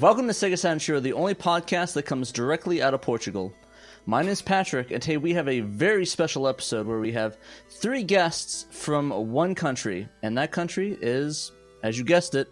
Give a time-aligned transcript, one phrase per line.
[0.00, 3.52] Welcome to Sega Saturn Show, the only podcast that comes directly out of Portugal.
[4.06, 7.36] My name is Patrick, and today we have a very special episode where we have
[7.68, 11.50] three guests from one country, and that country is,
[11.82, 12.48] as you guessed it,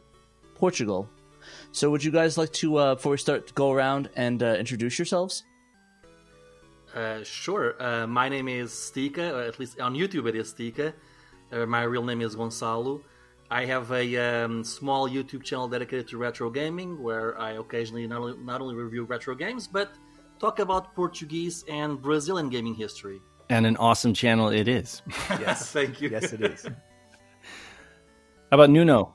[0.57, 1.09] Portugal.
[1.71, 4.99] So, would you guys like to, uh, before we start, go around and uh, introduce
[4.99, 5.45] yourselves?
[6.97, 7.81] Uh, sure.
[7.81, 10.95] Uh, my name is Stika, or at least on YouTube it is Stika.
[11.53, 13.03] Uh, my real name is Gonçalo.
[13.51, 18.21] I have a um, small YouTube channel dedicated to retro gaming where I occasionally not
[18.21, 19.93] only, not only review retro games but
[20.41, 23.21] talk about Portuguese and Brazilian gaming history.
[23.49, 25.03] And an awesome channel it is.
[25.41, 26.09] Yes, thank you.
[26.09, 26.65] Yes, it is.
[26.65, 26.73] How
[28.59, 29.15] about Nuno?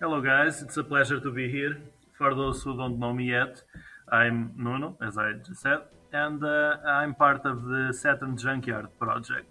[0.00, 0.62] Hello, guys.
[0.62, 1.80] It's a pleasure to be here.
[2.18, 3.62] For those who don't know me yet,
[4.10, 5.78] I'm Nuno, as I just said,
[6.12, 9.49] and uh, I'm part of the Saturn Junkyard project.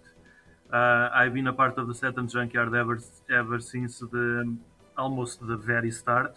[0.72, 4.56] Uh, I've been a part of the Saturn Junkyard ever ever since the
[4.96, 6.36] almost the very start,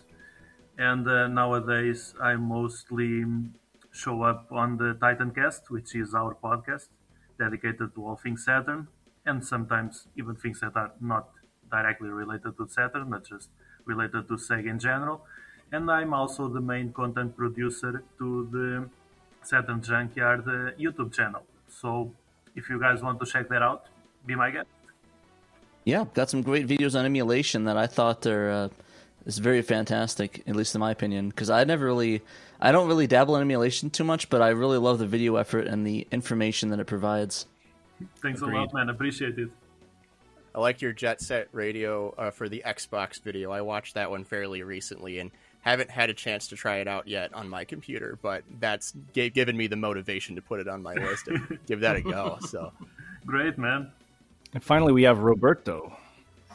[0.76, 3.26] and uh, nowadays I mostly
[3.92, 6.88] show up on the Titancast, which is our podcast
[7.38, 8.88] dedicated to all things Saturn,
[9.24, 11.30] and sometimes even things that are not
[11.70, 13.50] directly related to Saturn, but just
[13.86, 15.28] related to Sega in general.
[15.72, 18.90] And I'm also the main content producer to the
[19.44, 21.44] Saturn Junkyard uh, YouTube channel.
[21.68, 22.12] So
[22.56, 23.86] if you guys want to check that out,
[24.26, 24.68] be my guest.
[25.86, 28.70] Yeah, got some great videos on emulation that I thought are uh,
[29.26, 31.30] is very fantastic, at least in my opinion.
[31.30, 32.22] Because I never really,
[32.60, 35.68] I don't really dabble in emulation too much, but I really love the video effort
[35.68, 37.46] and the information that it provides.
[38.22, 38.90] Thanks a lot, man.
[38.90, 39.50] Appreciate it.
[40.56, 43.52] I like your Jet Set Radio uh, for the Xbox video.
[43.52, 45.32] I watched that one fairly recently and
[45.62, 49.30] haven't had a chance to try it out yet on my computer, but that's g-
[49.30, 52.38] given me the motivation to put it on my list and give that a go.
[52.42, 52.72] So,
[53.26, 53.92] Great, man.
[54.54, 55.98] And finally, we have Roberto.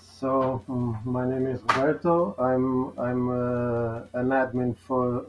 [0.00, 2.36] So mm, my name is Roberto.
[2.38, 5.26] I'm I'm uh, an admin for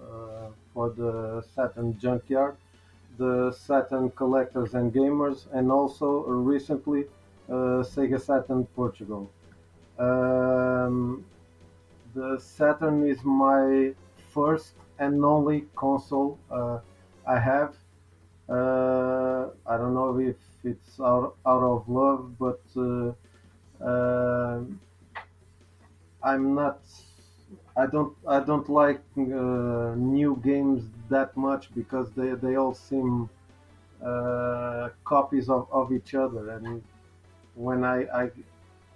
[0.00, 2.56] uh, for the Saturn Junkyard,
[3.18, 7.06] the Saturn collectors and gamers, and also recently
[7.48, 9.28] uh, Sega Saturn Portugal.
[9.98, 11.24] Um,
[12.14, 13.94] the Saturn is my
[14.32, 16.78] first and only console uh,
[17.26, 17.74] I have.
[18.48, 23.12] Uh, I don't know if it's out, out of love, but uh,
[23.84, 24.60] uh,
[26.22, 26.80] I'm not.
[27.76, 28.14] I don't.
[28.26, 33.28] I don't like uh, new games that much because they, they all seem
[34.04, 36.50] uh, copies of, of each other.
[36.50, 36.82] And
[37.54, 38.30] when I, I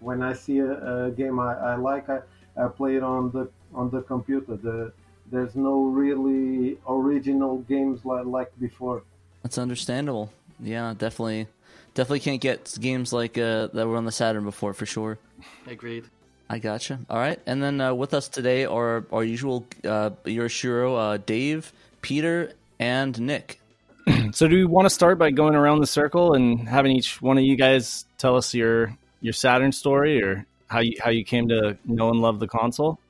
[0.01, 2.21] when I see a, a game I, I like, I,
[2.57, 4.57] I play it on the on the computer.
[4.57, 4.93] The,
[5.31, 9.03] there's no really original games like, like before.
[9.43, 10.31] That's understandable.
[10.61, 11.49] Yeah, definitely,
[11.95, 15.19] definitely can't get games like uh, that were on the Saturn before for sure.
[15.67, 16.05] Agreed.
[16.49, 17.01] I gotcha.
[17.11, 21.73] All right, and then uh, with us today are our usual uh, Yoshiro, uh, Dave,
[22.03, 23.61] Peter, and Nick.
[24.33, 27.39] So, do we want to start by going around the circle and having each one
[27.39, 31.49] of you guys tell us your your Saturn story or how you how you came
[31.49, 33.01] to know and love the console?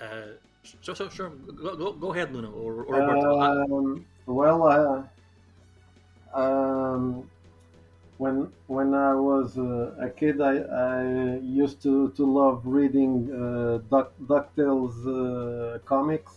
[0.00, 0.32] Uh,
[0.80, 1.28] sure, sure, sure.
[1.28, 3.40] Go, go, go ahead, Nuno or, or Roberto.
[3.40, 5.02] Uh, Um, well, uh,
[6.36, 7.30] um,
[8.18, 13.78] when when I was uh, a kid, I, I used to, to love reading uh,
[13.90, 16.32] Duck, Ducktales uh, comics,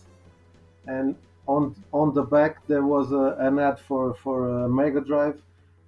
[0.86, 1.16] and
[1.46, 5.40] on on the back there was a, an ad for for a Mega Drive,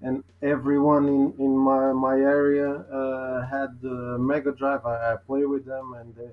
[0.03, 4.87] and everyone in, in my my area uh, had the Mega Drive.
[4.87, 6.31] I, I play with them, and they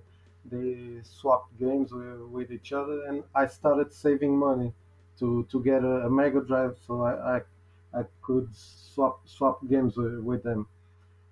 [0.52, 4.74] they swapped games with, with each other, and I started saving money
[5.20, 6.78] to to get a, a Mega Drive.
[6.88, 7.42] So I, I
[7.94, 10.68] I could swap swap games with, them.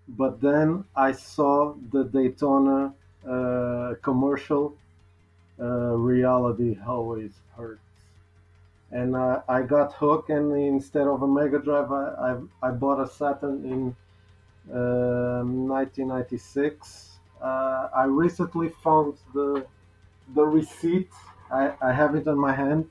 [0.08, 2.94] But then I saw the Daytona
[3.28, 4.76] uh, commercial.
[5.60, 7.82] Uh, reality always hurts,
[8.92, 10.30] and I, I got hooked.
[10.30, 13.96] And instead of a Mega Drive, I I, I bought a Saturn in
[14.74, 17.20] um 1996.
[17.42, 19.66] Uh, I recently found the
[20.36, 21.10] the receipt.
[21.52, 22.90] I, I have it on my hand.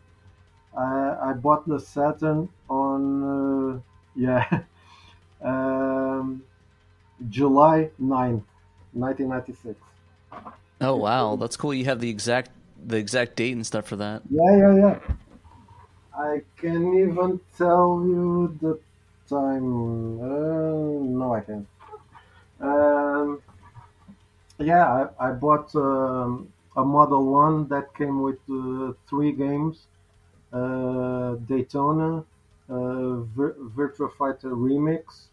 [0.76, 3.81] I, I bought the Saturn on uh,
[4.14, 4.44] yeah
[5.43, 6.43] um,
[7.28, 8.44] July 9th,
[8.93, 9.78] 1996.
[10.81, 11.73] Oh wow, that's cool.
[11.73, 12.50] You have the exact
[12.84, 14.23] the exact date and stuff for that.
[14.31, 14.99] Yeah, yeah, yeah.
[16.14, 18.78] I can even tell you the
[19.28, 20.20] time.
[20.20, 21.67] Uh, no, I can't.
[22.61, 23.43] Um,
[24.58, 29.87] yeah, I, I bought um, a Model 1 that came with uh, three games
[31.46, 32.24] Daytona,
[32.68, 35.28] uh, Vir- Virtua Fighter Remix,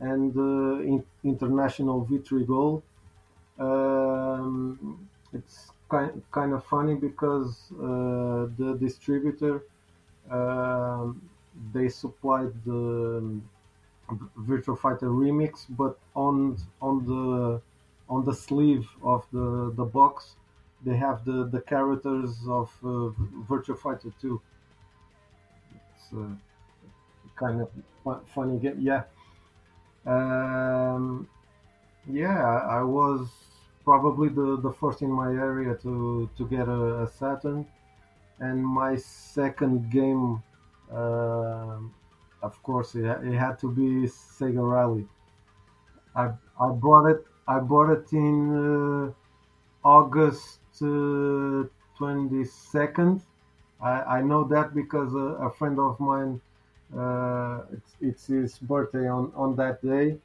[0.00, 2.82] and uh, in- International Victory Goal.
[3.58, 9.62] Um, it's kind kind of funny because uh, the distributor
[10.30, 11.22] um
[11.72, 13.40] they supplied the
[14.36, 17.60] Virtual Fighter remix, but on on the
[18.08, 20.36] on the sleeve of the the box
[20.84, 23.08] they have the the characters of uh,
[23.52, 24.40] Virtual Fighter 2.
[26.10, 26.34] It's uh,
[27.36, 27.68] kind of
[28.34, 28.78] funny game.
[28.80, 29.02] Yeah.
[30.06, 31.28] Um,
[32.08, 33.28] yeah, I was
[33.84, 37.66] probably the, the first in my area to, to get a, a Saturn,
[38.40, 40.42] and my second game,
[40.92, 41.94] um
[42.42, 45.06] of course, it, it had to be Sega Rally.
[46.14, 46.30] I
[46.60, 47.26] I bought it.
[47.48, 53.22] I bought it in uh, August twenty second.
[53.80, 56.40] I, I know that because a, a friend of mine,
[56.96, 60.18] uh, it's, it's his birthday on, on that day,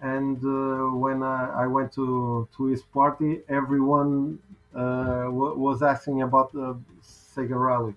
[0.00, 4.40] and uh, when I, I went to, to his party, everyone
[4.74, 7.94] uh, w- was asking about the Sega Rally.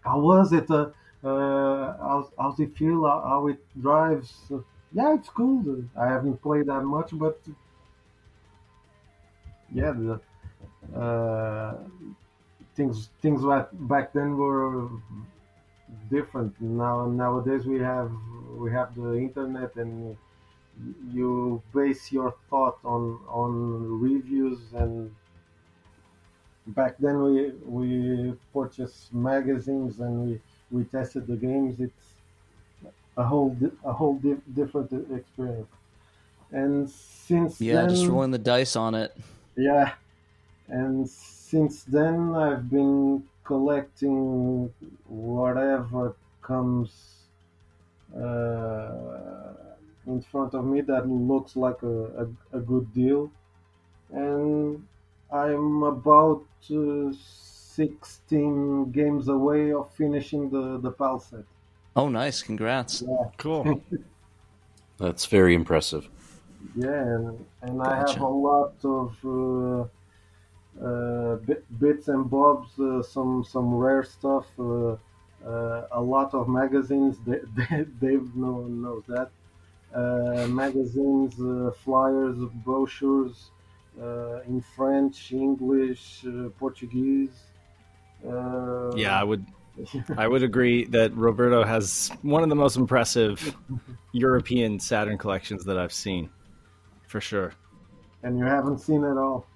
[0.00, 0.70] How was it?
[0.70, 0.90] Uh,
[1.24, 3.04] uh, how's, how's it feel?
[3.06, 4.50] How, how it drives?
[4.50, 4.58] Uh,
[4.92, 5.84] yeah, it's cool.
[5.98, 7.40] I haven't played that much, but
[9.72, 10.20] yeah, the,
[10.98, 11.78] uh,
[12.74, 14.88] things things back back then were
[16.10, 16.60] different.
[16.60, 18.12] Now nowadays we have
[18.56, 20.16] we have the internet and
[21.10, 25.14] you base your thought on on reviews and
[26.66, 30.40] back then we we purchased magazines and we
[30.70, 31.80] we tested the games.
[31.80, 32.14] It's
[33.16, 35.68] a whole a whole di- different experience.
[36.52, 39.16] And since Yeah, then, just rolling the dice on it.
[39.56, 39.94] yeah,
[40.68, 41.08] and
[41.52, 44.72] since then I've been collecting
[45.06, 46.90] whatever comes
[48.16, 49.52] uh,
[50.06, 52.26] in front of me that looks like a, a,
[52.58, 53.30] a good deal,
[54.10, 54.82] and
[55.30, 61.46] I'm about uh, 16 games away of finishing the the PAL set.
[61.94, 62.38] Oh, nice!
[62.50, 63.02] Congrats.
[63.02, 63.24] Yeah.
[63.36, 63.82] Cool.
[65.02, 66.04] That's very impressive.
[66.74, 70.01] Yeah, and, and I have a lot of uh, bit,
[70.78, 74.96] bits and bobs, uh, some some rare stuff, uh,
[75.46, 77.18] uh, a lot of magazines.
[77.26, 79.30] Da- Da- Dave know, knows that.
[79.94, 83.50] Uh, magazines, uh, flyers, brochures
[84.00, 87.36] uh, in French, English, uh, Portuguese.
[88.26, 89.44] Uh, Yeah, I would
[90.16, 93.54] I would agree that Roberto has one of the most impressive
[94.12, 96.30] European Saturn collections that I've seen.
[97.08, 97.52] For sure.
[98.22, 99.46] and you haven't seen it all.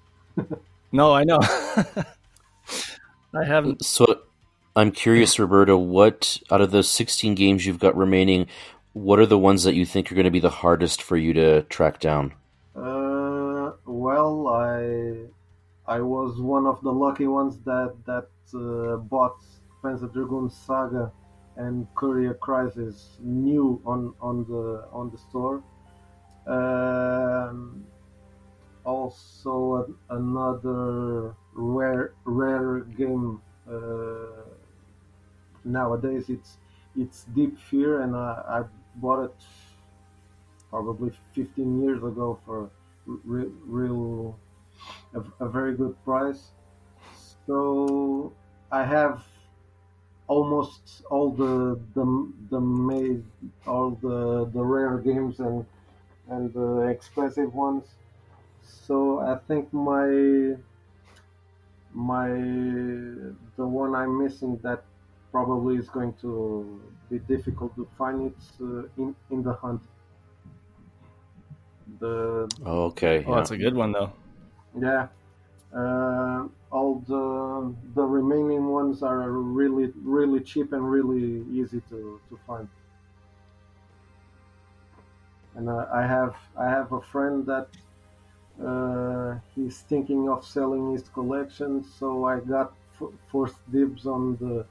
[0.97, 1.37] No, I know.
[3.35, 4.23] I haven't So
[4.75, 8.47] I'm curious, Roberto, what out of the 16 games you've got remaining,
[8.93, 11.33] what are the ones that you think are going to be the hardest for you
[11.33, 12.33] to track down?
[12.75, 15.27] Uh, well, I
[15.85, 19.37] I was one of the lucky ones that that uh, bought
[19.83, 21.11] Panzer Dragoon Saga
[21.57, 25.61] and Courier Crisis new on on the on the store.
[26.47, 27.85] Um,
[28.87, 34.47] also, another rare rare game uh,
[35.63, 36.29] nowadays.
[36.29, 36.57] It's
[36.95, 38.63] it's Deep Fear, and I, I
[38.95, 39.35] bought it
[40.69, 42.69] probably 15 years ago for
[43.05, 44.39] real, real
[45.15, 46.51] a, a very good price.
[47.47, 48.33] So
[48.71, 49.23] I have
[50.27, 52.05] almost all the the
[52.49, 53.23] the made
[53.65, 55.65] all the the rare games and
[56.29, 57.85] and the expensive ones.
[58.67, 60.57] So I think my
[61.93, 62.27] my
[63.57, 64.85] the one I'm missing that
[65.31, 68.31] probably is going to be difficult to find.
[68.31, 69.81] It's uh, in in the hunt.
[71.99, 73.23] The Oh, okay.
[73.25, 73.35] Oh, yeah.
[73.35, 74.13] that's a good one though.
[74.79, 75.09] yeah,
[75.73, 82.39] uh, all the the remaining ones are really really cheap and really easy to, to
[82.47, 82.69] find.
[85.55, 87.69] And uh, I have I have a friend that
[88.63, 94.65] uh, he's thinking of selling his collection, so I got f- first dibs on the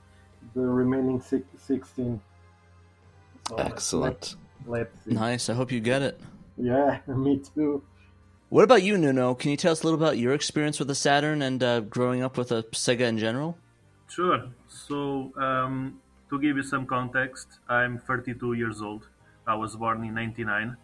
[0.55, 2.21] the remaining six, sixteen.
[3.49, 4.37] So Excellent.
[4.67, 5.13] Let's, let's see.
[5.13, 5.49] Nice.
[5.49, 6.21] I hope you get it.
[6.57, 7.83] Yeah, me too.
[8.49, 9.35] What about you, Nuno?
[9.35, 12.23] Can you tell us a little about your experience with the Saturn and uh, growing
[12.23, 13.59] up with a Sega in general?
[14.09, 14.45] Sure.
[14.69, 16.01] So, um,
[16.31, 19.09] to give you some context, I'm 32 years old.
[19.47, 20.77] I was born in 99,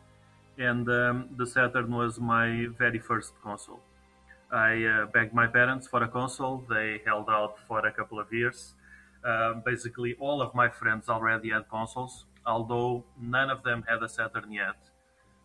[0.63, 3.81] and um, the Saturn was my very first console.
[4.53, 6.65] I uh, begged my parents for a console.
[6.69, 8.75] They held out for a couple of years.
[9.25, 14.09] Uh, basically, all of my friends already had consoles, although none of them had a
[14.09, 14.79] Saturn yet.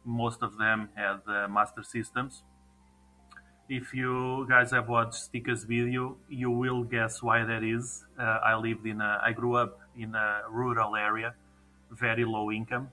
[0.06, 2.44] Most of them had uh, Master Systems.
[3.70, 8.06] if you guys have watched Stika's video, you will guess why that is.
[8.18, 11.36] Uh, I lived in a, I grew up in a rural area,
[11.92, 12.90] very low income,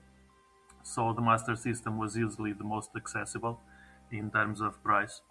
[0.85, 3.59] so the Master System was usually the most accessible
[4.11, 5.21] in terms of price.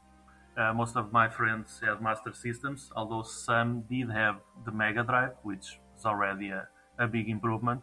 [0.59, 5.35] Uh, most of my friends had Master Systems, although some did have the Mega Drive,
[5.43, 6.67] which is already a,
[6.99, 7.81] a big improvement.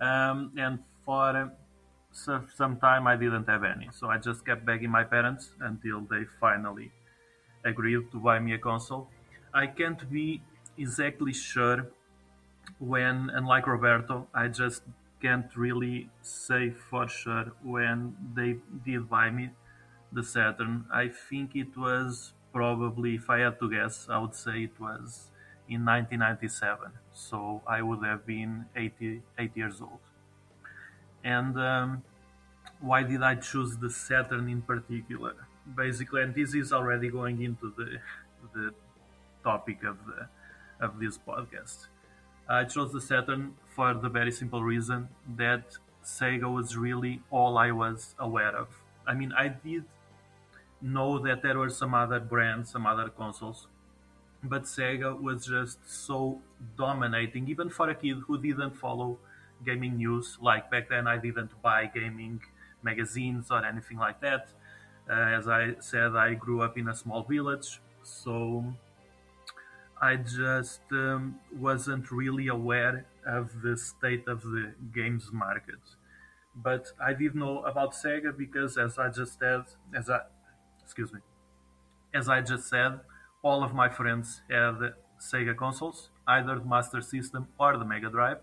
[0.00, 1.52] Um, and for
[2.12, 6.00] so some time I didn't have any, so I just kept begging my parents until
[6.00, 6.92] they finally
[7.64, 9.10] agreed to buy me a console.
[9.52, 10.40] I can't be
[10.78, 11.88] exactly sure
[12.78, 14.82] when, unlike Roberto, I just
[15.20, 19.50] can't really say for sure when they did buy me
[20.12, 20.86] the Saturn.
[20.92, 25.30] I think it was probably, if I had to guess, I would say it was
[25.68, 26.92] in 1997.
[27.12, 30.00] So I would have been 80, 8 years old.
[31.24, 32.02] And um,
[32.80, 35.34] why did I choose the Saturn in particular?
[35.76, 37.98] Basically, and this is already going into the
[38.54, 38.72] the
[39.42, 40.28] topic of the
[40.84, 41.88] of this podcast.
[42.48, 47.70] I chose the Saturn for the very simple reason that Sega was really all I
[47.72, 48.68] was aware of.
[49.06, 49.84] I mean, I did
[50.80, 53.68] know that there were some other brands, some other consoles,
[54.42, 56.40] but Sega was just so
[56.76, 59.18] dominating, even for a kid who didn't follow
[59.64, 60.38] gaming news.
[60.40, 62.40] Like back then, I didn't buy gaming
[62.82, 64.48] magazines or anything like that.
[65.08, 68.64] Uh, as I said, I grew up in a small village, so
[70.00, 75.80] I just um, wasn't really aware of the state of the games market.
[76.54, 80.20] But I did know about Sega because, as I just said, as I
[80.82, 81.20] excuse me,
[82.14, 83.00] as I just said,
[83.42, 88.38] all of my friends had Sega consoles, either the Master System or the Mega Drive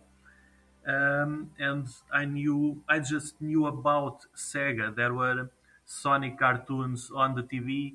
[0.88, 4.96] um, and I knew I just knew about Sega.
[4.96, 5.50] There were
[5.86, 7.94] Sonic cartoons on the TV.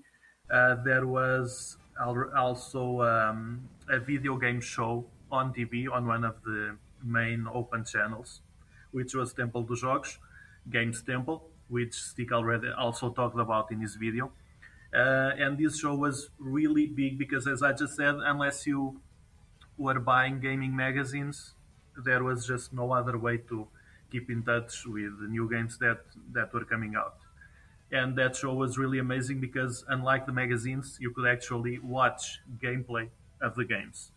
[0.51, 6.77] Uh, there was also um, a video game show on TV on one of the
[7.05, 8.41] main open channels,
[8.93, 10.19] which was Templo dos Jogos,
[10.71, 14.33] Games Temple, which Stick already also talked about in his video.
[14.93, 19.01] Uh, and this show was really big because, as I just said, unless you
[19.77, 21.55] were buying gaming magazines,
[22.05, 23.69] there was just no other way to
[24.11, 26.01] keep in touch with the new games that
[26.33, 27.17] that were coming out.
[27.91, 33.09] And that show was really amazing because unlike the magazines, you could actually watch gameplay
[33.41, 34.11] of the games.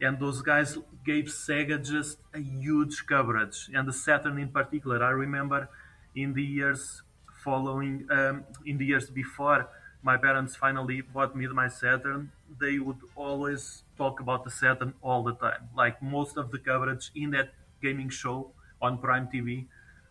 [0.00, 5.02] And those guys gave Sega just a huge coverage, and the Saturn in particular.
[5.02, 5.68] I remember
[6.14, 7.02] in the years
[7.44, 9.68] following, um, in the years before
[10.02, 15.24] my parents finally bought me my Saturn, they would always talk about the Saturn all
[15.24, 15.68] the time.
[15.76, 19.66] Like most of the coverage in that gaming show on Prime TV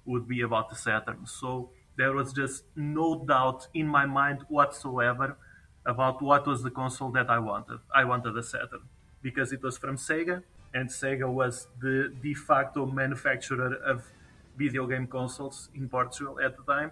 [0.05, 1.25] would be about the Saturn.
[1.25, 5.37] So there was just no doubt in my mind whatsoever
[5.85, 7.79] about what was the console that I wanted.
[7.95, 8.83] I wanted a Saturn
[9.21, 14.11] because it was from Sega, and Sega was the de facto manufacturer of
[14.57, 16.91] video game consoles in Portugal at the time.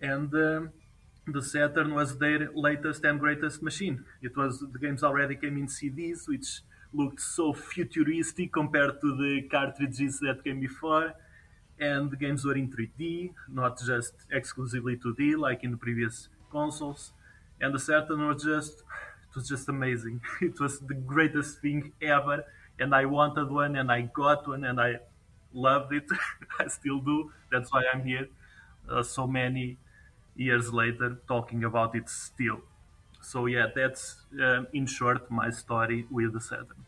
[0.00, 0.72] And um,
[1.26, 4.04] the Saturn was their latest and greatest machine.
[4.22, 6.60] It was the games already came in CDs, which
[6.92, 11.14] looked so futuristic compared to the cartridges that came before.
[11.78, 17.12] And the games were in 3D, not just exclusively 2D like in the previous consoles.
[17.60, 20.20] And the Saturn was just it was just amazing.
[20.40, 22.44] It was the greatest thing ever,
[22.78, 25.00] and I wanted one, and I got one, and I
[25.52, 26.04] loved it.
[26.58, 27.32] I still do.
[27.52, 28.28] That's why I'm here.
[28.88, 29.78] Uh, so many
[30.36, 32.62] years later talking about it still.
[33.22, 36.85] So yeah, that's um, in short my story with the Saturn.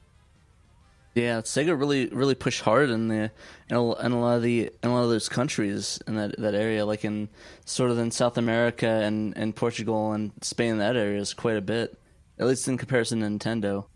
[1.15, 3.31] Yeah, Sega really really pushed hard in the
[3.69, 6.85] in a, lot of the in a lot of those countries in that that area,
[6.87, 7.29] like in
[7.65, 10.79] sort of in South America and, and Portugal and Spain.
[10.79, 11.99] That area is quite a bit,
[12.39, 13.87] at least in comparison to Nintendo.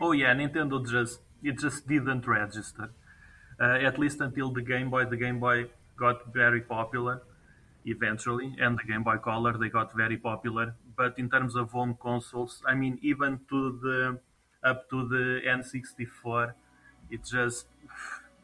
[0.00, 2.90] Oh yeah, Nintendo just it just didn't register,
[3.60, 5.04] uh, at least until the Game Boy.
[5.04, 5.66] The Game Boy
[5.96, 7.22] got very popular,
[7.84, 10.74] eventually, and the Game Boy Color they got very popular.
[10.96, 14.18] But in terms of home consoles, I mean, even to the
[14.62, 16.54] up to the N64,
[17.10, 17.66] it just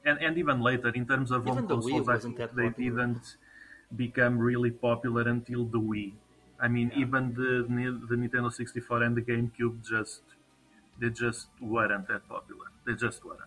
[0.04, 2.38] and, and even later in terms of Even home the Wii consoles, I wasn't think
[2.38, 2.70] that they popular.
[2.70, 3.36] didn't
[3.96, 6.14] become really popular until the Wii.
[6.60, 7.64] I mean, even the
[8.08, 10.22] the Nintendo 64 and the GameCube just
[10.98, 12.68] they just weren't that popular.
[12.86, 13.42] They just weren't.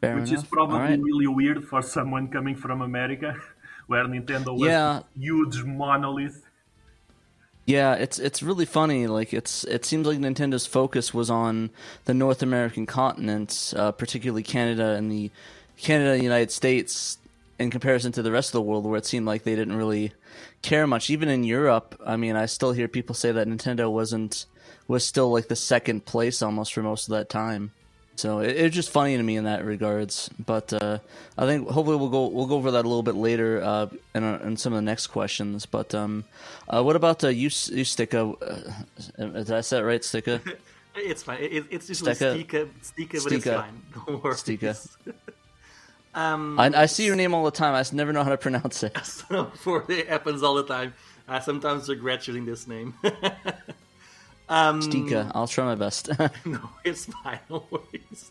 [0.00, 1.00] Fair Which is probably All right.
[1.00, 3.34] really weird for someone coming from America,
[3.86, 4.82] where Nintendo was Yeah.
[4.82, 6.49] this huge monolith.
[7.66, 9.06] Yeah, it's it's really funny.
[9.06, 11.70] Like it's it seems like Nintendo's focus was on
[12.04, 15.30] the North American continent, uh, particularly Canada and the
[15.76, 17.18] Canada and the United States,
[17.58, 20.12] in comparison to the rest of the world, where it seemed like they didn't really
[20.62, 21.10] care much.
[21.10, 24.46] Even in Europe, I mean, I still hear people say that Nintendo wasn't
[24.88, 27.72] was still like the second place almost for most of that time.
[28.20, 30.28] So it, it's just funny to me in that regards.
[30.38, 30.98] But uh,
[31.38, 34.22] I think hopefully we'll go we'll go over that a little bit later uh, in,
[34.22, 35.64] uh, in some of the next questions.
[35.64, 36.24] But um,
[36.68, 38.20] uh, what about uh, you, you Stika?
[39.18, 40.40] Uh, did I say it right, Stika?
[40.92, 41.38] It's fine.
[41.40, 42.34] It, it's usually Stika.
[42.34, 43.82] Stika, Stika, but it's fine.
[43.94, 44.34] Don't worry.
[44.34, 44.74] Stika.
[46.14, 47.74] um, I, I see your name all the time.
[47.74, 48.98] I just never know how to pronounce it.
[49.04, 50.92] so for it happens all the time.
[51.28, 52.94] I sometimes regret choosing this name.
[54.50, 55.30] Um.
[55.34, 56.10] I'll try my best.
[56.44, 57.40] no, it's fine.
[57.48, 58.30] No worries.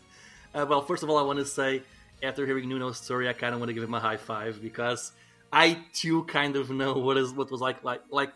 [0.54, 1.82] Uh, well, first of all, I want to say,
[2.22, 5.12] after hearing Nuno's story, I kind of want to give him a high five because
[5.52, 8.32] I too kind of know what is what was like like like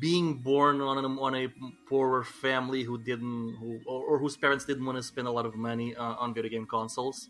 [0.00, 1.48] being born on a, on a
[1.88, 5.46] poorer family who didn't who, or, or whose parents didn't want to spend a lot
[5.46, 7.28] of money uh, on video game consoles.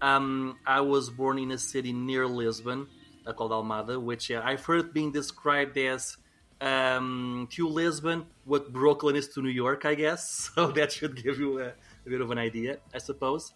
[0.00, 2.86] Um, I was born in a city near Lisbon
[3.26, 6.16] uh, called Almada, which uh, I've heard being described as
[6.60, 10.50] um, to Lisbon what Brooklyn is to New York, I guess.
[10.54, 11.66] So that should give you a,
[12.06, 13.52] a bit of an idea, I suppose.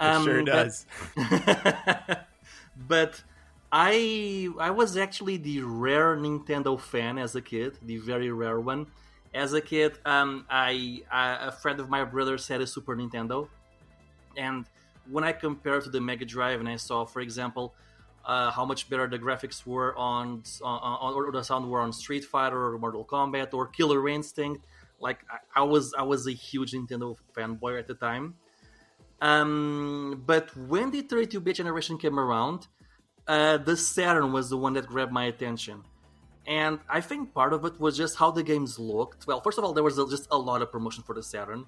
[0.00, 0.86] It sure Um, but- does.
[2.88, 3.22] but
[3.70, 8.86] I I was actually the rare Nintendo fan as a kid, the very rare one.
[9.34, 13.48] As a kid, um, I, I a friend of my brother's had a Super Nintendo,
[14.36, 14.66] and
[15.10, 17.74] when I compared to the Mega Drive and I saw, for example,
[18.24, 22.24] uh, how much better the graphics were on, on, or the sound were on Street
[22.24, 24.64] Fighter or Mortal Kombat or Killer Instinct,
[25.00, 28.34] like I, I was I was a huge Nintendo fanboy at the time.
[29.20, 32.66] Um, but when the 32-bit generation came around,
[33.28, 35.84] uh, the Saturn was the one that grabbed my attention.
[36.44, 39.28] And I think part of it was just how the games looked.
[39.28, 41.66] Well, first of all, there was just a lot of promotion for the Saturn,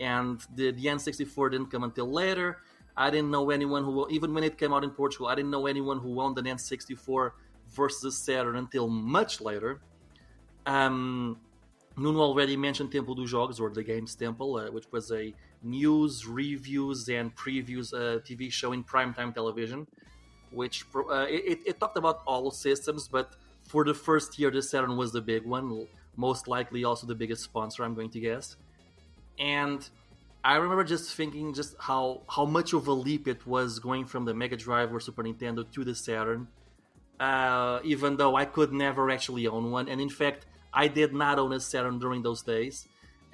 [0.00, 2.58] and the, the N64 didn't come until later.
[2.96, 5.66] I didn't know anyone who, even when it came out in Portugal, I didn't know
[5.66, 7.32] anyone who owned an N64
[7.68, 9.80] versus Saturn until much later.
[10.64, 11.38] Um,
[11.96, 16.26] Nuno already mentioned Templo dos Jogos, or the Games Temple, uh, which was a news,
[16.26, 19.86] reviews, and previews uh, TV show in primetime television.
[20.50, 24.96] Which uh, it, it talked about all systems, but for the first year, the Saturn
[24.96, 27.84] was the big one, most likely also the biggest sponsor.
[27.84, 28.56] I'm going to guess.
[29.38, 29.88] And
[30.46, 34.26] I remember just thinking just how how much of a leap it was going from
[34.26, 36.46] the Mega Drive or Super Nintendo to the Saturn.
[37.18, 41.40] Uh, even though I could never actually own one, and in fact, I did not
[41.40, 42.86] own a Saturn during those days.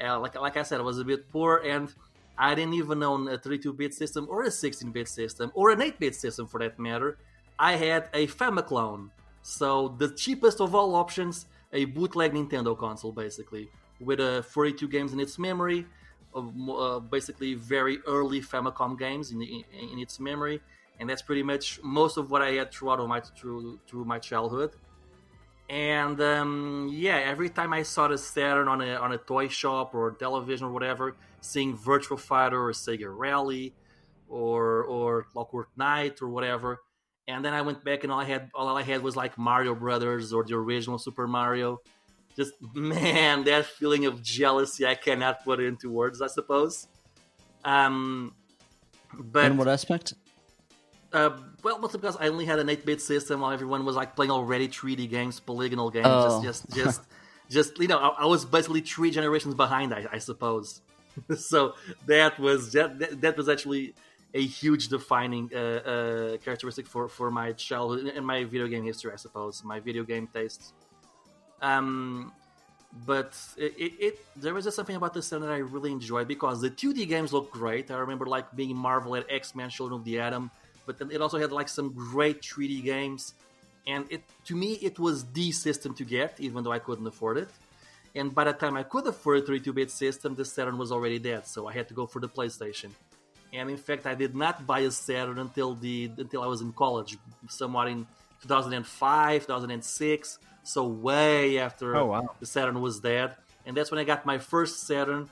[0.03, 1.95] Uh, like like I said, I was a bit poor, and
[2.39, 6.47] I didn't even own a 32-bit system or a 16-bit system or an 8-bit system
[6.47, 7.19] for that matter.
[7.59, 9.11] I had a Famiclone,
[9.43, 11.45] so the cheapest of all options,
[11.75, 13.69] a bootleg Nintendo console, basically,
[14.01, 15.85] with uh, 42 games in its memory,
[16.35, 20.61] uh, basically very early Famicom games in, in, in its memory,
[20.99, 24.73] and that's pretty much most of what I had throughout my through through my childhood.
[25.69, 29.95] And um, yeah, every time I saw the Saturn on a on a toy shop
[29.95, 33.75] or television or whatever, seeing Virtual Fighter or Sega Rally
[34.29, 36.81] or or Clockwork Knight or whatever,
[37.29, 39.75] and then I went back and all I had all I had was like Mario
[39.75, 41.81] Brothers or the original Super Mario.
[42.37, 46.89] Just man, that feeling of jealousy I cannot put into words, I suppose.
[47.65, 48.35] Um,
[49.19, 50.15] but In what aspect?
[51.13, 51.31] uh,
[51.63, 54.69] well, mostly because I only had an 8-bit system while everyone was like playing already
[54.69, 56.07] 3D games, polygonal games.
[56.09, 56.43] Oh.
[56.43, 57.01] Just, just, just,
[57.51, 60.81] just you know, I, I was basically three generations behind, I, I suppose.
[61.37, 61.75] so
[62.07, 63.95] that was that, that, that was actually
[64.35, 69.13] a huge defining uh, uh, characteristic for, for my childhood and my video game history,
[69.13, 70.73] I suppose, my video game tastes.
[71.63, 72.33] Um,
[73.07, 76.29] but it, it, it there was just something about the Saturn that I really enjoyed
[76.29, 77.91] because the 2D games looked great.
[77.91, 80.51] I remember like being Marvel at X Men: Children of the Atom,
[80.85, 83.33] but then it also had like some great 3D games,
[83.87, 87.39] and it to me it was the system to get, even though I couldn't afford
[87.39, 87.49] it.
[88.15, 91.47] And by the time I could afford a 32-bit system, the Saturn was already dead,
[91.47, 92.91] so I had to go for the PlayStation.
[93.55, 96.73] And in fact, I did not buy a Saturn until the until I was in
[96.73, 97.17] college,
[97.49, 98.07] somewhat in
[98.43, 100.39] 2005, 2006.
[100.65, 102.35] So way after Oh, wow.
[102.41, 103.35] the Saturn was dead,
[103.67, 105.29] and that's when I got my first Saturn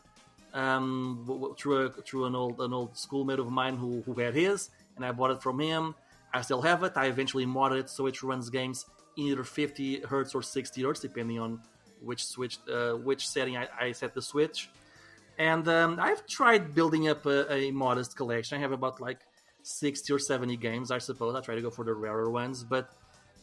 [0.52, 4.70] um, through a, through an old an old schoolmate of mine who, who had his,
[4.96, 5.94] and I bought it from him.
[6.32, 6.92] I still have it.
[6.96, 11.00] I eventually modded it so it runs games in either 50 hertz or 60 hertz,
[11.00, 11.60] depending on
[12.00, 14.70] which switch uh, which setting I, I set the switch.
[15.38, 18.58] And um, I've tried building up a, a modest collection.
[18.58, 19.20] I have about like
[19.62, 21.34] 60 or 70 games, I suppose.
[21.34, 22.90] I try to go for the rarer ones, but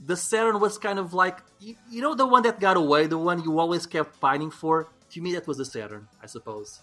[0.06, 3.18] the Saturn was kind of like you, you know the one that got away, the
[3.18, 4.88] one you always kept pining for.
[5.12, 6.82] To me, that was the Saturn, I suppose.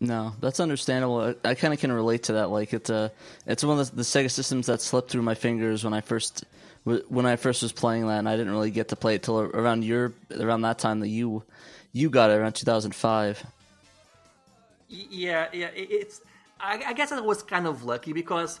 [0.00, 1.34] No, that's understandable.
[1.44, 2.50] I, I kind of can relate to that.
[2.50, 3.12] Like it's a,
[3.46, 6.44] it's one of the, the, Sega systems that slipped through my fingers when I first,
[6.84, 9.38] when I first was playing that, and I didn't really get to play it till
[9.38, 11.42] around your, around that time that you,
[11.92, 13.44] you got it around 2005.
[14.88, 15.68] Yeah, yeah.
[15.74, 16.22] It's,
[16.58, 18.58] I, I guess I was kind of lucky because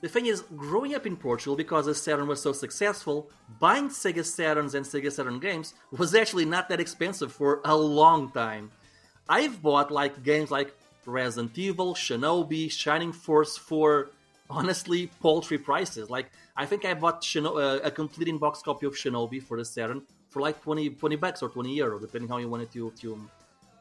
[0.00, 4.20] the thing is, growing up in Portugal, because the Saturn was so successful, buying Sega
[4.20, 8.70] Saturns and Sega Saturn games was actually not that expensive for a long time.
[9.28, 14.10] I've bought like games like Resident Evil, Shinobi, Shining Force for
[14.50, 16.08] honestly paltry prices.
[16.08, 19.64] Like I think I bought Shino- uh, a complete in-box copy of Shinobi for the
[19.64, 23.28] Saturn for like 20, 20 bucks or 20 euro, depending how you want to, to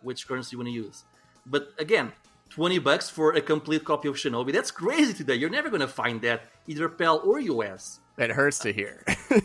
[0.02, 1.04] which currency you want to use.
[1.46, 2.12] But again,
[2.50, 4.52] 20 bucks for a complete copy of Shinobi.
[4.52, 5.36] That's crazy today.
[5.36, 8.00] You're never going to find that either PAL or US.
[8.18, 9.04] It hurts to hear.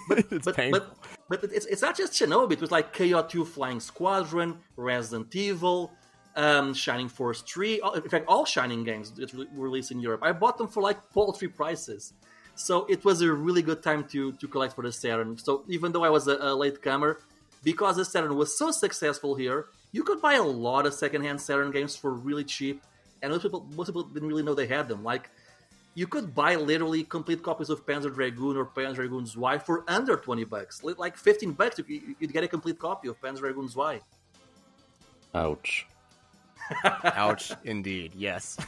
[0.08, 0.86] but, it's but, painful.
[1.28, 2.52] But, but it's, it's not just Shinobi.
[2.52, 5.92] It was like KO2 Flying Squadron, Resident Evil,
[6.36, 7.80] um, Shining Force 3.
[7.96, 10.20] In fact, all Shining games that were released in Europe.
[10.22, 12.14] I bought them for like paltry prices.
[12.54, 15.38] So it was a really good time to, to collect for the Saturn.
[15.38, 17.18] So even though I was a, a late comer,
[17.62, 21.70] because the Saturn was so successful here, you could buy a lot of secondhand Saturn
[21.70, 22.82] games for really cheap,
[23.22, 25.02] and most people most people didn't really know they had them.
[25.02, 25.30] Like
[25.94, 30.16] you could buy literally complete copies of Panzer Dragoon or Panzer Dragoon Zwei for under
[30.16, 31.80] twenty bucks, like fifteen bucks.
[31.86, 34.00] You'd get a complete copy of Panzer Dragoon Zwei.
[35.34, 35.86] Ouch.
[37.04, 38.12] Ouch, indeed.
[38.14, 38.56] Yes.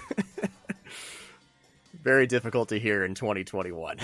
[2.03, 3.99] Very difficult to hear in 2021.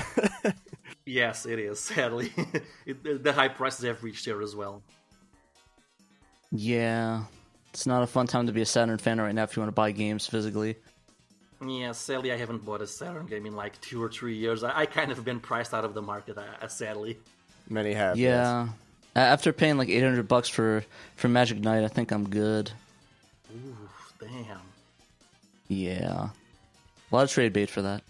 [1.04, 1.80] yes, it is.
[1.80, 2.32] Sadly,
[2.86, 4.82] it, the high prices have reached here as well.
[6.50, 7.24] Yeah,
[7.70, 9.68] it's not a fun time to be a Saturn fan right now if you want
[9.68, 10.76] to buy games physically.
[11.66, 14.64] Yeah, sadly, I haven't bought a Saturn game in like two or three years.
[14.64, 17.18] I, I kind of been priced out of the market, uh, sadly.
[17.68, 18.16] Many have.
[18.16, 18.64] Yeah.
[18.64, 18.74] Yes.
[19.14, 20.84] After paying like 800 bucks for,
[21.16, 22.70] for Magic Knight, I think I'm good.
[23.52, 23.76] Ooh,
[24.20, 24.60] damn.
[25.68, 26.28] Yeah.
[27.10, 28.02] A lot of trade bait for that.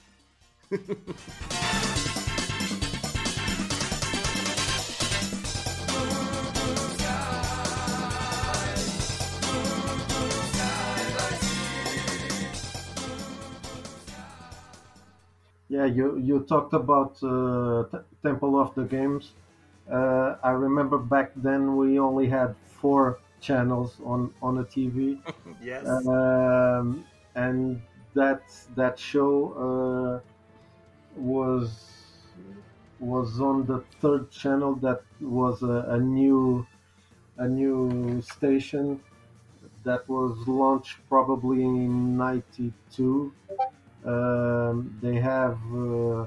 [15.70, 17.84] Yeah, you you talked about uh,
[18.24, 19.34] Temple of the Games.
[19.90, 25.20] Uh, I remember back then we only had four channels on on a TV.
[25.62, 25.86] yes.
[25.86, 27.06] Um,
[27.36, 27.80] and
[28.14, 28.42] that
[28.74, 29.32] that show
[29.66, 30.14] uh,
[31.16, 31.70] was
[32.98, 34.74] was on the third channel.
[34.74, 36.66] That was a, a new
[37.38, 39.00] a new station
[39.84, 43.32] that was launched probably in '92.
[44.04, 46.26] Um, they have uh,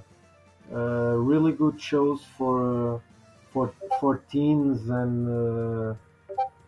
[0.71, 3.01] uh, really good shows for
[3.51, 5.95] for for teens and uh,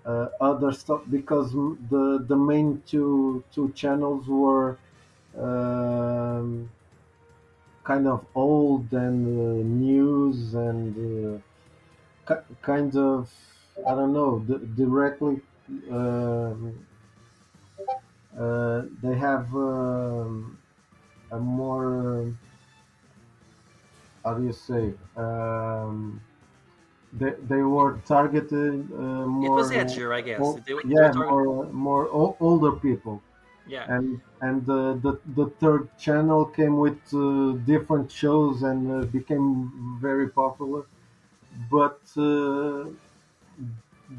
[0.05, 4.77] uh, other stuff because the the main two two channels were
[5.37, 6.69] um,
[7.83, 11.41] kind of old and uh, news and
[12.27, 13.31] uh, kind of
[13.87, 14.39] I don't know
[14.75, 15.41] directly.
[15.89, 16.85] Um,
[18.37, 20.57] uh, they have um,
[21.31, 22.33] a more
[24.23, 26.21] how do you say um,
[27.13, 29.45] they, they were targeted uh, more.
[29.45, 30.39] It was edgier, I guess.
[30.39, 32.09] More, they, they yeah, more more
[32.39, 33.21] older people.
[33.67, 33.85] Yeah.
[33.87, 39.97] And and uh, the the third channel came with uh, different shows and uh, became
[40.01, 40.85] very popular,
[41.71, 42.89] but uh,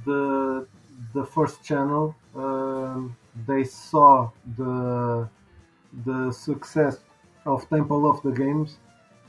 [0.05, 0.67] the
[1.13, 3.17] the first channel um,
[3.47, 5.29] they saw the
[6.05, 6.99] the success
[7.45, 8.79] of Temple of the Games,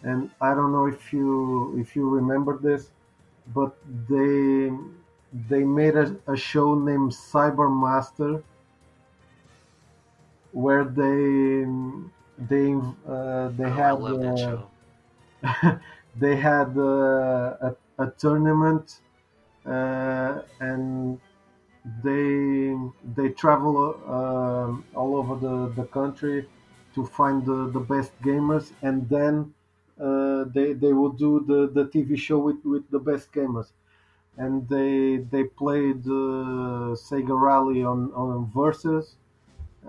[0.04, 2.92] and I don't know if you if you remember this
[3.54, 3.76] but
[4.10, 4.72] they
[5.50, 8.44] they made a, a show named Cybermaster
[10.52, 11.66] where they
[12.50, 12.74] they
[13.08, 14.64] uh, they oh, had
[15.44, 15.78] uh,
[16.16, 19.02] they had uh, a, a tournament
[19.66, 21.20] uh, and
[22.04, 22.76] they
[23.16, 26.48] they travel um, all over the, the country
[26.98, 29.54] to find the, the best gamers and then
[30.00, 33.72] uh, they they will do the, the TV show with, with the best gamers,
[34.38, 39.16] and they they played uh, Sega Rally on on versus.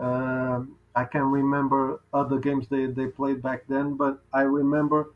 [0.01, 0.62] Uh,
[0.94, 5.11] I can't remember other games they, they played back then, but I remember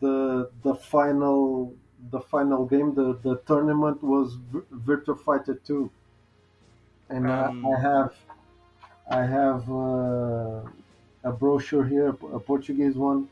[0.00, 1.74] the the final
[2.10, 4.36] the final game the, the tournament was
[4.86, 5.90] Virtua Fighter 2
[7.10, 8.14] and um, I, I, have
[9.10, 10.60] I have uh,
[11.24, 13.28] a brochure here a Portuguese one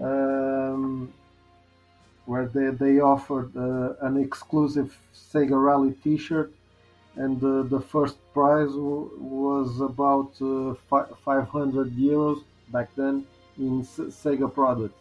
[0.00, 1.12] um,
[2.24, 6.52] where they, they offered uh, an exclusive Sega Rally T-shirt
[7.16, 13.26] and uh, the first prize w- was about uh, fi- 500 euros back then
[13.58, 14.94] in S- Sega product.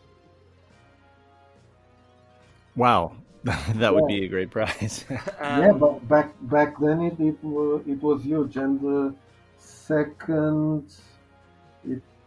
[2.75, 5.05] Wow, that would be a great prize.
[5.09, 7.37] yeah, Um, but back back then it it,
[7.91, 9.13] it was huge, and the
[9.57, 10.93] second it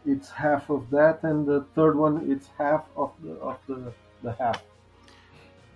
[0.06, 4.32] it's half of that, and the third one it's half of the of the the
[4.32, 4.62] half.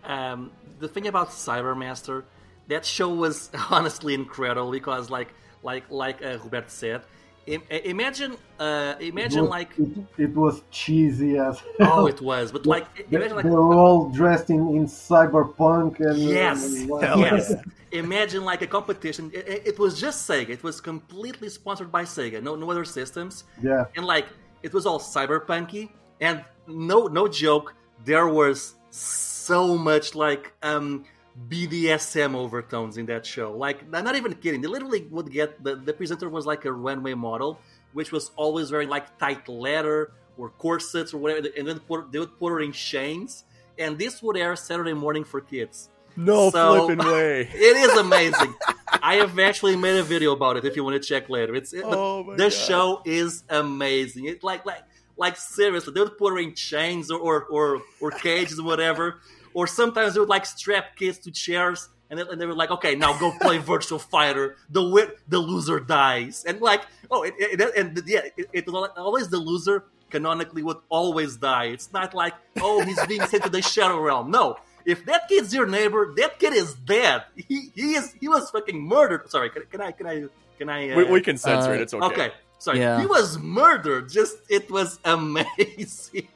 [0.05, 2.25] um, the thing about Cybermaster,
[2.69, 7.03] that show was honestly incredible because, like, like, like uh, Roberto said,
[7.47, 12.67] imagine, uh, imagine it was, like, it, it was cheesy as oh, it was, but
[12.67, 16.89] like, they, imagine like, they were all dressed in, in cyberpunk and yes, and
[17.21, 17.55] yes.
[17.93, 19.31] Imagine like a competition.
[19.33, 20.51] It, it- it was just Sega.
[20.51, 22.43] It was completely sponsored by Sega.
[22.43, 23.45] No, no other systems.
[23.63, 23.85] yeah.
[23.97, 24.27] and like
[24.63, 31.05] it was all cyberpunky and no no joke there was so much like um
[31.49, 35.77] BDSM overtones in that show like I'm not even kidding they literally would get the,
[35.77, 37.61] the presenter was like a runway model
[37.93, 42.19] which was always wearing like tight leather or corsets or whatever and then put, they
[42.19, 43.45] would put her in chains
[43.79, 47.43] and this would air Saturday morning for kids No So- flipping way.
[47.53, 48.55] it is amazing.
[49.03, 50.65] I have actually made a video about it.
[50.65, 54.25] If you want to check later, it's it, Oh the, show is amazing.
[54.25, 54.83] It like like
[55.19, 59.21] like seriously, they would put her in chains or or or, or cages or whatever.
[59.57, 61.89] Or sometimes they would like strap kids to chairs.
[62.11, 64.57] And they, and they were like, okay, now go play Virtual Fighter.
[64.71, 68.65] The wi- the loser dies, and like, oh, it, it, it- and yeah, it, it
[68.71, 69.77] was always the loser.
[70.11, 71.65] Canonically, would always die.
[71.77, 74.31] It's not like, oh, he's being sent to the Shadow Realm.
[74.31, 77.25] No, if that kid's your neighbor, that kid is dead.
[77.35, 79.29] He he is he was fucking murdered.
[79.35, 80.17] Sorry, can, can I can I
[80.59, 80.91] can I?
[80.91, 81.81] Uh, We, we can censor Uh, it.
[81.81, 82.07] It's okay.
[82.07, 82.29] Okay,
[82.67, 82.81] sorry.
[82.81, 83.01] Yeah.
[83.01, 84.11] He was murdered.
[84.11, 86.29] Just it was amazing.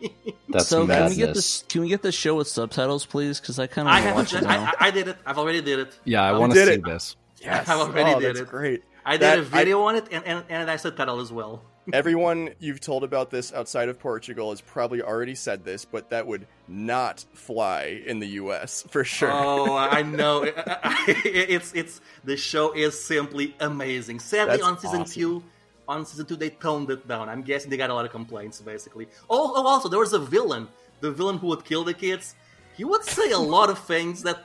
[0.48, 1.10] That's so can madness.
[1.10, 1.64] we get this?
[1.68, 3.40] Can we get the show with subtitles, please?
[3.40, 4.76] Because I kind of I want to have watch it.
[4.80, 5.16] I, I, I did it.
[5.26, 5.98] I've already did it.
[6.04, 6.84] yeah, I Um, want to see it.
[6.84, 7.16] this.
[7.42, 7.68] Yes.
[7.70, 8.48] I already oh, did that's it.
[8.48, 8.82] great.
[9.04, 11.62] I did That- a video on it and, and, and I subtitle as well.
[11.94, 16.26] Everyone you've told about this outside of Portugal has probably already said this, but that
[16.26, 18.84] would not fly in the U.S.
[18.90, 19.30] for sure.
[19.32, 20.44] Oh, I know.
[20.46, 24.20] it's it's the show is simply amazing.
[24.20, 25.12] Sadly, That's on season awesome.
[25.14, 25.42] two,
[25.90, 27.28] on season two they toned it down.
[27.28, 28.60] I'm guessing they got a lot of complaints.
[28.60, 29.06] Basically.
[29.28, 30.68] Oh, oh, also there was a villain.
[31.00, 32.34] The villain who would kill the kids.
[32.76, 34.38] He would say a lot of things that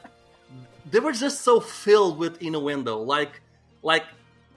[0.92, 2.98] they were just so filled with innuendo.
[3.00, 3.42] Like,
[3.82, 4.06] like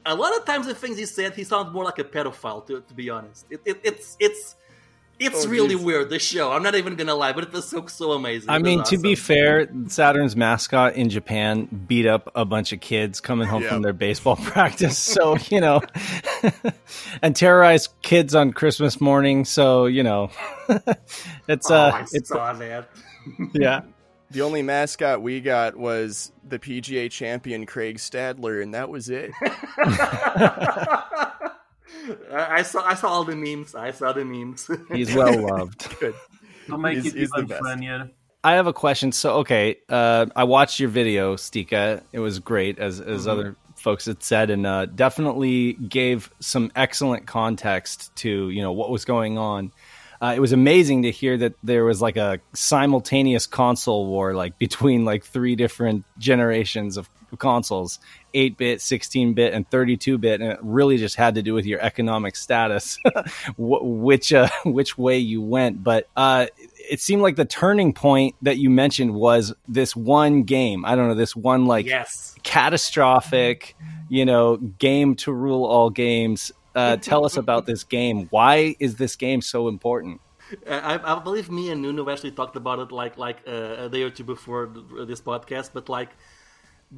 [0.07, 2.66] a lot of times the things he said, he sounds more like a pedophile.
[2.66, 4.57] To, to be honest, it, it, it's it's.
[5.20, 5.83] It's Oh, really jeez.
[5.85, 6.52] weird, the show.
[6.52, 8.48] I'm not even gonna lie, but it was so so amazing.
[8.50, 12.72] I It was mean, to be fair, Saturn's mascot in Japan beat up a bunch
[12.72, 13.70] of kids coming home Yeah.
[13.70, 14.96] from their baseball practice.
[14.96, 15.81] So, you know,
[17.22, 19.44] and terrorized kids on Christmas morning.
[19.44, 20.31] So, you know,
[21.48, 22.88] it's, Oh, uh, I it's, saw that.
[23.54, 23.81] yeah.
[24.31, 29.33] The only mascot we got was the PGA champion Craig Stadler, and that was it.
[32.33, 33.74] I I saw I saw all the memes.
[33.74, 34.70] I saw the memes.
[34.92, 35.96] He's well loved.
[36.01, 36.14] Good.
[36.66, 37.62] To make He's- he's the even best.
[37.62, 38.11] funnier,
[38.44, 39.11] I have a question.
[39.12, 42.03] So, okay, uh, I watched your video, Stika.
[42.12, 47.27] It was great, as as other folks had said, and uh, definitely gave some excellent
[47.27, 49.72] context to you know what was going on.
[50.20, 54.59] Uh, it was amazing to hear that there was like a simultaneous console war, like
[54.59, 57.98] between like three different generations of consoles
[58.35, 60.41] 8 bit, 16 bit, and 32 bit.
[60.41, 62.99] And it really just had to do with your economic status,
[63.57, 65.83] which, uh, which way you went.
[65.83, 66.47] But uh,
[66.91, 70.85] it seemed like the turning point that you mentioned was this one game.
[70.85, 72.35] I don't know, this one like yes.
[72.43, 73.77] catastrophic,
[74.09, 76.53] you know, game to rule all games.
[76.75, 78.29] Uh, tell us about this game.
[78.31, 80.21] Why is this game so important?
[80.67, 83.88] Uh, I, I believe me and Nuno actually talked about it like like uh, a
[83.88, 85.71] day or two before th- this podcast.
[85.73, 86.11] But like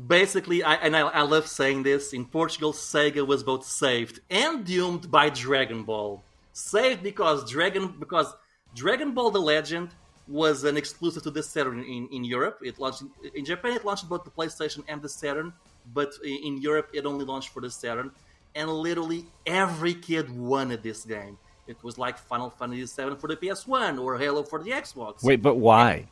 [0.07, 4.65] basically, I and I, I love saying this in Portugal, Sega was both saved and
[4.65, 6.23] doomed by Dragon Ball.
[6.53, 8.35] Saved because Dragon because
[8.75, 9.91] Dragon Ball: The Legend
[10.29, 12.61] was an exclusive to the Saturn in, in Europe.
[12.63, 13.73] It launched in, in Japan.
[13.73, 15.53] It launched both the PlayStation and the Saturn,
[15.93, 18.11] but in, in Europe it only launched for the Saturn.
[18.55, 21.39] And literally every kid wanted this game.
[21.67, 25.41] It was like Final Fantasy VII for the PS1 or Halo for the Xbox Wait,
[25.41, 26.09] but why?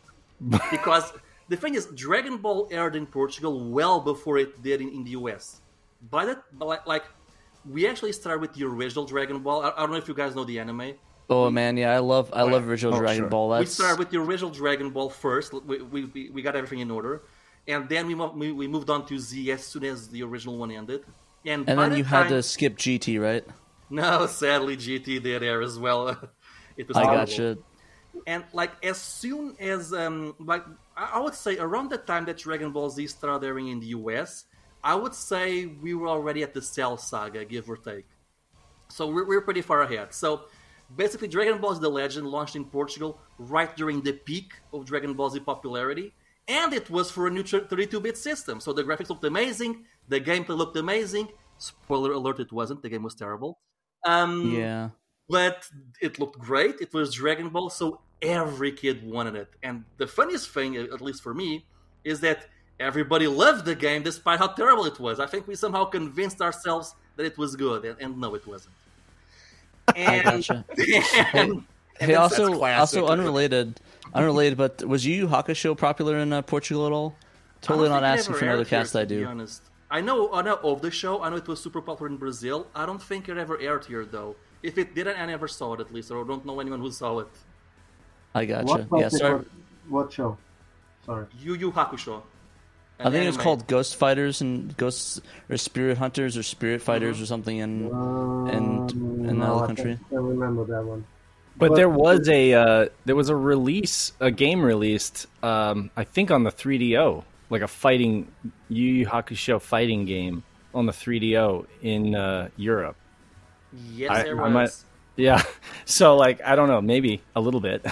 [0.70, 1.12] because
[1.48, 5.10] the thing is, Dragon Ball aired in Portugal well before it did in, in the
[5.10, 5.60] US.
[6.10, 7.04] By that, but like, like,
[7.68, 9.62] we actually start with the original Dragon Ball.
[9.64, 10.92] I, I don't know if you guys know the anime.
[11.30, 13.28] Oh man, yeah, I love I love original Oh, Dragon sure.
[13.28, 13.58] Ball.
[13.58, 15.52] We start with the original Dragon Ball first.
[15.52, 17.22] We, we, we, we got everything in order,
[17.66, 20.56] and then we, mo- we we moved on to Z as soon as the original
[20.56, 21.04] one ended.
[21.44, 23.44] And, and by then the you had time- to skip GT, right?
[23.90, 26.08] No, sadly, GT did air as well.
[26.76, 27.26] it was I horrible.
[27.26, 27.58] gotcha.
[28.26, 30.64] And like as soon as um like
[30.96, 34.44] I would say around the time that Dragon Ball Z started airing in the US,
[34.82, 38.06] I would say we were already at the Cell Saga, give or take.
[38.88, 40.14] So we're, we're pretty far ahead.
[40.14, 40.42] So
[40.96, 45.14] basically, Dragon Ball Z The Legend launched in Portugal right during the peak of Dragon
[45.14, 46.14] Ball Z popularity,
[46.46, 48.60] and it was for a new 32-bit system.
[48.60, 51.28] So the graphics looked amazing, the gameplay looked amazing.
[51.58, 52.82] Spoiler alert: it wasn't.
[52.82, 53.58] The game was terrible.
[54.06, 54.90] Um, Yeah.
[55.28, 55.68] But
[56.00, 56.80] it looked great.
[56.80, 59.48] It was Dragon Ball, so every kid wanted it.
[59.62, 61.64] And the funniest thing, at least for me,
[62.04, 62.46] is that
[62.80, 65.20] everybody loved the game despite how terrible it was.
[65.20, 68.74] I think we somehow convinced ourselves that it was good, and, and no, it wasn't.
[69.96, 70.64] I gotcha.
[71.34, 71.64] and-
[72.00, 73.80] Hey, also, also unrelated,
[74.14, 77.16] unrelated, but was Yu Yu Hakusho popular in uh, Portugal at all?
[77.60, 78.94] Totally don't not think it asking for another aired here, cast.
[78.96, 79.26] I to be do.
[79.26, 79.62] honest.
[79.90, 81.22] I know, I know of the show.
[81.22, 82.68] I know it was super popular in Brazil.
[82.74, 84.36] I don't think it ever aired here, though.
[84.62, 87.20] If it didn't, I never saw it at least, or don't know anyone who saw
[87.20, 87.28] it.
[88.34, 88.84] I gotcha.
[88.88, 89.34] What, Yeah, sorry.
[89.36, 89.46] was-
[89.88, 90.36] what show?
[91.06, 91.26] Sorry.
[91.40, 92.22] Yu Yu Hakusho.
[93.00, 97.14] I think it was called Ghost Fighters and Ghosts or Spirit Hunters or Spirit Fighters
[97.16, 97.22] Mm-hmm.
[97.22, 98.86] or something in Um, in
[99.22, 99.84] no, another I country.
[99.96, 101.04] can't, can't remember that one.
[101.56, 106.02] But But- there was a uh, there was a release, a game released, um, I
[106.04, 108.26] think on the 3DO, like a fighting
[108.68, 110.42] Yu Yu Hakusho fighting game
[110.74, 112.96] on the 3DO in uh, Europe.
[113.72, 114.52] Yes, I- there I was.
[114.52, 114.84] might-
[115.16, 115.42] Yeah,
[115.84, 117.84] so like I don't know, maybe a little bit.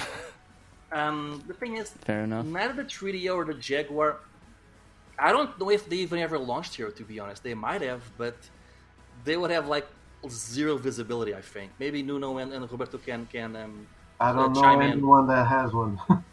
[0.92, 2.46] Um, the thing is, Fair enough.
[2.46, 4.18] neither the 3DO or the Jaguar.
[5.18, 6.90] I don't know if they even ever launched here.
[6.90, 8.36] To be honest, they might have, but
[9.24, 9.86] they would have like
[10.28, 11.34] zero visibility.
[11.34, 13.56] I think maybe Nuno and, and Roberto can can.
[13.56, 13.86] Um,
[14.20, 14.90] I don't Uh, know chime in.
[14.92, 15.98] anyone that has one.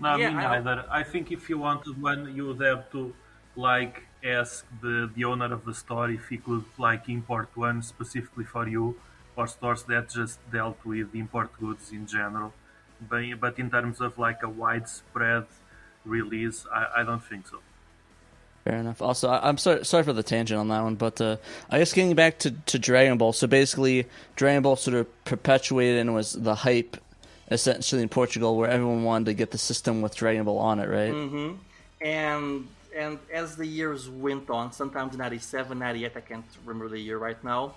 [0.00, 0.84] No, Yeah, me I- neither.
[0.90, 3.12] I think if you wanted one, you would have to
[3.56, 8.44] like ask the, the owner of the store if he could like import one specifically
[8.44, 8.96] for you,
[9.36, 12.52] or stores that just dealt with import goods in general.
[13.08, 15.46] But, but in terms of like a widespread
[16.04, 17.60] release, I, I don't think so.
[18.64, 19.00] Fair enough.
[19.00, 21.38] Also, I, I'm sorry sorry for the tangent on that one, but uh,
[21.70, 23.32] I guess getting back to, to Dragon Ball.
[23.32, 24.06] So basically,
[24.36, 26.98] Dragon Ball sort of perpetuated and was the hype,
[27.50, 30.88] essentially in Portugal, where everyone wanted to get the system with Dragon Ball on it,
[30.90, 31.10] right?
[31.10, 31.52] hmm
[32.02, 37.18] And and as the years went on, sometimes 97, 98, I can't remember the year
[37.18, 37.74] right now.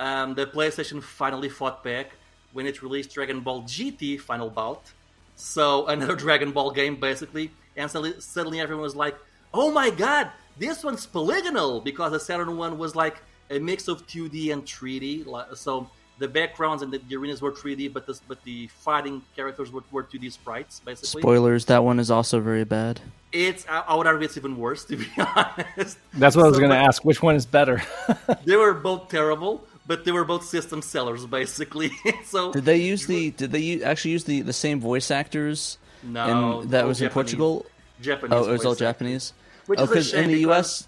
[0.00, 2.12] Um, the PlayStation finally fought back
[2.52, 4.92] when it released Dragon Ball GT Final Bout.
[5.36, 9.16] So another Dragon Ball game, basically, and suddenly, suddenly everyone was like,
[9.52, 14.06] "Oh my God, this one's polygonal!" Because the Saturn one was like a mix of
[14.06, 15.56] 2D and 3D.
[15.56, 19.72] So the backgrounds and the, the arenas were 3D, but the but the fighting characters
[19.72, 21.22] were, were 2D sprites, basically.
[21.22, 23.00] Spoilers: that one is also very bad.
[23.32, 25.98] It's I I would argue it's even worse to be honest.
[26.12, 27.04] That's what I was going to ask.
[27.04, 27.82] Which one is better?
[28.44, 31.90] They were both terrible, but they were both system sellers basically.
[32.24, 33.30] so Did they use the?
[33.30, 35.78] Did they u- actually use the, the same voice actors?
[36.02, 37.14] no, in, that all was in Japanese.
[37.14, 37.66] Portugal.
[38.00, 38.32] Japanese.
[38.34, 38.74] Oh, it was all.
[38.74, 39.32] Japanese.
[39.66, 40.86] Which oh, because in the U.S.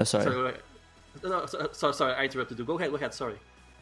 [0.00, 0.24] Oh, sorry.
[0.24, 0.54] Sorry.
[1.22, 2.64] No, so, so- sorry, I interrupted you.
[2.64, 3.14] Go ahead, go ahead.
[3.14, 3.36] Sorry.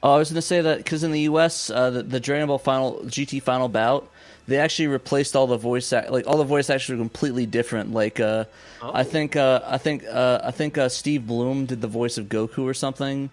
[0.05, 2.47] Oh, I was going to say that because in the U.S., uh, the, the Dragon
[2.49, 4.07] Ball Final GT Final Bout,
[4.47, 7.95] they actually replaced all the voice act, like all the voice actors were completely different.
[7.95, 8.45] Like, uh,
[8.83, 9.05] I Oh.
[9.05, 12.59] think, uh, I think, uh, I think uh, Steve Blum did the voice of Goku
[12.65, 13.31] or something,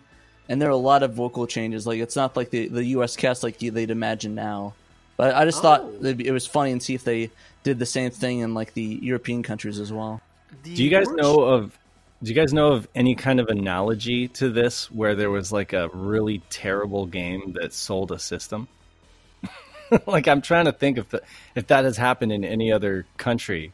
[0.47, 1.85] and there are a lot of vocal changes.
[1.85, 3.17] Like, it's not like the the U.S.
[3.17, 4.73] cast like they'd imagine now.
[5.17, 5.93] But I just thought Oh.
[5.99, 7.29] it'd be- it was funny and see if they
[7.63, 10.21] did the same thing in like the European countries as well.
[10.63, 11.77] The Do you guys worst- know of?
[12.23, 15.73] Do you guys know of any kind of analogy to this where there was like
[15.73, 18.67] a really terrible game that sold a system?
[20.05, 21.23] like I'm trying to think if the,
[21.55, 23.73] if that has happened in any other country.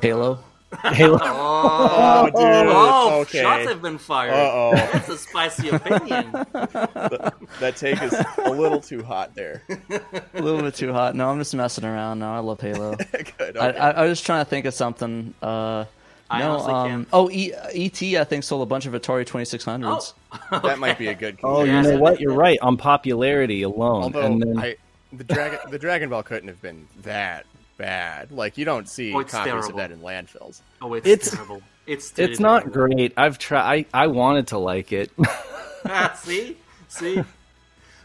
[0.00, 0.38] Halo.
[0.84, 1.18] Halo.
[1.22, 3.42] Oh, dude, Oh, okay.
[3.42, 4.32] shots have been fired.
[4.32, 4.74] Uh-oh.
[4.74, 6.32] That's a spicy opinion.
[6.52, 9.62] that take is a little too hot there.
[9.68, 11.14] a little bit too hot.
[11.14, 12.20] No, I'm just messing around.
[12.20, 12.96] No, I love Halo.
[13.36, 13.58] Good.
[13.58, 13.68] I.
[13.72, 15.34] I, I was just trying to think of something.
[15.42, 15.84] Uh,
[16.32, 17.08] I no, honestly um, can't.
[17.12, 20.14] oh, e, ET, I think sold a bunch of Atari 2600s.
[20.52, 21.38] Oh, That might be a good.
[21.42, 22.20] Oh, you know what?
[22.20, 22.58] You're right.
[22.62, 24.76] On popularity alone, Although and then I,
[25.12, 27.44] the dragon, the Dragon Ball couldn't have been that
[27.76, 28.30] bad.
[28.32, 29.68] Like you don't see Oh, it's copies terrible.
[29.70, 30.60] of that in landfills.
[30.80, 31.62] oh, it's, It's- terrible.
[31.86, 32.94] It's it's not terrible.
[32.94, 33.12] great.
[33.16, 33.86] I've tried.
[33.92, 35.10] I, I wanted to like it.
[35.84, 36.56] Ah, see,
[36.86, 37.20] see.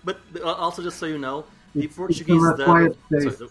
[0.03, 2.65] But uh, also, just so you know, the It's- it's a Portuguese dub.
[2.65, 3.49] sorry, the-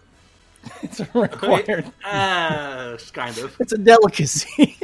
[0.82, 1.90] it's required.
[2.04, 3.56] Ah, kind of.
[3.60, 4.76] It's a delicacy.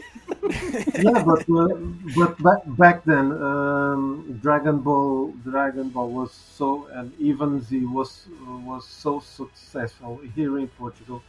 [0.99, 1.69] yeah, but uh,
[2.17, 8.27] but back, back then, um, Dragon Ball Dragon Ball was so and even Z was
[8.65, 11.23] was so successful here in Portugal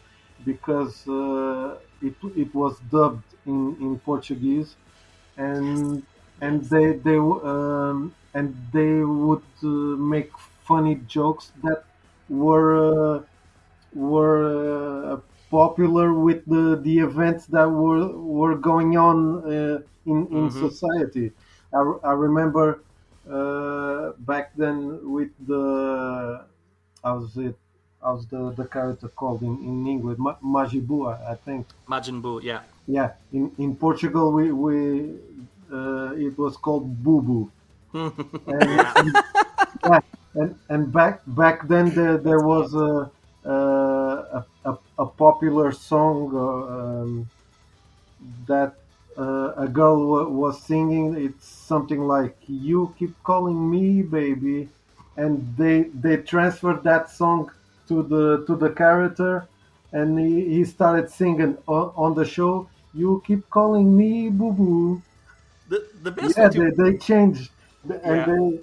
[0.46, 4.76] because uh, it it was dubbed in, in Portuguese
[5.38, 6.04] and
[6.42, 9.68] and they they um, and they would uh,
[10.14, 10.32] make
[10.66, 11.84] funny jokes that
[12.30, 13.22] were uh,
[13.96, 15.20] were uh,
[15.50, 21.32] popular with the, the events that were were going on uh, in in society.
[21.74, 22.80] I, I remember
[23.30, 26.46] uh, back then with the
[27.04, 27.56] how's it
[28.02, 32.62] how's the, the character called in, in English Ma- Majibua I think Majin Buu, yeah.
[32.88, 35.16] yeah in, in Portugal we we
[35.72, 37.50] uh, it was called Bubu
[37.94, 39.14] and,
[39.86, 40.00] yeah,
[40.36, 43.10] and and back back then there, there was a
[43.50, 47.30] a, a, a popular song uh, um,
[48.48, 48.76] that
[49.18, 51.16] uh, a girl wa- was singing.
[51.16, 54.70] It's something like "You keep calling me, baby,"
[55.18, 57.52] and they they transferred that song
[57.88, 59.48] to the to the character,
[59.92, 62.70] and he, he started singing on, on the show.
[62.94, 65.04] You keep calling me, boo boo.
[65.68, 67.52] The, the best Yeah, they, they changed,
[68.04, 68.26] and Yeah.
[68.26, 68.60] they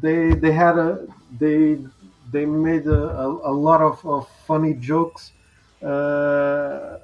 [0.00, 1.06] they they had a
[1.38, 1.78] they
[2.34, 5.32] they made a, a, a lot of, of funny jokes
[5.82, 6.98] uh,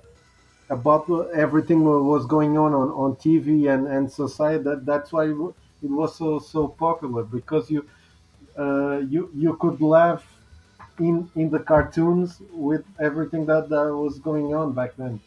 [0.68, 1.04] about
[1.34, 4.62] everything that was going on on, on TV and, and society.
[4.62, 7.80] That that's why it was so so popular because you
[8.58, 10.24] uh, you you could laugh
[10.98, 15.20] in in the cartoons with everything that, that was going on back then.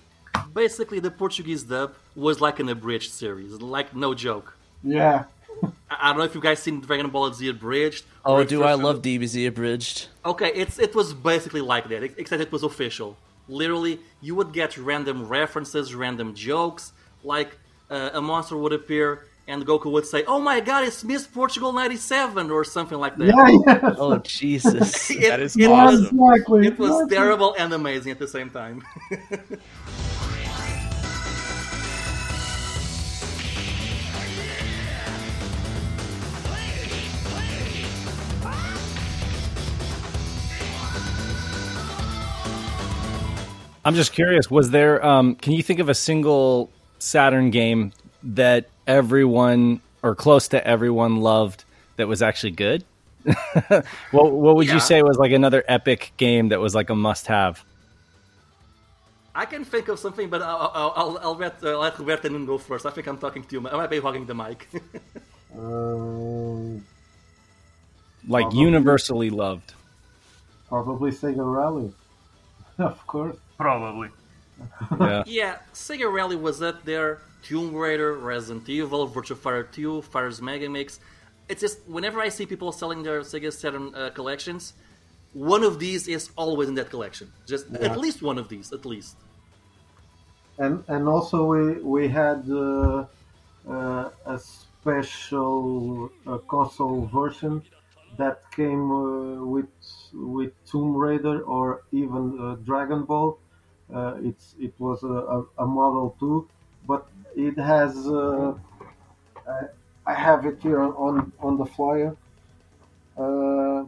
[0.53, 4.57] basically the Portuguese dub was like an abridged series, like no joke.
[4.83, 5.25] Yeah.
[5.63, 8.05] I I don't know if you guys seen Dragon Ball Z abridged.
[8.25, 10.07] Oh, do I love DBZ abridged?
[10.25, 13.17] Okay, it's it was basically like that, except it was official.
[13.47, 16.93] Literally, you would get random references, random jokes,
[17.23, 17.57] like
[17.89, 21.73] uh, a monster would appear and Goku would say, "Oh my God, it's Miss Portugal
[21.73, 23.27] '97" or something like that.
[23.27, 23.95] Yeah, yeah.
[23.97, 25.09] Oh Jesus!
[25.11, 26.17] It, That is it awesome.
[26.17, 26.67] was Exactly.
[26.67, 28.83] it was terrible and amazing at the same time.
[43.85, 44.49] I'm just curious.
[44.49, 45.05] Was there?
[45.05, 46.69] Um, can you think of a single
[46.99, 47.91] Saturn game
[48.23, 51.65] that everyone or close to everyone loved
[51.97, 52.83] that was actually good?
[54.11, 54.75] what What would Yeah.
[54.75, 57.63] you say was like another epic game that was like a must-have?
[59.35, 62.57] I can think of something, but I'll, I'll, I'll, I'll let, uh, let Roberto go
[62.59, 62.85] first.
[62.85, 63.67] I think I'm talking to you.
[63.67, 64.67] I might be hogging the mic.
[65.57, 66.85] Um,
[68.27, 68.59] Like Probably.
[68.61, 69.73] universally loved.
[70.67, 71.93] probably Sega Rally.
[72.79, 73.37] of course.
[73.63, 74.09] Probably.
[74.99, 75.23] Yeah.
[75.39, 77.21] yeah, Sega Rally was up there.
[77.43, 80.99] Tomb Raider, Resident Evil, Virtua Fighter 2, Fighters Mega Mix.
[81.47, 84.73] It's just whenever I see people selling their Sega Saturn uh, collections,
[85.31, 87.31] one of these is always in that collection.
[87.45, 89.15] Just at least one of these, at least.
[90.57, 91.63] and and also we
[91.95, 93.05] we had uh,
[93.75, 97.63] uh, a special uh, console version
[98.17, 99.71] that came uh, with
[100.13, 103.39] with Tomb Raider or even uh, Dragon Ball.
[103.93, 106.47] Uh, it's it was a, a, a model too,
[106.87, 107.95] but it has.
[108.07, 108.53] Uh,
[109.47, 109.65] I,
[110.05, 112.15] I have it here on on the flyer.
[113.17, 113.85] Uh,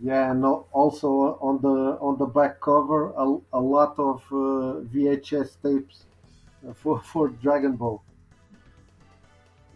[0.00, 5.56] yeah, and also on the on the back cover, a, a lot of uh, VHS
[5.62, 6.04] tapes
[6.68, 8.02] uh, for for Dragon Ball.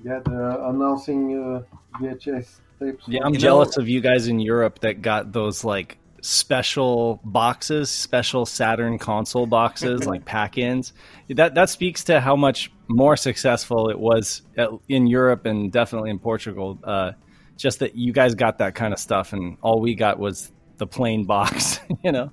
[0.04, 3.04] Yeah, they're announcing uh, VHS tapes.
[3.06, 7.20] Yeah, I'm You know- jealous of you guys in Europe that got those like special
[7.24, 10.94] boxes, special Saturn console boxes, like pack-ins.
[11.28, 16.10] That that speaks to how much more successful it was at, in Europe and definitely
[16.10, 16.78] in Portugal.
[16.82, 17.12] Uh,
[17.58, 20.86] just that you guys got that kind of stuff, and all we got was the
[20.86, 21.78] plain box.
[22.02, 22.32] You know.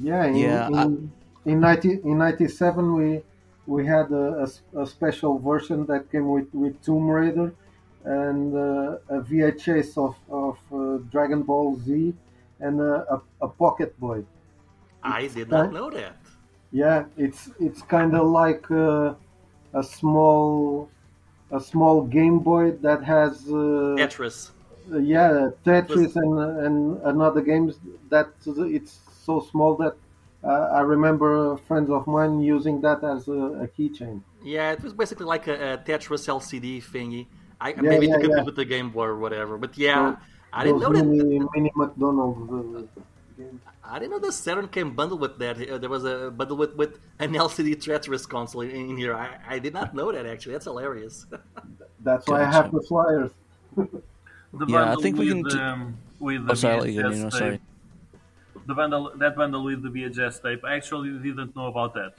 [0.00, 1.12] Yeah, in, Yeah, I- in,
[1.44, 3.22] in ninety in ninety seven we
[3.66, 4.48] we had a
[4.86, 7.54] special version that came with, with Tomb Raider
[8.04, 12.14] and uh, a VHS of of uh, Dragon Ball Z
[12.60, 14.24] and a, a, a Pocket Boy.
[15.02, 16.16] I did not know that.
[16.72, 19.14] Yeah, it's it's kind of like uh,
[19.74, 20.90] a small
[21.50, 24.50] a small Game Boy that has uh, Tetris.
[24.90, 27.78] yeah Tetris and and another games
[28.10, 29.94] that it's so small that
[30.42, 34.20] uh, I remember friends of mine using that as a, a keychain.
[34.42, 37.26] Yeah, it was basically like a, a Tetris LCD thingy.
[37.60, 38.42] I Yeah, maybe yeah, to compete yeah.
[38.42, 39.56] with the Game Boy or whatever.
[39.56, 40.16] But yeah,
[40.54, 41.04] I didn't know Those that.
[41.06, 43.42] mini, mini McDonald's uh.
[43.86, 45.56] I didn't know the Saturn came bundled with that.
[45.68, 49.14] Uh, there was a bundle with, with an LCD Tetris console in, in here.
[49.14, 50.52] I, I did not know that actually.
[50.52, 51.26] That's hilarious.
[52.00, 53.30] That's why I have the flyers.
[54.56, 57.02] The Yeah, I think we with, can do- um, with the Oh, sorry, I'll you
[57.02, 57.38] go, VHS Nuno, tape.
[57.40, 57.60] sorry.
[58.66, 62.14] The bundle, that bundle with the VHS tape, I actually didn't know about that.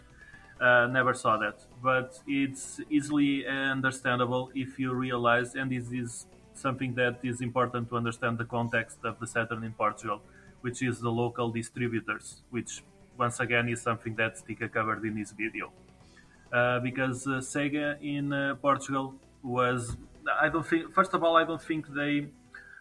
[0.60, 6.26] Uh, never saw that, but it's easily understandable if you realize, and this is
[6.58, 10.22] something that is important to understand the context of the Saturn in Portugal,
[10.62, 12.84] which is the local distributors, which
[13.18, 15.72] once again is something that Stika covered in his video.
[16.52, 19.98] Uh, because uh, Sega in uh, Portugal was,
[20.40, 22.28] I don't think, first of all, I don't think they,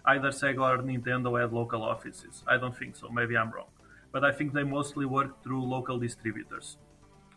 [0.07, 2.45] either Sega or Nintendo had local offices.
[2.47, 3.09] I don't think so.
[3.09, 3.66] Maybe I'm wrong.
[4.12, 6.77] But I think they mostly worked through local distributors,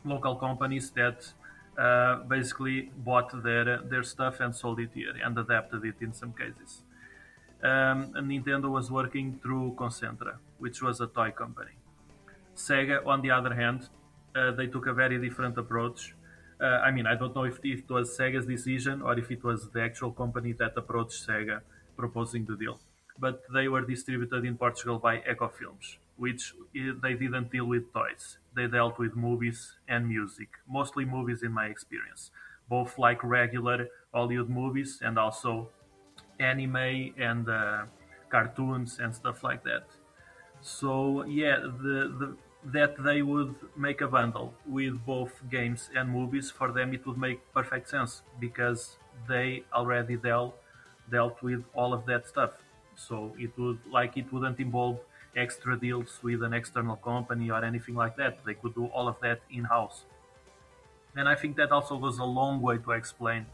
[0.05, 1.33] local companies that
[1.77, 6.33] uh, basically bought their their stuff and sold it here and adapted it in some
[6.33, 6.81] cases.
[7.63, 11.71] Um, Nintendo was working through Concentra, which was a toy company.
[12.55, 13.89] Sega, on the other hand,
[14.35, 16.15] uh, they took a very different approach.
[16.59, 19.69] Uh, I mean, I don't know if it was Sega's decision or if it was
[19.69, 21.61] the actual company that approached Sega
[21.95, 22.79] proposing the deal.
[23.19, 27.91] But they were distributed in Portugal by Eco Films, which uh, they didn't deal with
[27.93, 28.37] toys.
[28.57, 32.31] They dealt with movies and music, mostly movies in my experience,
[32.69, 35.71] both like regular Hollywood movies and also
[36.39, 37.85] anime and uh,
[38.29, 39.85] cartoons and stuff like that.
[40.61, 46.51] So yeah, the, the that they would make a bundle with both games and movies
[46.51, 48.97] for them it would make perfect sense because
[49.27, 50.57] they already dealt
[51.09, 52.51] dealt with all of that stuff.
[52.95, 54.99] So it would like it wouldn't involve
[55.37, 58.43] extra deals with an external company or anything like that.
[58.45, 60.05] They could do all of that in house.
[61.15, 63.47] And I think that also goes a long way to explain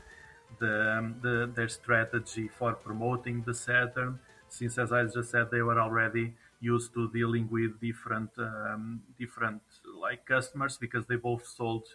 [0.59, 4.19] the, the their strategy for promoting the Saturn,
[4.49, 9.61] since as I just said, they were already used to dealing with different um, different
[9.99, 11.85] like customers because they both sold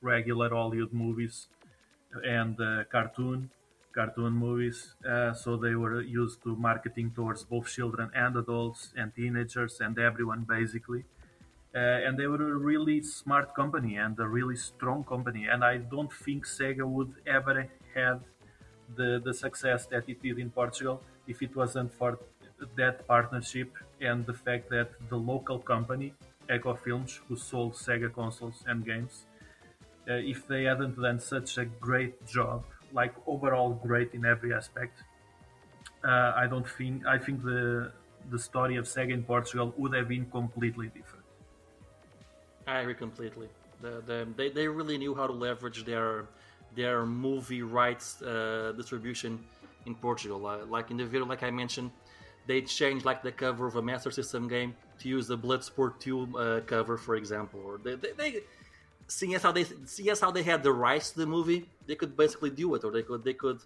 [0.00, 1.48] regular Hollywood movies
[2.24, 3.50] and uh, cartoon
[3.96, 4.94] cartoon movies.
[5.10, 9.98] Uh, so they were used to marketing towards both children and adults and teenagers and
[9.98, 11.04] everyone basically.
[11.74, 15.46] Uh, and they were a really smart company and a really strong company.
[15.46, 18.20] And I don't think Sega would ever have
[18.96, 22.18] the, the success that it did in Portugal if it wasn't for
[22.76, 23.70] that partnership
[24.00, 26.14] and the fact that the local company,
[26.48, 29.26] Eco Films, who sold Sega consoles and games,
[30.08, 32.64] uh, if they hadn't done such a great job,
[33.00, 34.96] like overall great in every aspect,
[36.02, 37.92] uh, I don't think I think the
[38.30, 41.26] the story of Sega in Portugal would have been completely different.
[42.66, 43.48] I agree completely.
[43.80, 46.26] The, the, they, they really knew how to leverage their
[46.74, 49.32] their movie rights uh, distribution
[49.86, 50.40] in Portugal.
[50.46, 51.90] Uh, like in the video, like I mentioned,
[52.46, 56.38] they changed like the cover of a Master System game to use the Bloodsport 2
[56.38, 57.60] uh, cover, for example.
[57.64, 58.32] Or they, they, they
[59.08, 61.94] seeing as how they seeing as how they had the rights to the movie, they
[61.94, 63.60] could basically do it, or they could they could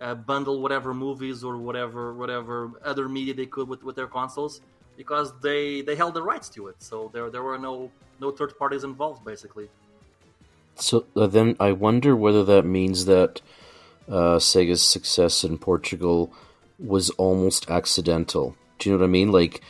[0.00, 4.60] uh, bundle whatever movies or whatever whatever other media they could with, with their consoles
[4.96, 6.76] because they they held the rights to it.
[6.78, 9.68] So there there were no no third parties involved, basically.
[10.76, 13.40] So uh, then I wonder whether that means that
[14.08, 16.32] uh, Sega's success in Portugal
[16.78, 18.56] was almost accidental.
[18.78, 19.32] Do you know what I mean?
[19.32, 19.62] Like,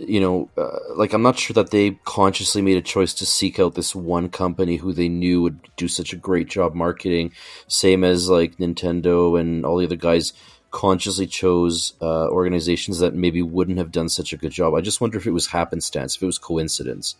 [0.00, 3.58] you know, uh, like I'm not sure that they consciously made a choice to seek
[3.58, 7.32] out this one company who they knew would do such a great job marketing,
[7.68, 10.32] same as like Nintendo and all the other guys
[10.70, 14.74] consciously chose uh, organizations that maybe wouldn't have done such a good job.
[14.74, 17.16] I just wonder if it was happenstance, if it was coincidence.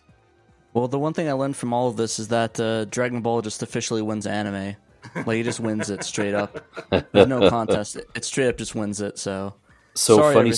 [0.73, 3.41] Well, the one thing I learned from all of this is that uh, Dragon Ball
[3.41, 4.75] just officially wins anime.
[5.15, 6.65] Like he just wins it straight up.
[6.89, 7.97] There's no contest.
[8.15, 9.19] It, straight up just wins it.
[9.19, 9.53] So,
[9.93, 10.53] So sorry funny.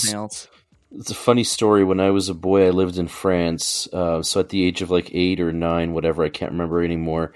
[0.92, 1.84] It's a funny story.
[1.84, 3.88] When I was a boy, I lived in France.
[3.92, 7.32] Uh, so at the age of like eight or nine, whatever, I can't remember anymore.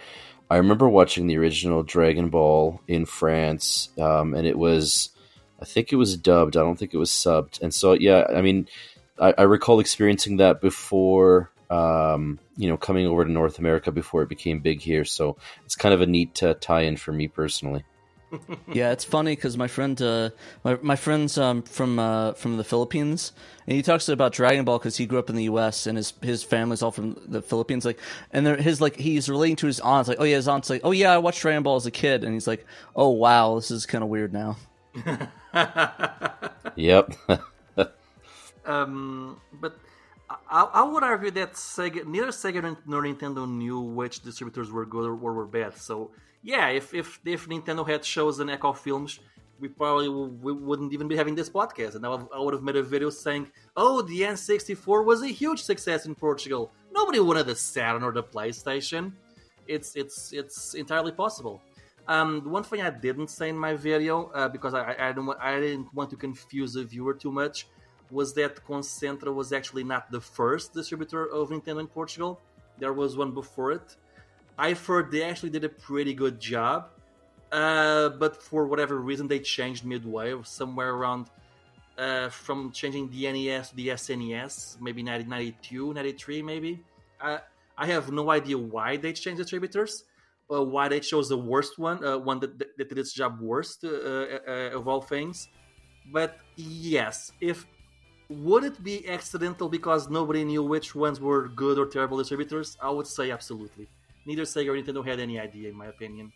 [0.48, 5.10] I remember watching the original Dragon Ball in France, um, and it was,
[5.60, 6.56] I think it was dubbed.
[6.56, 7.60] I don't think it was subbed.
[7.62, 8.66] And so, yeah, I mean,
[9.18, 14.22] I, I recall experiencing that before, um, you know, coming over to North America before
[14.22, 15.04] it became big here.
[15.04, 17.84] So it's kind of a neat uh, tie-in for me personally.
[18.72, 20.30] Yeah, it's funny because my friend, uh,
[20.64, 23.32] my my friend's um, from uh, from the Philippines,
[23.66, 25.86] and he talks about Dragon Ball because he grew up in the U.S.
[25.86, 27.84] and his his family's all from the Philippines.
[27.84, 27.98] Like,
[28.32, 30.08] and they're, his like he's relating to his aunt.
[30.08, 32.22] Like, oh yeah, his aunt's like, oh yeah, I watched Dragon Ball as a kid,
[32.24, 32.64] and he's like,
[32.94, 34.56] oh wow, this is kind of weird now.
[36.76, 37.14] Yep.
[38.64, 39.78] Um, but
[40.28, 45.06] I, I would argue that Sega, neither Sega nor Nintendo knew which distributors were good
[45.06, 45.76] or were bad.
[45.78, 46.10] So
[46.42, 49.20] yeah, if if if Nintendo had chosen Eco Films,
[49.60, 52.62] we probably we wouldn't even be having this podcast, and I would, I would have
[52.62, 56.72] made a video saying, "Oh, the N64 was a huge success in Portugal.
[56.92, 59.12] Nobody wanted the Saturn or the PlayStation."
[59.66, 61.62] It's it's it's entirely possible.
[62.08, 65.28] Um, the one thing I didn't say in my video uh, because I I, don't,
[65.38, 67.68] I didn't want to confuse the viewer too much
[68.10, 72.40] was that Concentra was actually not the first distributor of Nintendo in Portugal.
[72.78, 73.96] There was one before it.
[74.60, 76.90] I've heard they actually did a pretty good job,
[77.50, 81.30] uh, but for whatever reason they changed midway, somewhere around
[81.96, 86.84] uh, from changing the NES to the SNES, maybe 1992, 93 maybe.
[87.18, 87.38] I,
[87.78, 90.04] I have no idea why they changed distributors,
[90.48, 93.88] why they chose the worst one, uh, one that, that did its job worst uh,
[93.88, 95.48] uh, of all things.
[96.12, 97.66] But yes, if
[98.28, 102.76] would it be accidental because nobody knew which ones were good or terrible distributors?
[102.82, 103.88] I would say absolutely.
[104.26, 106.32] Neither Sega or Nintendo had any idea, in my opinion.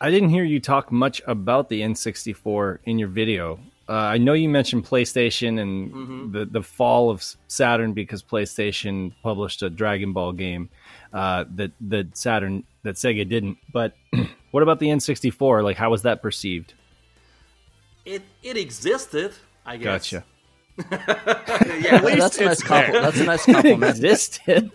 [0.00, 3.58] I didn't hear you talk much about the N64 in your video.
[3.88, 6.32] Uh, I know you mentioned PlayStation and Mhm.
[6.32, 10.68] the the fall of Saturn because PlayStation published a Dragon Ball game
[11.12, 13.58] uh, that that Saturn that Sega didn't.
[13.72, 13.96] But
[14.50, 15.62] what about the N64?
[15.62, 16.74] Like, how was that perceived?
[18.04, 19.32] It it existed,
[19.64, 20.10] I guess.
[20.10, 20.24] Gotcha.
[20.90, 23.04] yeah, Well, that's a nice it's compliment.
[23.04, 23.90] That's a nice compliment.
[23.90, 24.70] Existed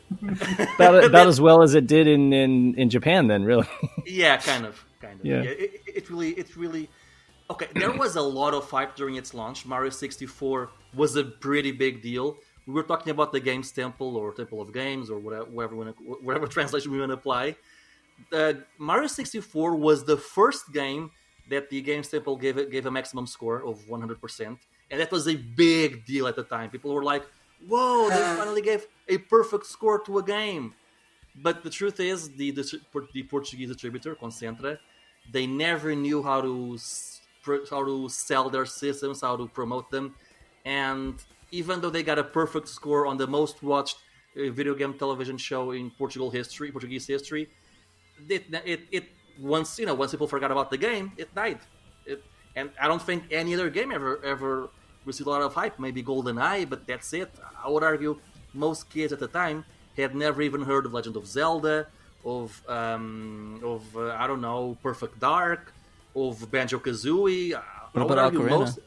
[0.76, 3.28] about, about as well as it did in, in, in Japan.
[3.28, 3.68] Then, really.
[4.06, 5.26] yeah, kind of, kind of.
[5.26, 5.44] Yeah.
[5.44, 6.90] Yeah, it, it- it really, it really.
[7.50, 9.66] Okay, there was a lot of hype during its launch.
[9.66, 12.38] Mario 64 was a pretty big deal.
[12.66, 15.76] We were talking about the Games Temple or Temple of Games or whatever, whatever,
[16.22, 17.56] whatever translation we want to apply.
[18.32, 21.12] Uh, Mario 64 was the first game
[21.50, 24.58] that the Games Temple gave gave a maximum score of 100%,
[24.92, 26.70] and that was a big deal at the time.
[26.70, 27.24] People were like,
[27.68, 30.76] "Whoa, they finally gave a perfect score to a game."
[31.36, 32.82] But the truth is, the the,
[33.14, 34.78] the Portuguese distributor Concentra,
[35.32, 36.78] they never knew how to
[37.70, 40.14] how to sell their systems, how to promote them,
[40.66, 41.16] and
[41.52, 43.98] even though they got a perfect score on the most watched
[44.38, 47.50] uh, video game television show in Portugal history, Portuguese history,
[48.30, 49.06] it, it, it
[49.40, 51.60] once you know once people forgot about the game, it died.
[52.06, 52.24] It,
[52.56, 54.70] and I don't think any other game ever ever
[55.06, 55.80] received a lot of hype.
[55.80, 57.32] Maybe Golden Eye, but that's it.
[57.64, 58.20] I would argue
[58.54, 59.66] most kids at the time
[59.98, 61.88] had never even heard of Legend of Zelda,
[62.26, 65.74] of um, of uh, I don't know Perfect Dark,
[66.16, 67.54] of Banjo Kazooie.
[67.94, 68.78] What about Ocarina?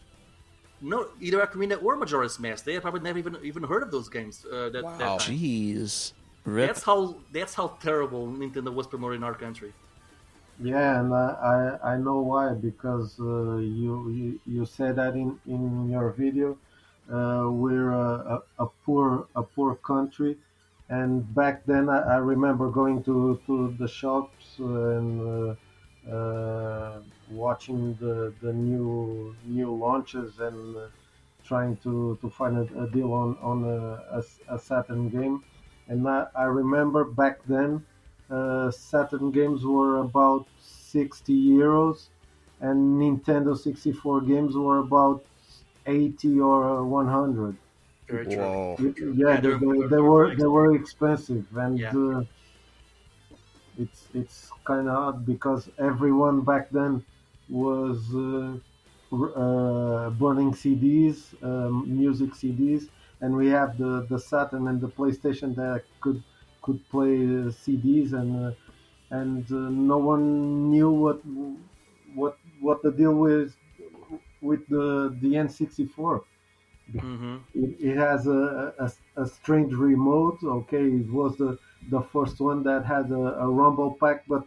[0.80, 2.64] no, either Ocarina or Majora's Mask.
[2.64, 4.44] They probably never even even heard of those games.
[4.44, 5.18] Uh, that, that Wow.
[5.18, 5.36] time.
[5.36, 6.12] Jeez.
[6.44, 6.66] Rip.
[6.68, 9.72] That's how that's how terrible Nintendo was promoted in our country.
[10.60, 15.38] Yeah, and I, I, I know why because uh, you, you you said that in,
[15.46, 16.56] in your video.
[17.10, 20.36] Uh, we're a, a, a poor a poor country,
[20.88, 25.56] and back then I, I remember going to, to the shops and
[26.08, 27.00] uh, uh,
[27.30, 30.86] watching the, the new new launches and uh,
[31.44, 35.42] trying to, to find a, a deal on on a, a, a Saturn game.
[35.88, 37.84] And I, I remember back then
[38.70, 42.08] Saturn games were about 60 euros,
[42.60, 45.26] and Nintendo 64 games were about
[45.86, 47.58] 80 or uh, 100.
[48.08, 48.48] Very true.
[48.48, 48.78] Whoa.
[48.78, 51.94] Yeah, Yeah, they, they're- they, were they were expensive, and Yeah.
[51.94, 52.24] uh,
[53.78, 57.04] it's it's kind of odd because everyone back then
[57.48, 58.58] was uh,
[59.14, 65.54] uh, burning CDs, um, music CDs, and we have the the Saturn and the PlayStation
[65.56, 66.22] that could
[66.64, 68.52] could play uh, CDs, and uh,
[69.10, 71.20] and uh, no one knew what
[72.14, 73.56] what what the deal was
[74.40, 76.24] with the the N64
[77.00, 80.38] hmm it, it has a, a, a strange remote.
[80.42, 81.58] Okay, it was the,
[81.90, 84.46] the first one that had a, a rumble pack, but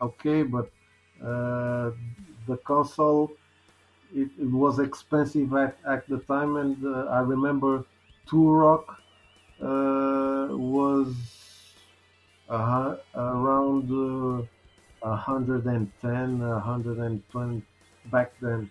[0.00, 0.70] okay, but
[1.22, 1.92] uh,
[2.46, 3.32] the console
[4.14, 7.84] it, it was expensive at, at the time, and uh, I remember
[8.26, 8.96] Turok
[9.60, 11.16] uh, was
[12.50, 13.90] a, hu- around
[15.02, 17.62] uh, 110, 120
[18.12, 18.70] back then.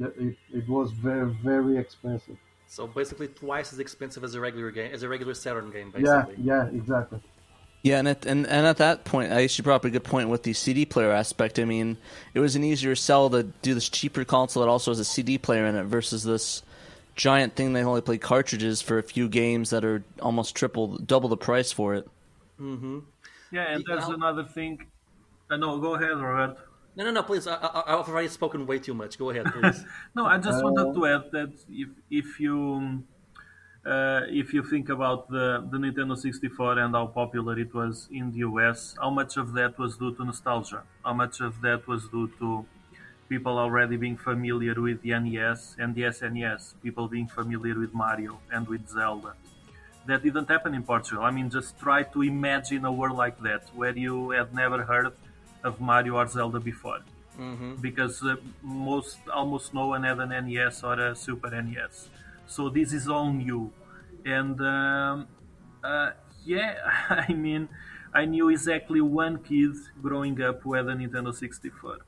[0.00, 2.36] It, it, it was very very expensive.
[2.68, 6.24] So basically, twice as expensive as a regular game, as a regular Saturn game, Yeah,
[6.24, 6.44] basically.
[6.44, 7.20] yeah, yeah, exactly.
[7.82, 10.28] Yeah, and at, and and at that point, I actually brought up a good point
[10.28, 11.58] with the CD player aspect.
[11.58, 11.96] I mean,
[12.34, 15.38] it was an easier sell to do this cheaper console that also has a CD
[15.38, 16.62] player in it versus this
[17.14, 21.28] giant thing that only play cartridges for a few games that are almost triple, double
[21.28, 22.08] the price for it.
[22.60, 22.98] Mm-hmm.
[23.50, 23.94] Yeah, and Yeah.
[23.96, 24.86] there's another thing.
[25.50, 26.58] Uh, no, go ahead, Robert.
[26.96, 27.46] No, no, no, please.
[27.46, 29.18] I, I, I've already spoken way too much.
[29.18, 29.84] Go ahead, please.
[30.14, 33.04] No, I just wanted to add that if if you
[33.84, 38.32] uh, if you think about the the Nintendo 64 and how popular it was in
[38.32, 40.82] the US, how much of that was due to nostalgia?
[41.04, 42.66] How much of that was due to
[43.28, 48.40] people already being familiar with the NES and the SNES, people being familiar with Mario
[48.50, 49.34] and with Zelda?
[50.06, 51.24] That didn't happen in Portugal.
[51.24, 55.12] I mean, just try to imagine a world like that where you had never heard
[55.64, 57.00] of Mario or Zelda before
[57.36, 62.08] hmm because uh, most almost no one had an NES or a Super NES.
[62.46, 63.72] So this is all new,
[64.24, 65.28] and um,
[65.84, 66.10] uh,
[66.44, 66.74] yeah,
[67.10, 67.68] I mean,
[68.14, 71.98] I knew exactly one kid growing up who had a Nintendo 64.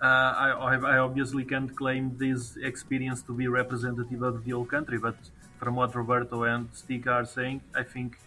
[0.00, 4.98] Uh, I I obviously can't claim this experience to be representative of the whole country,
[4.98, 5.16] but
[5.58, 8.18] from what Roberto and Stika are saying, I think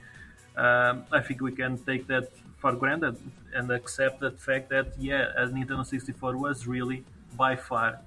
[0.56, 3.18] um, I think we can take that for granted
[3.54, 7.04] and accept the fact that yeah, a Nintendo 64 was really
[7.36, 8.00] by far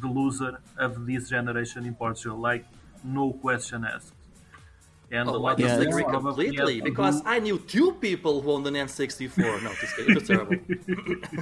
[0.00, 2.64] the loser of this generation in Portugal, like
[3.04, 4.12] no question asked.
[5.10, 9.62] And oh, I yeah, disagree completely because I knew two people who owned an N64.
[9.62, 10.10] No, just kidding.
[10.10, 10.56] It was terrible.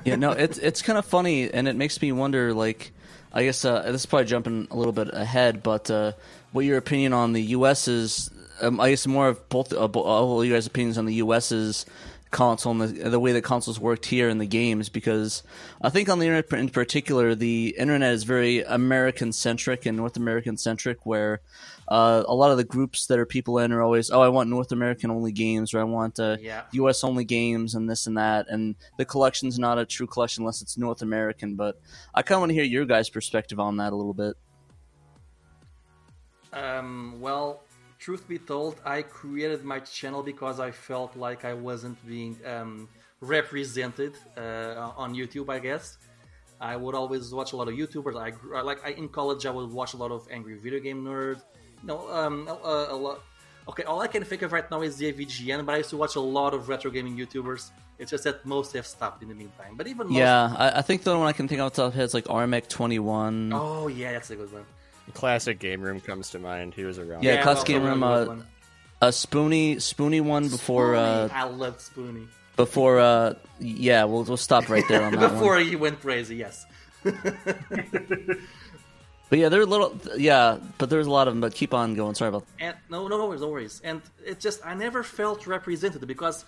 [0.05, 2.55] yeah, no, it's it's kind of funny, and it makes me wonder.
[2.55, 2.93] Like,
[3.33, 6.13] I guess uh, this is probably jumping a little bit ahead, but uh,
[6.57, 8.31] what your opinion on the U.S.'s.
[8.61, 11.85] Um, I guess more of both uh, all you guys' opinions on the U.S.'s
[12.31, 15.43] console and the, the way that consoles worked here in the games because
[15.81, 20.17] I think on the internet in particular, the internet is very American centric and North
[20.17, 21.41] American centric, where
[21.89, 24.51] uh, a lot of the groups that are people in are always, oh, I want
[24.51, 26.63] North American only games or I want uh, yeah.
[26.73, 27.05] U.S.
[27.05, 30.77] only games and this and that, and the collection's not a true collection unless it's
[30.77, 31.55] North American.
[31.55, 31.81] But
[32.15, 34.37] I kind of want to hear your guys' perspective on that a little bit.
[36.57, 37.63] Um, well,
[37.99, 42.89] truth be told, I created my channel because I felt like I wasn't being um,
[43.21, 45.51] represented uh, on YouTube.
[45.51, 45.99] I guess
[46.61, 48.17] I would always watch a lot of YouTubers.
[48.17, 51.43] I like I, in college I would watch a lot of angry video game nerd.
[51.83, 53.23] No, um, a, a lot.
[53.69, 55.97] Okay, all I can think of right now is the AVGN, but I used to
[55.97, 57.71] watch a lot of retro gaming YouTubers.
[57.99, 59.75] It's just that most have stopped in the meantime.
[59.77, 60.17] But even most...
[60.17, 61.95] yeah, I, I, think the only one I can think of off the top of
[61.95, 63.53] head is like RMX Twenty One.
[63.53, 64.65] Oh yeah, that's a good one.
[65.15, 66.75] Classic Game Room comes to mind.
[66.75, 67.23] He was around.
[67.23, 68.03] Yeah, yeah Classic Game Room.
[68.03, 68.37] Uh,
[69.03, 70.95] a Spoony Spoony one before.
[70.95, 70.99] Spoony.
[70.99, 72.29] Uh, I love Spoony.
[72.57, 75.31] Before, uh, yeah, we'll we'll stop right there on that.
[75.33, 75.67] before one.
[75.67, 76.65] he went crazy, yes.
[79.29, 81.41] But yeah, there are a little, yeah, but there's a lot of them.
[81.41, 82.15] But keep on going.
[82.15, 82.47] Sorry about.
[82.61, 83.81] And no, no worries, no worries.
[83.83, 86.45] And it just, I never felt represented because,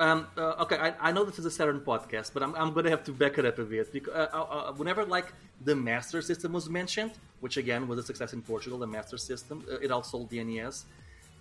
[0.00, 2.84] um, uh, okay, I, I know this is a Saturn podcast, but I'm, I'm going
[2.84, 5.32] to have to back it up a bit because uh, uh, uh, whenever like
[5.64, 9.64] the Master System was mentioned, which again was a success in Portugal, the Master System,
[9.70, 10.84] uh, it also sold the NES.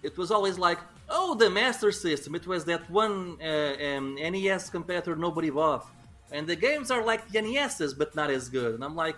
[0.03, 0.79] It was always like,
[1.09, 2.33] oh, the Master System.
[2.35, 5.87] It was that one uh, um, NES competitor nobody bought,
[6.31, 8.75] and the games are like the NESs, but not as good.
[8.75, 9.17] And I'm like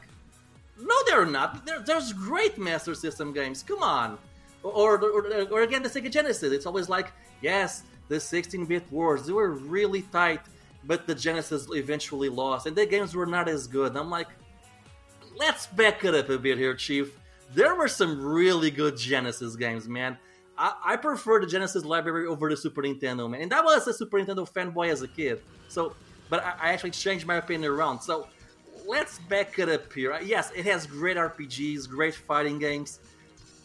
[0.79, 1.65] no, they're not.
[1.65, 3.63] They're, there's great Master System games.
[3.63, 4.17] Come on.
[4.63, 6.53] Or, or, or, again, the Sega Genesis.
[6.53, 7.11] It's always like,
[7.41, 9.25] yes, the 16-bit wars.
[9.25, 10.41] They were really tight,
[10.83, 13.95] but the Genesis eventually lost, and the games were not as good.
[13.95, 14.27] I'm like,
[15.35, 17.17] let's back it up a bit here, Chief.
[17.53, 20.17] There were some really good Genesis games, man.
[20.57, 23.41] I, prefer the Genesis library over the Super Nintendo, man.
[23.41, 25.41] And I was a Super Nintendo fanboy as a kid.
[25.67, 25.95] So,
[26.29, 28.01] but I actually changed my opinion around.
[28.01, 28.27] So
[28.87, 30.17] let's back it up here.
[30.23, 32.99] Yes, it has great RPGs, great fighting games,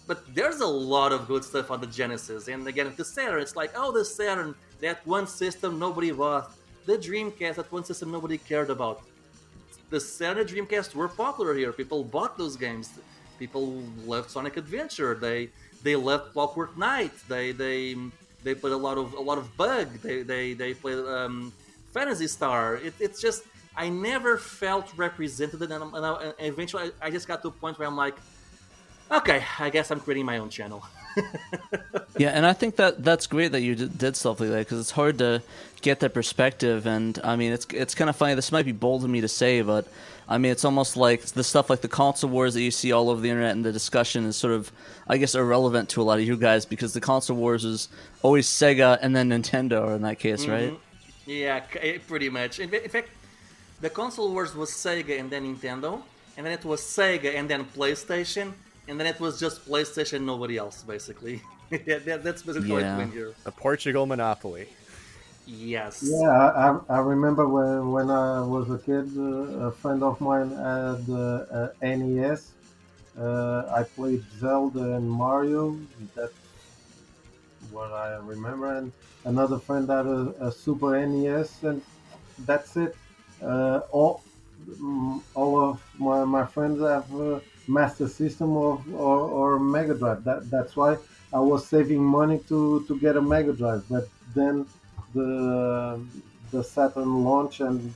[0.08, 2.48] but there's a lot of good stuff on the Genesis.
[2.48, 6.50] And again, the Saturn, it's like, oh, the Saturn, that one system nobody bought.
[6.86, 9.02] The Dreamcast, that one system nobody cared about.
[9.90, 11.72] The Saturn and Dreamcast were popular here.
[11.72, 12.98] People bought those games.
[13.38, 15.14] People loved Sonic Adventure.
[15.14, 15.50] They
[15.82, 17.12] they loved Clockwork Knight.
[17.28, 17.94] They they
[18.42, 19.88] they played a lot of a lot of Bug.
[20.02, 21.52] They they they played um,
[21.92, 22.76] Phantasy Star.
[22.76, 23.44] It, it's just
[23.76, 27.50] I never felt represented, and, and, I, and eventually I, I just got to a
[27.50, 28.16] point where I'm like,
[29.10, 30.84] okay, I guess I'm creating my own channel.
[32.16, 34.90] yeah, and I think that that's great that you did stuff like that because it's
[34.90, 35.42] hard to
[35.80, 36.86] get that perspective.
[36.86, 38.34] And I mean, it's it's kind of funny.
[38.34, 39.88] This might be bold of me to say, but
[40.28, 43.08] I mean, it's almost like the stuff like the console wars that you see all
[43.08, 44.70] over the internet, and the discussion is sort of,
[45.08, 47.88] I guess, irrelevant to a lot of you guys because the console wars is
[48.22, 50.52] always Sega and then Nintendo in that case, mm-hmm.
[50.52, 50.80] right?
[51.26, 51.60] Yeah,
[52.06, 52.58] pretty much.
[52.58, 53.08] In, in fact,
[53.80, 56.02] the console wars was Sega and then Nintendo,
[56.36, 58.52] and then it was Sega and then PlayStation,
[58.88, 61.42] and then it was just PlayStation, nobody else, basically.
[61.70, 62.90] yeah, that, that's basically yeah.
[62.90, 63.34] how it went here.
[63.46, 64.68] A Portugal monopoly.
[65.46, 66.04] Yes.
[66.06, 70.50] Yeah, I, I remember when, when I was a kid, uh, a friend of mine
[70.50, 72.52] had uh, a NES.
[73.18, 75.78] Uh, I played Zelda and Mario.
[76.14, 76.34] That's
[77.70, 78.76] what I remember.
[78.76, 78.92] And
[79.24, 81.82] another friend had a, a Super NES, and
[82.40, 82.94] that's it
[83.42, 84.22] uh, all
[84.68, 90.24] mm, all of my, my friends have a Master System or, or, or Mega Drive.
[90.24, 90.96] That that's why
[91.32, 93.84] I was saving money to, to get a Mega Drive.
[93.88, 94.66] But then
[95.14, 96.00] the
[96.50, 97.94] the Saturn launch and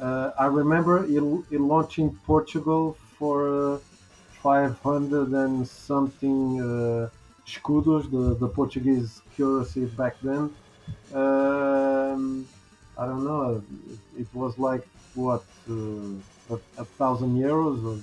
[0.00, 3.78] uh, I remember it, it launched in Portugal for uh,
[4.42, 7.08] 500 and something uh,
[7.46, 10.52] escudos, the, the Portuguese currency back then.
[11.14, 12.48] Um,
[12.98, 13.62] I don't know.
[14.16, 15.74] It, it was like what uh,
[16.50, 18.02] a, a, thousand euros or.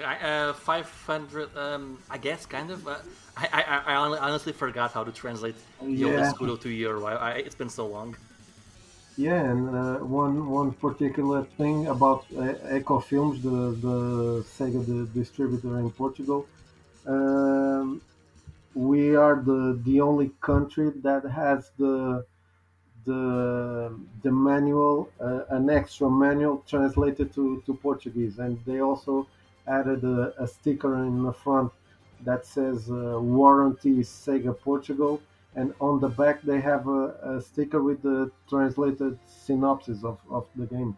[0.00, 2.96] Uh, 500 um, i guess kind of uh,
[3.36, 6.32] I, I, I honestly forgot how to translate yeah.
[6.32, 8.16] Scudo to euro I, I, it's been so long
[9.18, 13.98] yeah and uh, one one particular thing about uh, eco films the the
[14.56, 16.46] sega the distributor in portugal
[17.06, 18.00] um,
[18.74, 22.24] we are the the only country that has the
[23.04, 29.26] the the manual uh, an extra manual translated to to Portuguese, and they also
[29.66, 31.72] added a, a sticker in the front
[32.24, 35.20] that says uh, warranty Sega Portugal,
[35.56, 40.46] and on the back they have a, a sticker with the translated synopsis of, of
[40.56, 40.96] the game.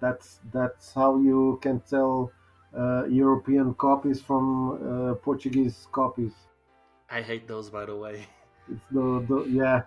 [0.00, 2.32] That's that's how you can tell
[2.76, 6.32] uh, European copies from uh, Portuguese copies.
[7.10, 8.26] I hate those, by the way,
[8.68, 9.82] It's the, the yeah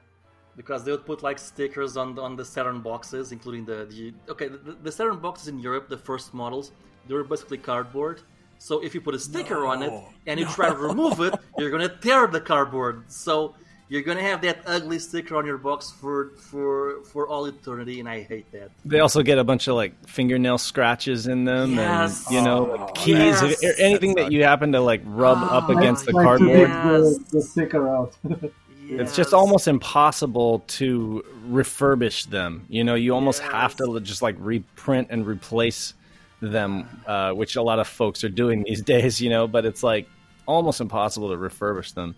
[0.59, 4.13] because they would put like stickers on the, on the Saturn boxes, including the, the
[4.33, 6.73] okay the, the Saturn boxes in Europe, the first models,
[7.07, 8.17] they were basically cardboard.
[8.57, 9.93] So if you put a sticker on it
[10.27, 13.09] and you try to remove it, you're gonna tear the cardboard.
[13.09, 13.55] So
[13.87, 18.09] you're gonna have that ugly sticker on your box for for for all eternity, and
[18.09, 18.69] I hate that.
[18.83, 22.27] They also get a bunch of like fingernail scratches in them, Yes.
[22.27, 23.63] and you know, like oh, keys, Yes.
[23.63, 26.67] or anything that you happen to like rub up Oh, against the Try cardboard.
[26.67, 27.17] get Yes.
[27.17, 28.13] the, the sticker out.
[28.91, 32.65] It's just almost impossible to refurbish them.
[32.69, 35.93] You know, you almost have to just like reprint and replace
[36.41, 39.21] them, uh, which a lot of folks are doing these days.
[39.21, 40.07] You know, but it's like
[40.45, 42.15] almost impossible to refurbish them.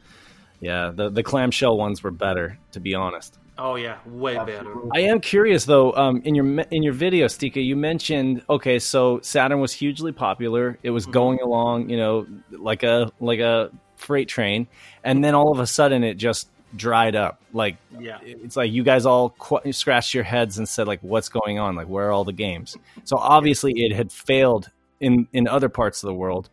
[0.61, 3.38] Yeah, the the clamshell ones were better, to be honest.
[3.57, 4.74] Oh yeah, way better.
[4.93, 5.91] I am curious though.
[5.93, 10.80] Um, in your in your video, Stika, you mentioned okay, so Saturn was hugely popular.
[10.84, 14.67] It was going along, you know, like a like a freight train,
[15.03, 17.41] and then all of a sudden it just dried up.
[17.53, 18.19] Like Yeah.
[18.22, 21.76] it's like you guys all qu- scratched your heads and said like, "What's going on?
[21.76, 24.69] Like, where are all the games?" So obviously it had failed
[24.99, 26.49] in in other parts of the world,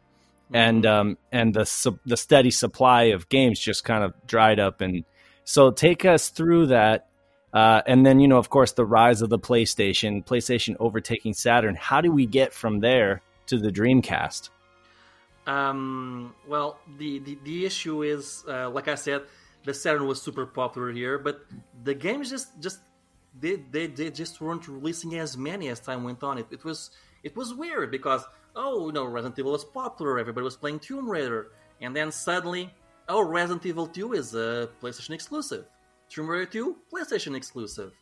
[0.53, 4.81] and um and the su- the steady supply of games just kind of dried up.
[4.81, 5.05] And
[5.45, 7.07] so take us through that.
[7.51, 11.75] Uh, and then, you know, of course, the rise of the PlayStation, PlayStation overtaking Saturn.
[11.77, 14.51] How do we get from there to the Dreamcast?
[15.47, 19.23] Um, well, the, the, the issue is, uh, like I said,
[19.69, 21.45] the Saturn was super popular here, but
[21.85, 22.81] the games just just
[23.39, 26.39] they, they, they just weren't releasing as many as time went on.
[26.39, 26.91] It, it was
[27.23, 28.25] it was weird because
[28.57, 31.53] oh you know Resident Evil was popular, everybody was playing Tomb Raider,
[31.83, 32.73] and then suddenly
[33.11, 35.67] oh Resident Evil 2 is a PlayStation exclusive,
[36.09, 37.93] Tomb Raider 2 PlayStation exclusive.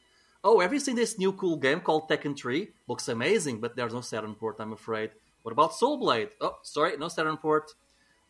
[0.45, 2.69] Oh, have you seen this new cool game called Tekken 3?
[2.87, 5.11] Looks amazing, but there's no Saturn port, I'm afraid.
[5.43, 6.29] What about Soul Blade?
[6.41, 7.73] Oh, sorry, no Saturn port.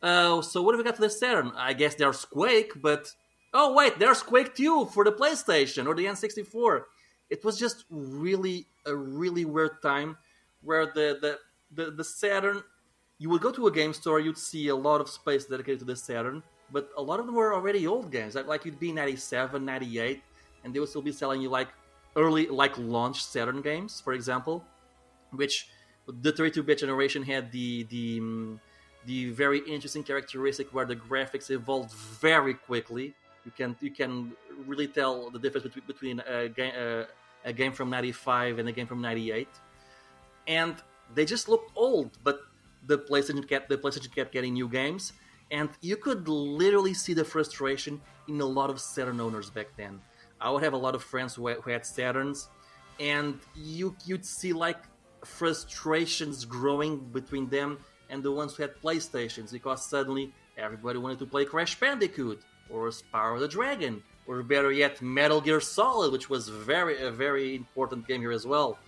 [0.02, 1.52] Uh, so what have we got to the Saturn?
[1.56, 3.12] I guess there's Quake, but
[3.56, 6.82] oh wait, there's Quake 2 for the PlayStation or the N64.
[7.30, 10.18] It was just really a really weird time
[10.62, 11.38] where the the
[11.72, 12.62] the, the Saturn
[13.18, 15.86] you would go to a game store, you'd see a lot of space dedicated to
[15.86, 18.34] the Saturn, but a lot of them were already old games.
[18.34, 20.22] Like, like you'd be 97, 98,
[20.62, 21.68] and they would still be selling you like
[22.14, 24.62] early like launch Saturn games, for example,
[25.30, 25.68] which
[26.06, 28.60] the 32-bit generation had the the um,
[29.06, 33.14] the very interesting characteristic where the graphics evolved very quickly.
[33.46, 34.32] You can you can
[34.66, 37.04] really tell the difference between, between a game uh,
[37.44, 39.48] a game from '95 and a game from '98,
[40.48, 40.74] and
[41.14, 42.18] they just looked old.
[42.24, 42.40] But
[42.86, 45.12] the PlayStation kept the PlayStation kept getting new games,
[45.52, 50.00] and you could literally see the frustration in a lot of Saturn owners back then.
[50.40, 52.48] I would have a lot of friends who had, who had Saturns,
[52.98, 54.78] and you you'd see like
[55.24, 57.78] frustrations growing between them
[58.10, 62.88] and the ones who had PlayStations because suddenly everybody wanted to play Crash Bandicoot or
[62.88, 68.06] Spyro the Dragon or better yet Metal Gear Solid, which was very a very important
[68.08, 68.78] game here as well.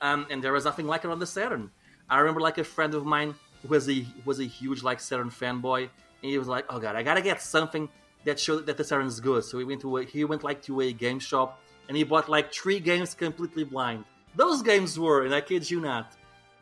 [0.00, 1.70] Um, and there was nothing like it on the Saturn.
[2.08, 4.98] I remember like a friend of mine who was a who was a huge like
[5.00, 7.88] Saturn fanboy, and he was like, "Oh god, I gotta get something
[8.24, 10.80] that showed that the Saturn's good." So he went to a, he went like to
[10.80, 14.04] a game shop and he bought like three games completely blind.
[14.36, 16.12] Those games were, and I kid you not,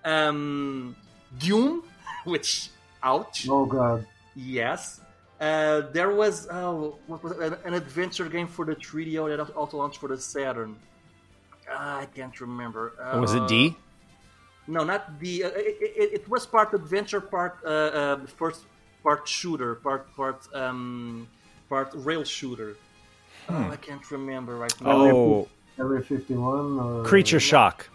[0.04, 0.96] um,
[1.38, 1.84] Doom,
[2.24, 2.70] which
[3.02, 4.06] ouch, Oh god.
[4.34, 5.00] yes.
[5.40, 7.40] Uh, there was oh, what was it?
[7.40, 10.76] An, an adventure game for the 3DO that also launched for the Saturn.
[11.70, 12.94] Ah, I can't remember.
[13.00, 13.76] Uh, was it D?
[14.66, 15.44] No, not D.
[15.44, 18.64] Uh, it, it, it was part adventure, part uh, uh, first
[19.02, 21.28] part shooter, part part um,
[21.68, 22.76] part rail shooter.
[23.48, 24.90] Oh, I can't remember right now.
[24.90, 26.78] Oh, Area 51.
[26.78, 27.88] Or, Creature Shock.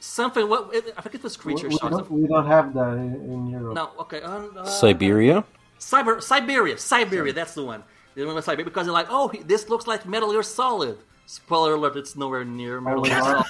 [0.00, 0.48] Something.
[0.48, 1.90] What it, I think it was Creature we Shock.
[1.90, 3.74] don't, we don't have that in, in Europe.
[3.74, 4.22] No, okay.
[4.22, 5.44] Um, uh, Cyberia?
[5.78, 7.34] Cyber Cyberia, Cyberia.
[7.34, 7.82] That's the one.
[8.14, 10.98] The one with Cyberia because they're like, oh, this looks like Metal Gear Solid.
[11.26, 13.20] Spoiler alert: It's nowhere near Metal Gear.
[13.20, 13.46] Solid.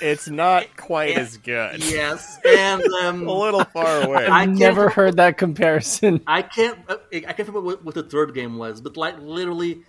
[0.00, 1.20] It's not quite Yeah.
[1.20, 1.82] as good.
[1.82, 4.26] yes, and um, A little far away.
[4.26, 6.20] I never heard that comparison.
[6.26, 6.78] I can't.
[6.88, 9.80] uh, I can't remember what, what the third game was, but like literally,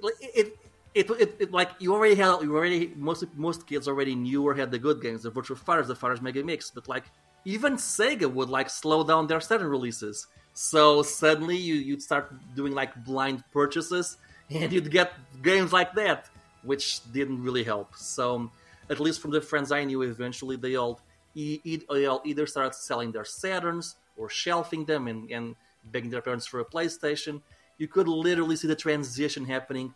[0.00, 0.56] like, it.
[0.92, 4.54] It, it, it like you already had you already most most kids already knew or
[4.56, 7.04] had the good games the Virtua Fighters the fighters mega mix but like
[7.44, 12.74] even Sega would like slow down their Saturn releases So suddenly you you'd start doing
[12.74, 14.18] like blind purchases,
[14.50, 16.28] and you'd get games like that,
[16.62, 17.96] which didn't really help.
[17.96, 18.50] So
[18.90, 21.00] at least from the friends I knew, eventually they all,
[21.34, 26.44] they all either started selling their Saturns or shelving them and, and begging their parents
[26.46, 27.40] for a PlayStation.
[27.78, 29.94] You could literally see the transition happening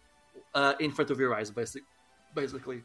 [0.55, 1.83] uh, in front of your eyes, basic,
[2.35, 2.83] basically.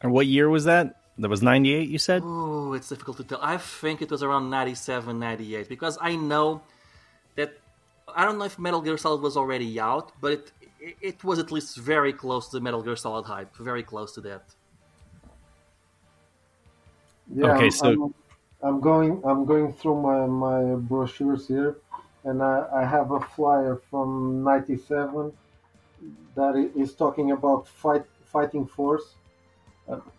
[0.00, 1.01] And what year was that?
[1.18, 2.22] That was 98, you said?
[2.24, 3.38] Oh, it's difficult to tell.
[3.42, 6.62] I think it was around 97, 98, because I know
[7.36, 7.52] that
[8.14, 10.50] I don't know if Metal Gear Solid was already out, but
[10.80, 14.12] it, it was at least very close to the Metal Gear Solid hype, very close
[14.14, 14.44] to that.
[17.34, 18.14] Yeah, Okay, I'm, so- I'm,
[18.62, 19.20] I'm going.
[19.24, 21.76] I'm going through my, my brochures here,
[22.24, 25.32] and I, I have a flyer from '97
[26.34, 29.14] that is talking about fight fighting force,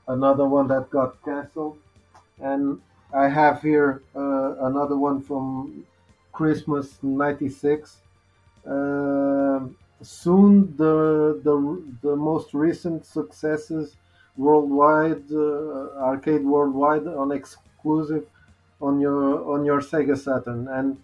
[0.08, 1.78] another one that got cancelled,
[2.40, 2.80] and
[3.14, 5.86] I have here uh, another one from
[6.32, 7.98] Christmas '96.
[8.66, 11.56] Um soon, the the
[12.02, 13.96] the most recent successes
[14.38, 18.26] worldwide uh, arcade worldwide on exclusive
[18.82, 20.98] on your on your Sega Saturn and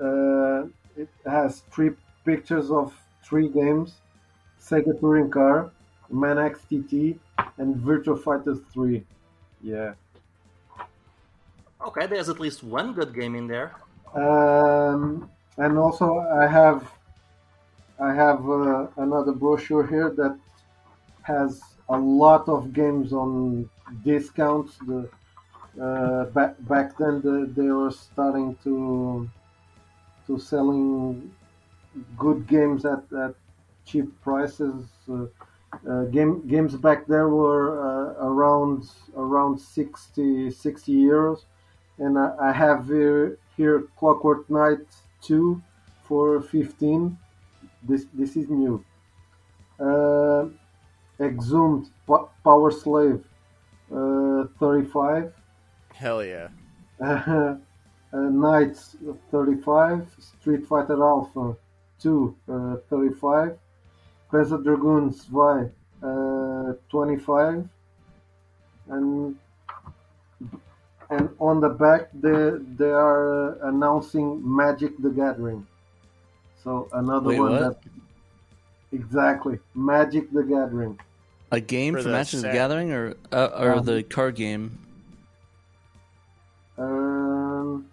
[0.00, 0.66] uh,
[0.96, 1.90] it has three
[2.24, 3.96] pictures of three games
[4.60, 5.70] Sega Touring Car
[6.10, 7.18] Manx TT
[7.58, 9.04] and Virtua Fighter 3
[9.62, 9.94] yeah
[11.86, 13.74] Okay, there's at least one good game in there.
[14.14, 16.90] um, and also I have
[17.98, 20.38] I have uh, another brochure here that
[21.22, 23.68] has a lot of games on
[24.04, 24.76] discounts.
[24.86, 25.08] The
[25.80, 29.28] uh, back back then the, they were starting to
[30.26, 31.30] to selling
[32.18, 33.34] good games at, at
[33.84, 34.84] cheap prices.
[35.10, 35.26] Uh,
[35.88, 41.44] uh, game games back there were uh, around around 60, 60 euros,
[41.98, 44.86] and I, I have here, here Clockwork Knight
[45.22, 45.62] two
[46.04, 47.18] for fifteen.
[47.82, 48.84] This this is new.
[49.78, 50.46] Uh,
[51.20, 53.24] Exhumed Po- Power Slave
[53.94, 55.32] uh, 35.
[55.94, 56.48] Hell yeah.
[58.12, 58.96] Uh, Knights
[59.32, 60.06] 35.
[60.18, 61.56] Street Fighter Alpha
[62.00, 63.58] 2 uh, 35.
[64.30, 65.70] Panzer Dragoon Zwei
[66.02, 67.68] uh, 25.
[68.88, 69.36] And
[71.10, 75.66] and on the back they they are uh, announcing Magic the Gathering.
[76.62, 77.60] So another Wait, one what?
[77.60, 77.90] that
[78.92, 80.98] exactly Magic the Gathering.
[81.52, 82.52] A game For for, Magic the.
[82.52, 84.78] Gathering, or uh, or Um, the card game?
[86.78, 87.86] Um,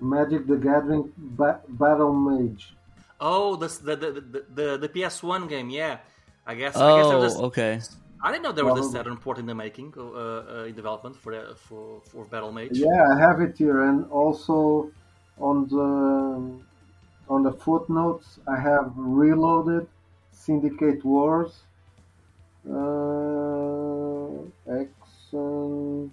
[0.00, 2.74] Magic the Gathering ba- Battle Mage.
[3.20, 5.98] Oh, this, the, the, the, the, the PS1 game, yeah.
[6.46, 7.80] I guess, I guess there Oh, was a, okay.
[8.22, 10.74] I didn't know there was a Well- Saturn port in the making, uh, uh, in
[10.74, 12.70] development for the, for for Battle Mage.
[12.72, 14.90] Yeah, I have it here, and also
[15.38, 16.60] on the
[17.32, 19.86] on the footnotes, I have Reloaded,
[20.32, 21.62] Syndicate Wars,
[22.68, 22.72] uh,
[24.68, 26.10] Exxon.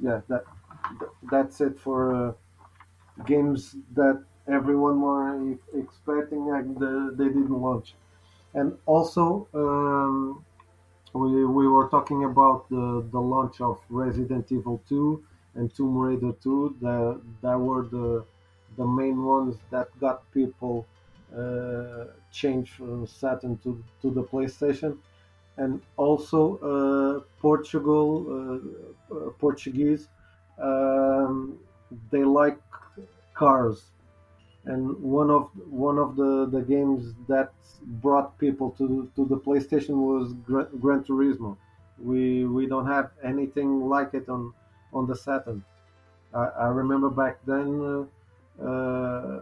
[0.00, 0.44] Yeah, that
[1.30, 2.32] that's it for uh,
[3.26, 4.22] games that
[4.52, 7.94] everyone were expecting and the, they didn't launch.
[8.54, 10.44] And also, um,
[11.12, 15.22] we, we were talking about the, the launch of Resident Evil 2
[15.54, 16.76] and Tomb Raider 2.
[16.80, 18.24] That, that were the,
[18.76, 20.86] the main ones that got people
[21.36, 24.96] uh, changed from Saturn to, to the PlayStation.
[25.56, 28.60] And also, uh, Portugal,
[29.10, 30.08] uh, uh, Portuguese,
[30.58, 31.58] um,
[32.10, 32.58] they like
[33.34, 33.82] cars
[34.64, 37.52] and one of one of the, the games that
[38.02, 41.56] brought people to to the PlayStation was Gran, Gran Turismo.
[41.98, 44.52] We we don't have anything like it on
[44.92, 45.64] on the Saturn.
[46.34, 48.08] I, I remember back then,
[48.60, 49.40] uh, uh,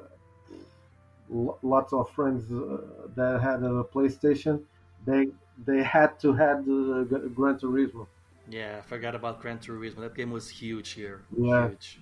[1.62, 2.78] lots of friends uh,
[3.16, 4.62] that had a PlayStation.
[5.04, 5.28] They
[5.66, 8.06] they had to have the, the Gran Turismo.
[8.48, 9.96] Yeah, I forgot about Gran Turismo.
[9.96, 11.22] That game was huge here.
[11.36, 11.68] Yeah.
[11.68, 12.00] Huge.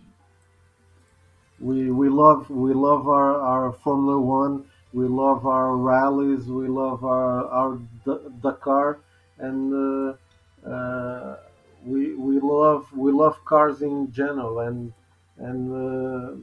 [1.61, 4.64] We we love we love our, our Formula One.
[4.92, 6.46] We love our rallies.
[6.46, 8.98] We love our our D- Dakar,
[9.38, 9.72] and
[10.66, 11.36] uh, uh,
[11.84, 14.61] we we love we love cars in general.
[14.61, 14.92] And
[15.38, 16.36] and uh,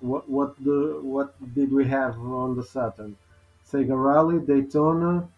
[0.00, 3.16] what what the what did we have on the Saturn?
[3.70, 5.28] Sega Rally, Daytona,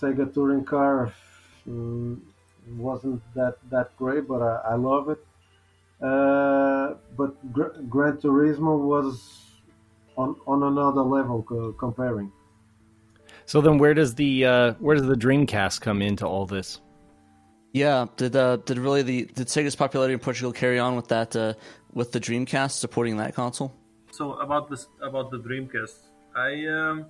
[0.00, 1.12] Sega Touring Car.
[1.68, 2.20] mm,
[2.78, 5.24] wasn't that that great, but I, I love it.
[6.02, 9.44] Uh, but Gr- Gran Turismo was
[10.16, 12.30] on on another level co- comparing.
[13.46, 16.80] So then, where does the uh, where does the Dreamcast come into all this?
[17.72, 21.34] Yeah, did uh, did really the did Sega's popularity in Portugal carry on with that
[21.34, 21.54] uh,
[21.92, 23.74] with the Dreamcast supporting that console?
[24.12, 27.06] So about this about the Dreamcast, I um,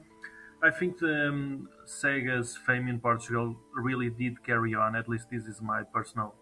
[0.62, 4.96] I think the, um, Sega's fame in Portugal really did carry on.
[4.96, 6.34] At least this is my personal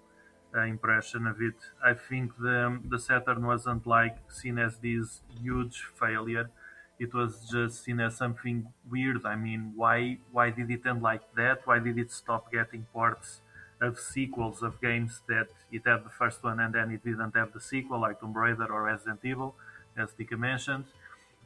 [0.54, 1.54] impression of it.
[1.84, 6.50] I think the the Saturn wasn't like seen as this huge failure.
[6.98, 9.26] It was just seen as something weird.
[9.26, 11.66] I mean, why why did it end like that?
[11.66, 13.40] Why did it stop getting ports?
[13.78, 17.52] of sequels of games that it had the first one and then it didn't have
[17.52, 19.54] the sequel, like Tomb Raider or Resident Evil,
[19.98, 20.86] as Dika mentioned,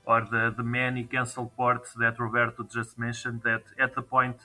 [0.07, 4.36] or the, the many cancelled ports that Roberto just mentioned that at the point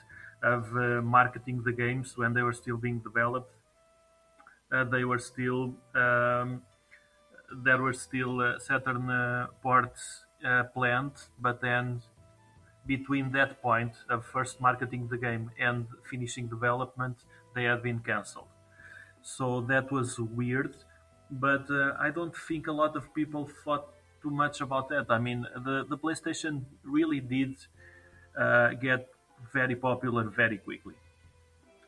[0.42, 3.52] of uh, marketing the games when they were still being developed,
[4.70, 6.62] they were still um,
[7.64, 12.02] there were still uh, Saturn uh, ports uh, planned, but then
[12.86, 17.16] between that point of first marketing the game and finishing development,
[17.54, 18.48] they had been cancelled.
[19.22, 20.76] So that was weird,
[21.30, 23.88] but uh, I don't think a lot of people thought
[24.22, 25.06] too much about that.
[25.10, 27.56] I mean, the, the PlayStation really did
[28.38, 29.08] uh, get
[29.52, 30.94] very popular very quickly.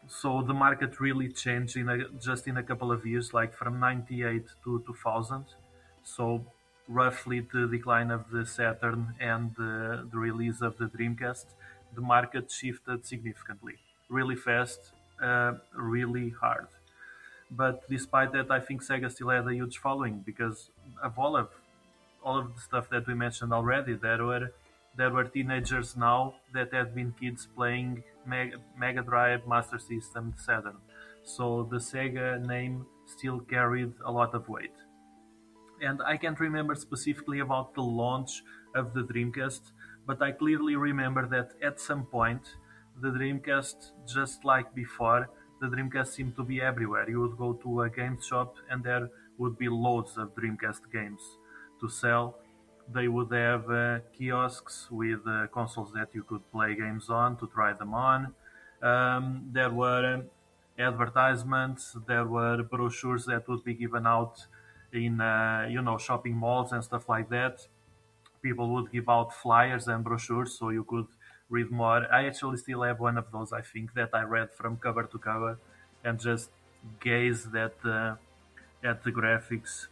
[0.09, 3.79] So the market really changed in a, just in a couple of years, like from
[3.79, 5.45] 98 to 2000.
[6.03, 6.45] So
[6.89, 11.47] roughly the decline of the Saturn and the, the release of the Dreamcast,
[11.95, 13.75] the market shifted significantly,
[14.09, 14.93] really fast,
[15.23, 16.69] uh, really hard.
[17.51, 20.71] But despite that, I think Sega still had a huge following because
[21.03, 21.49] of all of
[22.23, 23.95] all of the stuff that we mentioned already.
[23.95, 24.53] There were
[24.97, 30.77] there were teenagers now that had been kids playing Mega, Mega Drive, Master System, Saturn.
[31.25, 34.75] So the Sega name still carried a lot of weight.
[35.81, 38.43] And I can't remember specifically about the launch
[38.75, 39.73] of the Dreamcast,
[40.07, 42.43] but I clearly remember that at some point
[43.01, 47.09] the Dreamcast, just like before, the Dreamcast seemed to be everywhere.
[47.09, 49.09] You would go to a game shop and there
[49.39, 51.21] would be loads of Dreamcast games
[51.81, 52.39] to sell.
[52.91, 57.47] They would have uh, kiosks with uh, consoles that you could play games on to
[57.47, 58.35] try them on.
[58.83, 60.25] Um, there were
[60.79, 64.47] advertisements, there were brochures that would be given out
[64.93, 67.67] in uh, you know shopping malls and stuff like that.
[68.43, 71.09] People would give out flyers and brochures so you could
[71.51, 72.13] read more.
[72.13, 73.53] I actually still have one of those.
[73.53, 75.59] I think that I read from cover to cover
[76.05, 76.51] and just
[77.01, 78.19] gazed at the
[78.85, 79.89] at the graphics.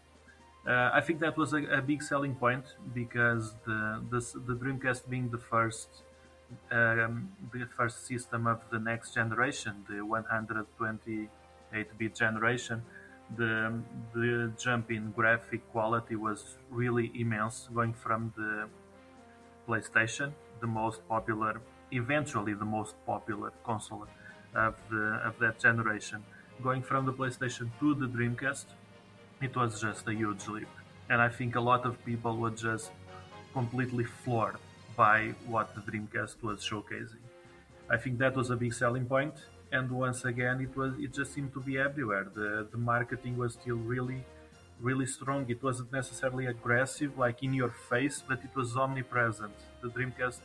[0.66, 5.08] Uh, I think that was a, a, big selling point because the, the the Dreamcast
[5.08, 6.02] being the first
[6.72, 12.82] um, the first system of the next generation, the 128-bit generation,
[13.36, 13.72] the
[14.12, 18.68] the jump in graphic quality was really immense, going from the
[19.68, 21.60] PlayStation the most popular,
[21.92, 24.06] eventually the most popular console
[24.54, 26.24] of the of that generation.
[26.62, 28.64] Going from the PlayStation to the Dreamcast,
[29.41, 30.68] it was just a huge leap,
[31.11, 32.91] and I think a lot of people were just
[33.53, 34.57] completely floored
[34.97, 37.24] by what the Dreamcast was showcasing.
[37.91, 39.34] I think that was a big selling point,
[39.72, 42.26] and once again, it was it just seemed to be everywhere.
[42.34, 44.25] the The marketing was still really
[44.80, 45.46] really strong.
[45.49, 49.54] It wasn't necessarily aggressive, like in your face, but it was omnipresent.
[49.83, 50.41] The Dreamcast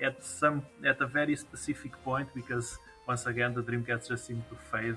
[0.00, 4.56] at some at a very specific point, because once again the Dreamcast just seemed to
[4.70, 4.96] fade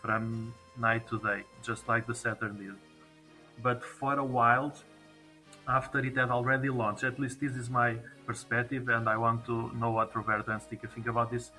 [0.00, 2.74] from night to day, just like the Saturn did.
[3.62, 4.74] But for a while,
[5.68, 7.96] after it had already launched, at least this is my
[8.26, 11.52] perspective, and I want to know what Roberto and Stika think about this.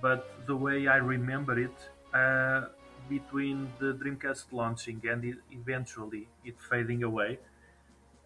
[0.00, 1.76] But the way I remember it,
[2.12, 2.66] uh,
[3.08, 7.38] between the Dreamcast launching and it, eventually it fading away,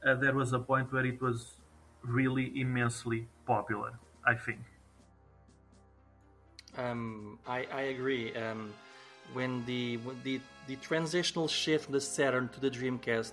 [0.06, 1.54] uh, there was a point where it was
[2.02, 3.92] really immensely popular.
[4.24, 4.60] I think.
[6.76, 8.34] Um, I, I agree.
[8.34, 8.72] Um,
[9.32, 13.32] when the the the transitional shift from the Saturn to the Dreamcast,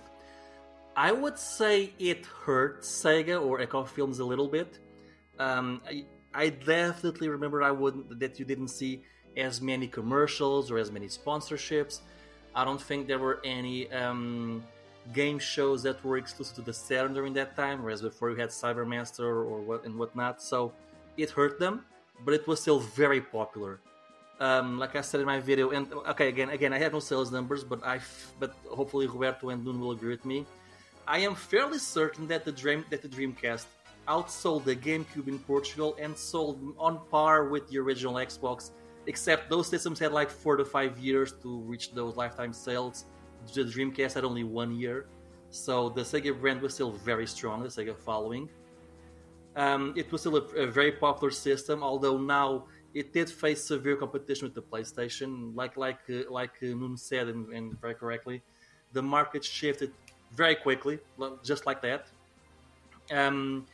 [0.96, 4.78] I would say it hurt Sega or Eco Films a little bit.
[5.38, 6.04] Um, I,
[6.34, 9.02] I definitely remember I would that you didn't see
[9.36, 12.00] as many commercials or as many sponsorships.
[12.54, 14.64] I don't think there were any um,
[15.12, 18.50] game shows that were exclusive to the Saturn during that time, whereas before you had
[18.50, 20.42] Cybermaster or what and whatnot.
[20.42, 20.72] So
[21.16, 21.84] it hurt them,
[22.24, 23.80] but it was still very popular.
[24.40, 27.32] Um, like I said in my video, and okay, again, again, I have no sales
[27.32, 27.98] numbers, but I,
[28.38, 30.46] but hopefully Roberto and Dune will agree with me.
[31.08, 33.66] I am fairly certain that the dream that the Dreamcast
[34.06, 38.70] outsold the GameCube in Portugal and sold on par with the original Xbox
[39.08, 43.06] except those systems had like four to five years to reach those lifetime sales.
[43.54, 45.06] The Dreamcast had only one year,
[45.50, 47.62] so the Sega brand was still very strong.
[47.62, 48.48] The Sega following.
[49.56, 52.66] Um, it was still a, a, very popular system, although now
[52.98, 55.54] it did face severe competition with the PlayStation.
[55.54, 58.42] Like like uh, like Nuno said, and, and very correctly,
[58.92, 59.92] the market shifted
[60.32, 60.98] very quickly,
[61.44, 62.06] just like that.
[63.10, 63.66] Um,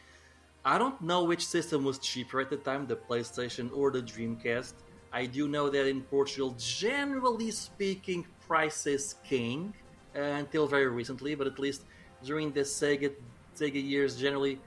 [0.65, 4.75] I don't know which system was cheaper at the time, the PlayStation or the Dreamcast.
[5.13, 9.75] I do know that in Portugal, generally speaking, prices king
[10.17, 11.83] uh, until very recently, but at least
[12.25, 13.13] during the Sega
[13.57, 14.61] Sega years, generally,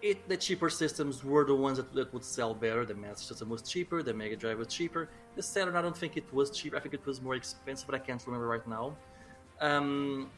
[0.00, 2.84] it the cheaper systems were the ones that, that would sell better.
[2.84, 5.08] The Master System was cheaper, the Mega Drive was cheaper.
[5.34, 6.74] The Saturn, I don't think it was cheap.
[6.74, 8.96] I think it was more expensive, but I can't remember right now.
[9.60, 10.30] Um,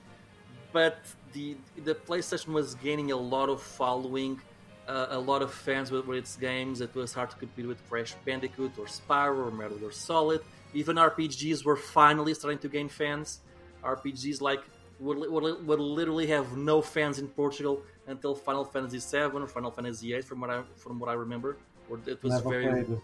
[0.73, 0.99] but
[1.33, 4.41] the the PlayStation was gaining a lot of following
[4.89, 6.81] uh, a lot of fans with, with, its games.
[6.81, 10.41] It was hard to compete with Crash Bandicoot or Spyro or Metal Gear Solid.
[10.75, 13.41] Even RPGs were finally starting to gain fans.
[13.85, 14.63] RPGs like
[15.01, 19.71] would, would, would literally have no fans in Portugal until Final Fantasy VII or Final
[19.71, 21.57] Fantasy VIII, from what I from what I remember.
[21.89, 22.67] Or it was Never very.
[22.67, 23.01] Played it.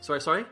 [0.00, 0.44] Sorry, sorry.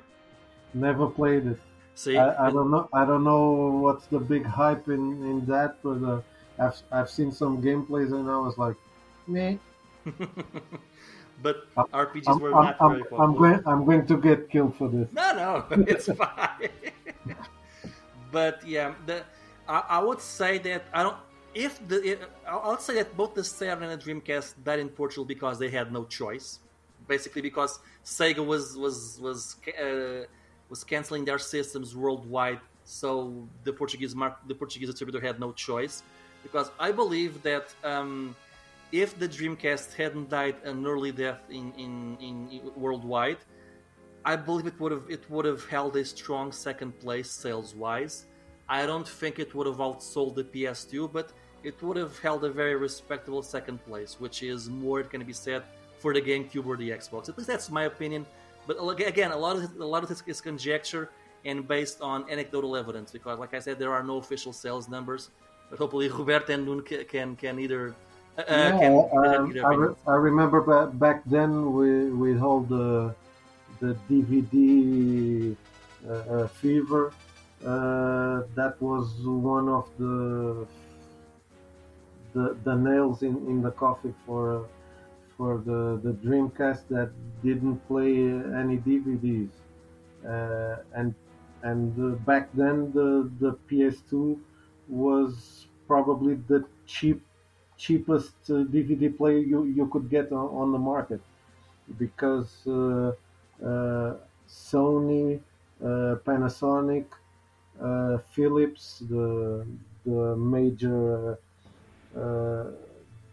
[0.74, 1.58] Never played it.
[1.94, 2.88] See, I, I don't know.
[2.92, 6.20] I don't know what's the big hype in in that, but uh,
[6.58, 8.76] I've I've seen some gameplays and I was like,
[9.26, 9.56] meh.
[11.42, 13.34] but I'm- RPGs I'm, were I'm, not I'm, very I'm popular.
[13.38, 15.08] going I'm going to get killed for this.
[15.12, 16.68] No, no, it's fine.
[18.32, 19.24] but yeah, the
[19.70, 21.16] I, I would say that I don't.
[21.54, 25.24] If the I would say that both the Saturn and the Dreamcast died in Portugal
[25.24, 26.58] because they had no choice,
[27.08, 30.24] basically because Sega was was was uh,
[30.68, 36.02] was canceling their systems worldwide, so the Portuguese mark the Portuguese distributor had no choice.
[36.42, 38.34] Because I believe that um,
[38.92, 43.36] if the Dreamcast hadn't died an early death in, in, in worldwide,
[44.24, 48.26] I believe it would have it would have held a strong second place sales wise.
[48.70, 51.32] I don't think it would have outsold the PS2, but
[51.64, 55.64] it would have held a very respectable second place, which is more can be said
[55.98, 57.28] for the GameCube or the Xbox.
[57.28, 58.24] At least that's my opinion.
[58.68, 61.10] But again, a lot of a lot of this is conjecture
[61.44, 65.30] and based on anecdotal evidence, because like I said, there are no official sales numbers.
[65.68, 67.94] But hopefully, Roberto and Nuno ca- can can either
[68.38, 72.60] uh, yeah, can um, either I, re- I remember back, back then with with all
[72.60, 73.14] the
[73.80, 75.56] the DVD
[76.08, 77.12] uh, uh, fever.
[77.64, 80.66] Uh, that was one of the
[82.32, 84.66] the, the nails in, in the coffin for
[85.36, 87.10] for the, the Dreamcast that
[87.42, 88.12] didn't play
[88.62, 89.50] any DVDs.
[90.26, 91.14] Uh, and
[91.62, 94.38] and uh, back then the the PS2
[94.88, 97.22] was probably the cheap
[97.76, 101.20] cheapest uh, DVD player you, you could get on, on the market
[101.98, 103.12] because uh,
[103.64, 104.14] uh,
[104.48, 105.40] Sony,
[105.82, 107.06] uh, Panasonic,
[107.80, 109.66] uh, Philips, the
[110.04, 111.38] the major
[112.14, 112.72] uh, uh,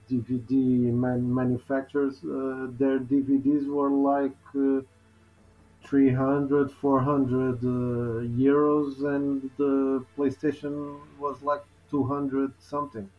[0.07, 4.81] DVD man- manufacturers, uh, their DVDs were like uh,
[5.83, 10.73] 300, 400 uh, euros, and the PlayStation
[11.17, 13.09] was like 200 something.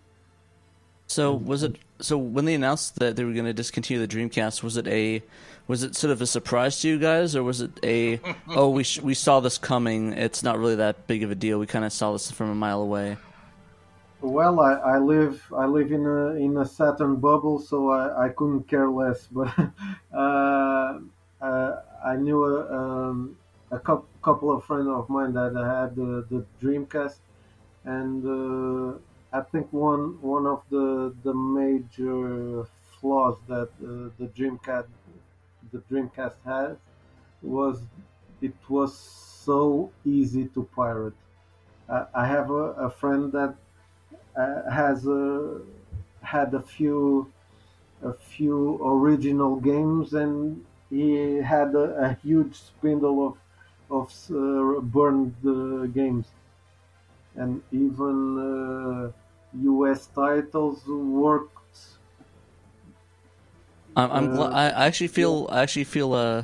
[1.09, 1.79] So was it?
[2.01, 5.23] So when they announced that they were going to discontinue the Dreamcast, was it a,
[5.67, 8.85] was it sort of a surprise to you guys, or was it a, oh we
[8.85, 10.13] sh- we saw this coming?
[10.13, 11.59] It's not really that big of a deal.
[11.59, 13.17] We kind of saw this from a mile away.
[14.21, 18.29] Well, I, I live I live in a in a Saturn bubble, so I, I
[18.31, 19.29] couldn't care less.
[19.33, 19.55] But
[20.13, 20.99] uh,
[21.41, 23.37] uh, I knew a, um,
[23.71, 27.19] a cou- couple of friends of mine that had the, the Dreamcast,
[27.85, 28.99] and uh,
[29.33, 32.65] I think one one of the the major
[32.99, 34.89] flaws that uh, the Dreamcast
[35.73, 36.79] the Dreamcast had
[37.43, 37.81] was
[38.41, 41.15] it was so easy to pirate.
[41.89, 43.55] I, have a, a friend that
[44.37, 45.61] uh, has uh,
[46.23, 47.33] had a few
[48.03, 53.35] a few original games and he had a, a huge spindle of
[53.91, 56.27] of uh, burned uh, games
[57.39, 59.13] and even uh,
[59.73, 61.55] US titles worked
[63.97, 66.43] I'm, I'm Uh, gl- I I actually feel I actually feel uh,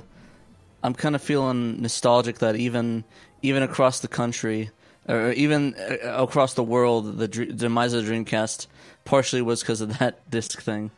[0.82, 3.04] I'm kind of feeling nostalgic that even
[3.42, 4.70] even across the country
[5.08, 8.66] or even uh, across the world, the dr- demise of the Dreamcast
[9.04, 10.90] partially was because of that disc thing.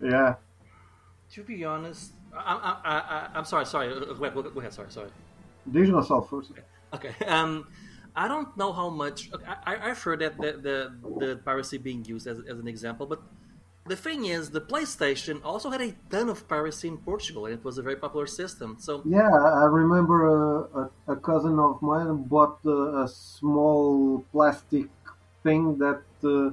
[0.00, 0.36] yeah
[1.34, 3.66] To be honest, I, I, I, I, I'm sorry.
[3.66, 4.72] Sorry, uh, go ahead, go go ahead.
[4.72, 5.10] Sorry, sorry.
[5.70, 6.52] diz yourself first
[6.94, 7.14] Okay.
[7.26, 7.66] Um,
[8.22, 9.30] I don't know how much.
[9.70, 10.76] I, I've heard that the, the
[11.22, 13.20] the piracy being used as, as an example, but
[13.86, 17.64] the thing is, the PlayStation also had a ton of piracy in Portugal, and it
[17.64, 18.76] was a very popular system.
[18.86, 20.40] So Yeah, I remember a,
[20.80, 24.88] a, a cousin of mine bought uh, a small plastic
[25.44, 26.50] thing that uh,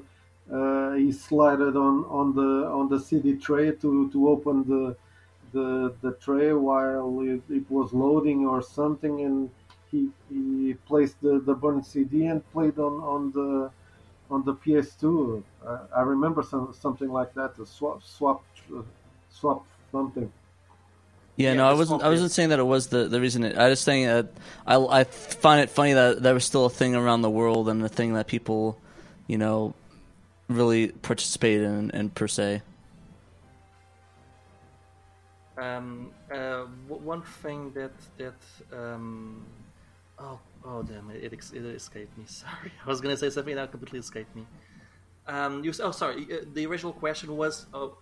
[0.56, 4.84] uh, he slided on, on the on the CD tray to, to open the
[5.56, 9.50] the the tray while it, it was loading or something, and
[9.96, 10.10] he
[10.68, 13.72] he placed the the burned CD and played on on the
[14.30, 15.44] on the PS2.
[15.68, 17.56] I, I remember some something like that.
[17.56, 18.44] The swap swap
[18.76, 18.82] uh,
[19.30, 20.32] swap something.
[21.38, 22.02] Yeah, Yeah, no, I wasn't.
[22.04, 23.44] I wasn't saying that it was the the reason.
[23.44, 24.28] It, I just saying that
[24.66, 27.84] I I find it funny that that was still a thing around the world and
[27.84, 28.80] a thing that people,
[29.28, 29.74] you know,
[30.48, 32.62] really participate in, in per se.
[35.58, 38.40] Um, uh, w- one thing that that
[38.74, 39.46] um,
[40.20, 42.26] oh oh damn it, it, it escaped me.
[42.28, 44.46] Sorry, I was gonna say something that completely escaped me.
[45.28, 46.28] Um, you oh sorry.
[46.32, 47.98] uh, The original question was oh,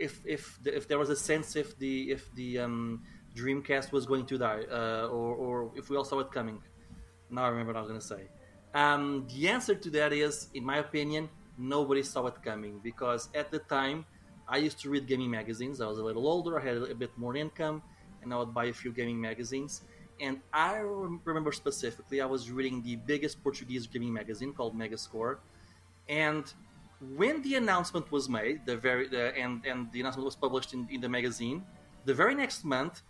[0.00, 3.02] if if if there was a sense if the if the um,
[3.36, 6.60] Dreamcast was going to die uh, or or if we all saw it coming.
[7.30, 8.28] Now I remember what I was gonna say.
[8.74, 13.50] Um, the answer to that is, in my opinion, nobody saw it coming because at
[13.50, 14.04] the time
[14.48, 15.80] I used to read gaming magazines.
[15.80, 17.82] I was a little older, I had a bit more income,
[18.22, 19.82] and I would buy a few gaming magazines.
[20.20, 25.38] And I rem- remember specifically, I was reading the biggest Portuguese gaming magazine called Megascore.
[26.08, 26.44] And
[27.16, 30.86] when the announcement was made, the very the, and and the announcement was published in,
[30.90, 31.64] in the magazine,
[32.04, 33.02] the very next month,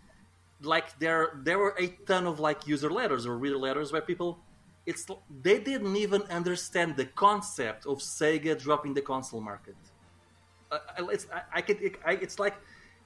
[0.61, 4.39] like there there were a ton of like user letters or reader letters where people
[4.85, 5.05] it's
[5.41, 9.75] they didn't even understand the concept of Sega dropping the console market.
[10.71, 10.79] Uh,
[11.09, 12.55] it's I, I could it, I, it's like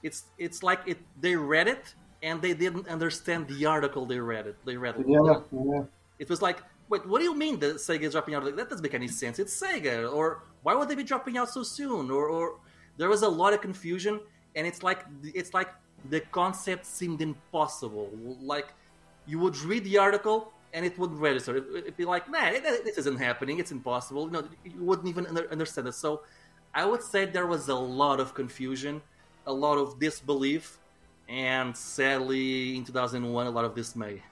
[0.02, 4.46] it's it's like it they read it and they didn't understand the article they read
[4.46, 5.06] it they read it.
[5.08, 5.84] Yeah, yeah.
[6.18, 8.44] It was like, wait, what do you mean that Sega is dropping out?
[8.44, 9.38] Like, that doesn't make any sense.
[9.38, 12.10] It's Sega, or why would they be dropping out so soon?
[12.10, 12.60] Or, or
[12.98, 14.20] there was a lot of confusion,
[14.54, 15.70] and it's like it's like
[16.10, 18.10] the concept seemed impossible.
[18.42, 18.74] Like
[19.26, 21.56] you would read the article and it wouldn't register.
[21.56, 23.58] It, it'd be like, nah, it- this isn't happening.
[23.58, 24.26] It's impossible.
[24.26, 25.94] You know, you wouldn't even under, understand it.
[25.94, 26.22] So
[26.74, 29.02] I would say there was a lot of confusion,
[29.46, 30.78] a lot of disbelief,
[31.30, 34.22] and sadly, in 2001, a lot of dismay.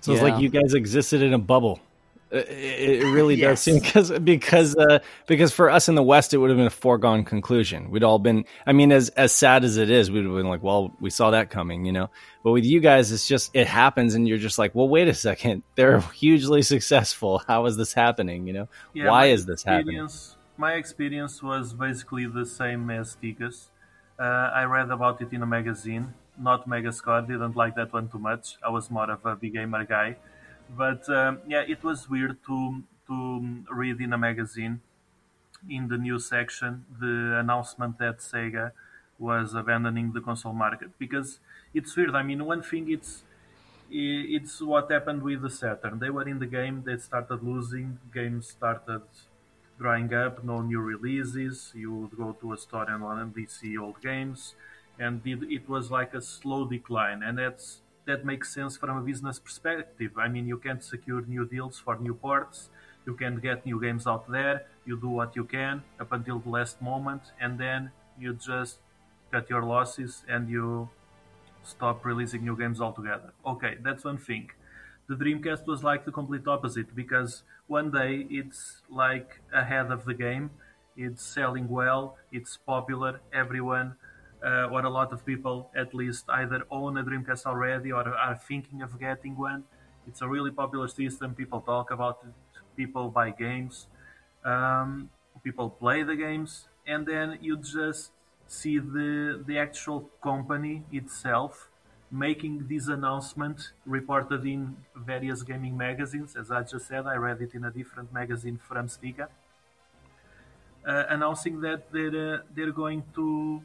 [0.00, 1.80] So it's like you guys existed in a bubble.
[2.32, 6.38] It, it really does seem because because uh, because for us in the West, it
[6.38, 7.90] would have been a foregone conclusion.
[7.90, 8.44] We'd all been.
[8.64, 11.32] I mean, as as sad as it is, we'd have been like, well, we saw
[11.32, 12.08] that coming, you know.
[12.44, 15.14] But with you guys, it's just it happens, and you're just like, well, wait a
[15.14, 17.42] second, they're hugely successful.
[17.48, 18.46] How is this happening?
[18.46, 19.88] You know, Yeah, why is this happening?
[20.04, 23.70] experience- My experience was basically the same as Stika's.
[24.20, 27.26] Uh, I read about it in a magazine, not Megascore.
[27.26, 28.58] Didn't like that one too much.
[28.62, 30.16] I was more of a big gamer guy,
[30.68, 34.82] but um, yeah, it was weird to to read in a magazine
[35.68, 38.72] in the news section the announcement that Sega
[39.18, 41.40] was abandoning the console market because
[41.74, 42.14] it's weird.
[42.14, 43.22] I mean, one thing it's
[43.90, 45.98] it's what happened with the Saturn.
[45.98, 49.02] They were in the game, they started losing, games started
[49.80, 51.72] drying up, no new releases.
[51.74, 54.54] You would go to a store and only see old games,
[54.98, 59.00] and it, it was like a slow decline, and that's that makes sense from a
[59.00, 60.12] business perspective.
[60.16, 62.68] I mean, you can't secure new deals for new ports,
[63.06, 64.66] you can't get new games out there.
[64.86, 68.78] You do what you can up until the last moment, and then you just
[69.30, 70.88] cut your losses and you
[71.62, 73.32] stop releasing new games altogether.
[73.46, 74.50] Okay, that's one thing.
[75.10, 80.14] The Dreamcast was like the complete opposite because one day it's like ahead of the
[80.14, 80.50] game,
[80.96, 83.96] it's selling well, it's popular, everyone
[84.40, 88.36] uh, or a lot of people at least either own a Dreamcast already or are
[88.36, 89.64] thinking of getting one.
[90.06, 92.32] It's a really popular system, people talk about it,
[92.76, 93.88] people buy games,
[94.44, 95.10] um,
[95.42, 98.12] people play the games, and then you just
[98.46, 101.69] see the the actual company itself
[102.10, 106.36] making this announcement reported in various gaming magazines.
[106.36, 109.28] As I just said, I read it in a different magazine from Stika,
[110.86, 113.62] uh, announcing that they're uh, they're going to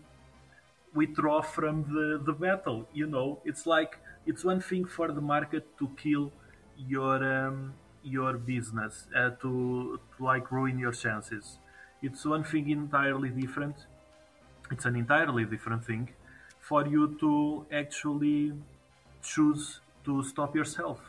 [0.93, 2.87] withdraw from the, the battle.
[2.93, 6.31] You know, it's like it's one thing for the market to kill
[6.77, 7.73] your um,
[8.03, 11.57] your business, uh, to, to like ruin your chances.
[12.03, 13.75] It's one thing entirely different.
[14.69, 16.09] It's an entirely different thing
[16.67, 18.51] for you to actually
[19.21, 20.99] choose to stop yourself.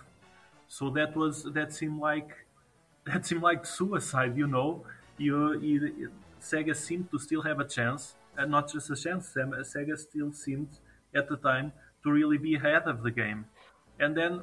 [0.68, 2.30] So that was that seemed like
[3.06, 4.36] that seemed like suicide.
[4.36, 4.84] You know,
[5.16, 6.10] you, you
[6.40, 9.32] Sega seemed to still have a chance, and not just a chance.
[9.34, 10.68] Sega still seemed
[11.14, 11.72] at the time
[12.02, 13.46] to really be ahead of the game,
[13.98, 14.42] and then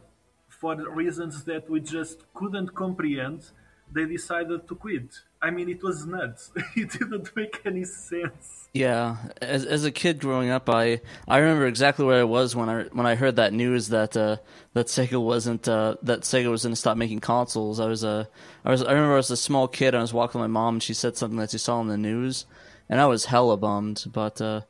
[0.50, 3.52] for reasons that we just couldn't comprehend,
[3.92, 5.22] they decided to quit.
[5.44, 6.52] I mean, it was nuts.
[6.78, 8.70] it didn't make any sense.
[8.74, 12.70] Yeah, as as a kid growing up, I I remember exactly where I was when
[12.70, 14.38] I when I heard that news that uh,
[14.74, 17.82] that Sega wasn't uh, that Sega was going to stop making consoles.
[17.82, 18.30] I was a
[18.64, 19.94] I was I remember I was a small kid.
[19.94, 21.98] I was walking with my mom, and she said something that she saw on the
[21.98, 22.46] news,
[22.88, 24.06] and I was hella bummed.
[24.12, 24.62] But uh,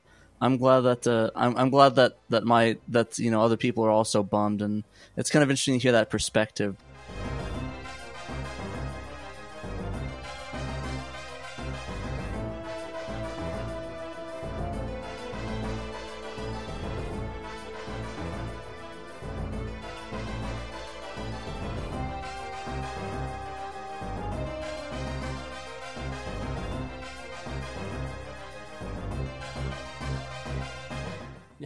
[0.41, 3.85] I'm glad that uh, I'm I'm glad that that my that you know other people
[3.85, 4.83] are also bummed, and
[5.15, 6.75] it's kind of interesting to hear that perspective.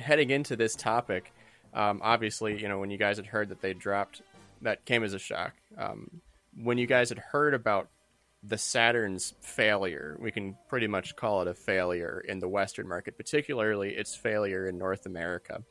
[0.08, 1.34] Heading into this topic,
[1.74, 4.22] um, obviously, you know, when you guys had heard that they dropped,
[4.62, 5.54] that came as a shock.
[5.78, 6.22] Um,
[6.56, 7.90] when you guys had heard about
[8.42, 13.18] the Saturn's failure, we can pretty much call it a failure in the Western market,
[13.18, 15.62] particularly its failure in North America.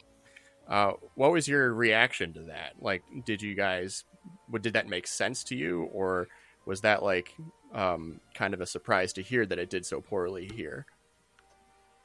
[0.68, 2.74] Uh, what was your reaction to that?
[2.80, 4.04] Like, did you guys,
[4.60, 6.28] did that make sense to you, or
[6.66, 7.34] was that like
[7.72, 10.84] um, kind of a surprise to hear that it did so poorly here?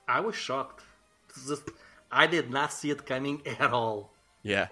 [0.08, 0.84] I was shocked.
[1.48, 1.70] Just,
[2.12, 4.12] I did not see it coming at all.
[4.44, 4.68] Yeah.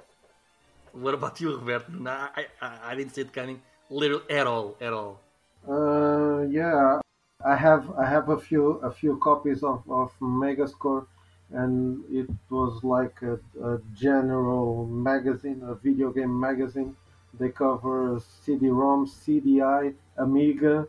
[0.92, 1.92] What about you, Roberto?
[1.92, 5.20] No, I, I, I didn't see it coming literally at all, at all.
[5.68, 7.00] Uh, yeah,
[7.46, 11.06] I have I have a few a few copies of of Megascore,
[11.52, 16.96] and it was like a, a general magazine, a video game magazine.
[17.40, 20.88] They cover CD-ROM, CDI, Amiga,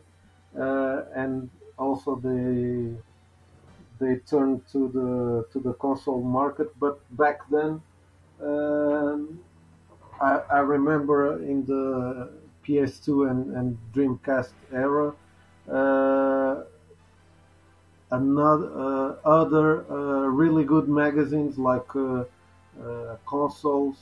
[0.59, 2.97] uh, and also they
[4.01, 6.69] they turned to the to the console market.
[6.79, 7.81] But back then,
[8.41, 9.39] um,
[10.21, 12.29] I, I remember in the
[12.63, 15.13] PS2 and, and Dreamcast era,
[15.69, 16.63] uh,
[18.11, 22.23] another uh, other uh, really good magazines like uh,
[22.83, 23.97] uh, consoles,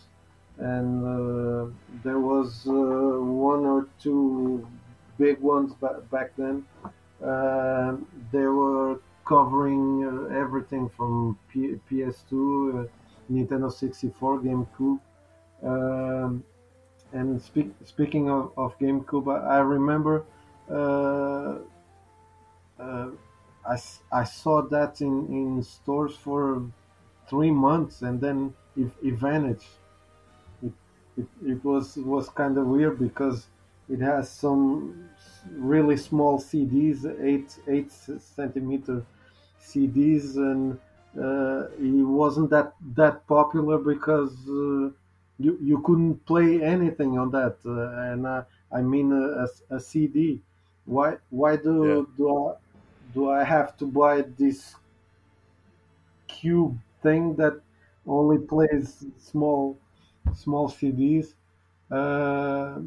[0.57, 1.71] and uh,
[2.03, 4.67] there was one or two
[5.17, 6.65] big ones ba- back then.
[8.31, 8.99] they were
[9.29, 12.87] covering uh, everything from P- PS2, uh,
[13.31, 14.99] Nintendo 64, GameCube.
[15.61, 16.43] Um,
[17.13, 20.23] and speak, speaking of, of GameCube, I, I remember
[20.69, 21.59] uh,
[22.79, 23.09] uh,
[23.67, 23.77] I,
[24.11, 26.63] I saw that in, in stores for
[27.29, 29.77] three months and then it, it vanished.
[30.63, 30.73] It,
[31.17, 33.47] it, it was was kind of weird because
[33.89, 35.09] it has some
[35.51, 39.05] really small CDs, eight eight centimeter
[39.69, 40.79] CDs, and
[41.21, 44.89] uh, he wasn't that that popular because uh,
[45.39, 50.41] you you couldn't play anything on that, uh, and uh, I mean a, a, CD.
[50.85, 52.15] Why why do yeah.
[52.17, 52.53] do I
[53.13, 54.75] do I have to buy this
[56.27, 57.59] cube thing that
[58.05, 59.77] only plays small
[60.35, 61.33] small CDs?
[61.89, 62.79] Uh,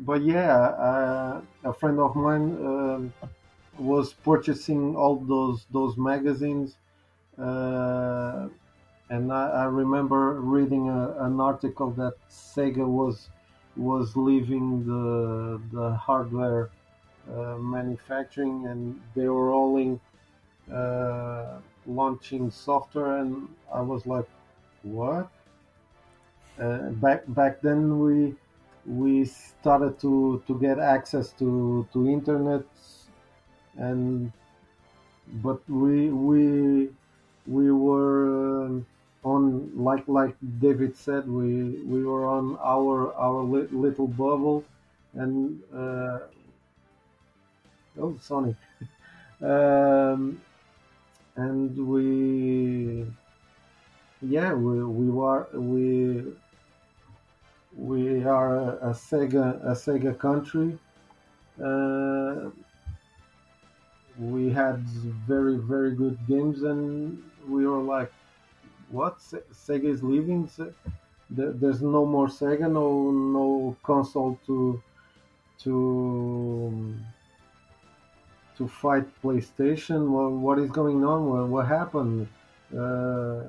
[0.00, 3.12] but yeah, uh, a friend of mine um,
[3.78, 6.76] was purchasing all those those magazines,
[7.38, 8.48] uh,
[9.10, 13.30] and I, I, remember reading a, an article that Sega was
[13.76, 16.70] was leaving the the hardware
[17.32, 20.00] uh, manufacturing, and they were rolling
[20.72, 24.28] uh, launching software, and I was like,
[24.82, 25.30] what?
[26.60, 28.34] Uh, back back then we
[28.84, 32.64] we started to to get access to to internet
[33.78, 34.32] and
[35.42, 36.88] but we we
[37.46, 38.86] we were um,
[39.24, 44.64] on like like David said we we were on our our li- little bubble
[45.14, 46.18] and uh,
[48.00, 48.56] oh Sonic
[49.42, 50.40] um,
[51.36, 53.06] and we
[54.22, 56.22] yeah we we were we
[57.76, 60.78] we are a, a Sega a Sega country.
[61.62, 62.50] Uh,
[64.18, 64.80] we had
[65.26, 68.12] very very good games and we were like
[68.90, 69.18] what?
[69.18, 70.48] Sega is leaving?
[71.30, 74.82] There's no more sega no no console to
[75.64, 76.94] to
[78.56, 80.08] to fight playstation?
[80.08, 81.28] What, what is going on?
[81.30, 82.28] What, what happened?
[82.76, 83.44] Uh,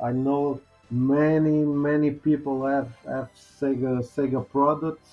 [0.00, 0.60] i know
[0.90, 5.10] many many people have have sega sega products.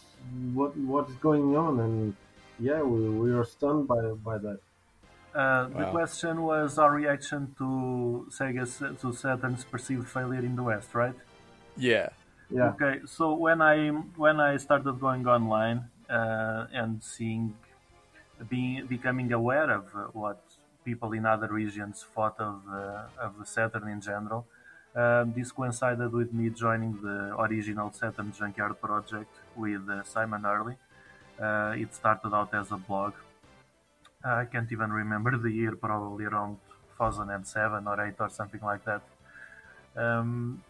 [0.54, 1.80] What what is going on?
[1.80, 2.16] And
[2.60, 4.60] yeah we, we are stunned by by that
[5.36, 5.80] uh, wow.
[5.80, 11.14] The question was our reaction to Sega's to Saturn's perceived failure in the West, right?
[11.76, 12.10] Yeah.
[12.50, 12.70] Yeah.
[12.70, 13.02] Okay.
[13.06, 17.54] So when I when I started going online uh, and seeing,
[18.50, 20.42] being becoming aware of uh, what
[20.86, 24.46] people in other regions thought of uh, of the Saturn in general,
[24.96, 30.78] uh, this coincided with me joining the original Saturn Junkyard project with Simon Early.
[31.82, 33.14] it started out as a blog
[34.26, 36.60] I can't even remember the year, probably around
[36.98, 39.04] 2007 or 8 or something like that.
[39.96, 40.64] Um,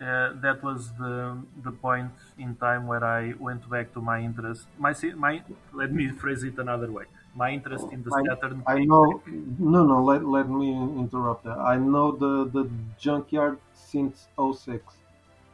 [0.00, 4.68] uh, that was the the point in time where I went back to my interest.
[4.76, 7.06] My my let me phrase it another way.
[7.34, 8.66] My interest in the I, Saturn.
[8.66, 9.22] I know.
[9.26, 10.04] No, no.
[10.04, 11.44] Let, let me interrupt.
[11.44, 11.58] That.
[11.58, 14.98] I know the the junkyard since 06.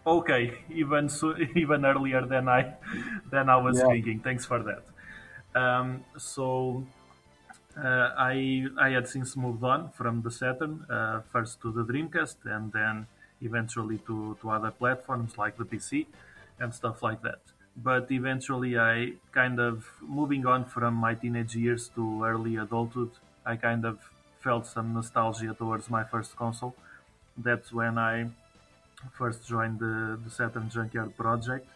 [0.06, 2.76] Okay, even so, even earlier than I
[3.30, 3.88] than I was Yeah.
[3.88, 4.20] thinking.
[4.22, 4.84] Thanks for that.
[5.60, 6.86] Um, so
[7.76, 12.36] uh, I I had since moved on from the Saturn uh, first to the Dreamcast
[12.44, 13.06] and then
[13.42, 16.06] eventually to, to other platforms like the PC
[16.58, 17.40] and stuff like that.
[17.76, 23.10] But eventually, I kind of moving on from my teenage years to early adulthood.
[23.44, 23.98] I kind of
[24.40, 26.74] felt some nostalgia towards my first console.
[27.36, 28.30] That's when I
[29.12, 31.66] first joined the, the Saturn Junkyard project,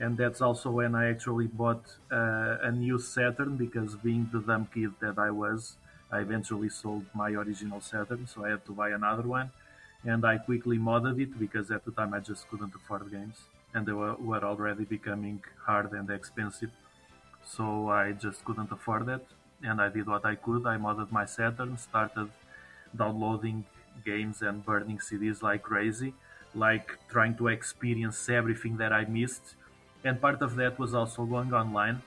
[0.00, 4.68] and that's also when I actually bought uh, a new Saturn because, being the dumb
[4.72, 5.76] kid that I was,
[6.10, 9.50] I eventually sold my original Saturn, so I had to buy another one.
[10.04, 13.38] And I quickly modded it because at the time I just couldn't afford games,
[13.72, 16.70] and they were, were already becoming hard and expensive.
[17.44, 19.26] So I just couldn't afford it,
[19.62, 20.66] and I did what I could.
[20.66, 22.30] I modded my Saturn, started
[22.96, 23.64] downloading
[24.04, 26.14] games and burning CDs like crazy,
[26.54, 29.54] like trying to experience everything that I missed.
[30.04, 32.02] And part of that was also going online,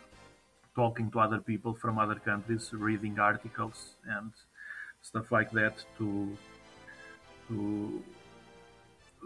[0.75, 4.31] talking to other people from other countries, reading articles and
[5.01, 6.37] stuff like that to
[7.47, 8.03] to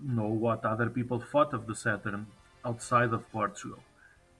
[0.02, 2.28] know what other people thought of the Saturn
[2.64, 3.80] outside of Portugal.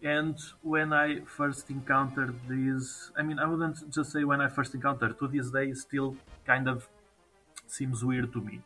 [0.04, 4.74] And when I first encountered these, I mean, I wouldn't just say when I first
[4.74, 6.88] encountered, to this day, still kind of
[7.68, 8.62] seems weird to me.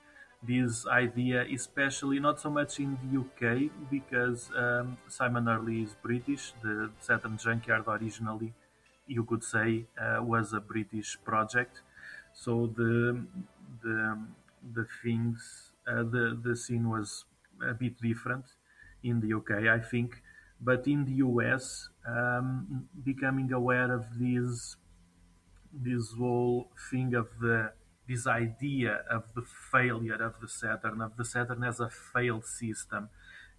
[0.45, 6.53] This idea, especially not so much in the UK, because um, Simon Early is British.
[6.61, 8.53] The Saturn Junkyard originally,
[9.07, 11.81] you could say, uh, was a British project.
[12.33, 13.25] So the
[13.83, 14.19] the
[14.73, 17.25] the things, uh, the the scene was
[17.67, 18.45] a bit different
[19.03, 20.21] in the UK, I think.
[20.61, 24.75] But in the US, um, becoming aware of this
[25.73, 27.71] this whole thing of the
[28.07, 33.09] this idea of the failure of the Saturn, of the Saturn as a failed system,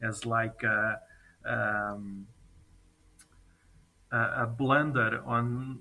[0.03, 1.01] as like a,
[1.45, 2.27] um,
[4.13, 5.81] a, blunder on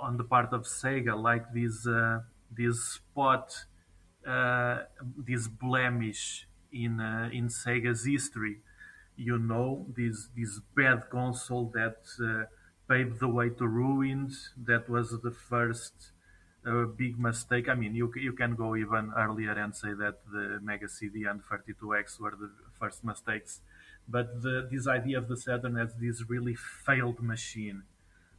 [0.00, 2.20] on the part of Sega, like this uh,
[2.50, 3.64] this spot,
[4.26, 4.82] uh,
[5.16, 8.58] this blemish in uh, in Sega's history.
[9.16, 12.44] You know, this this bad console that uh,
[12.88, 14.30] paved the way to ruin.
[14.56, 16.12] That was the first
[16.66, 17.68] a big mistake.
[17.68, 21.42] I mean, you you can go even earlier and say that the Mega CD and
[21.42, 23.60] 32X were the first mistakes,
[24.08, 27.82] but the, this idea of the Saturn as this really failed machine,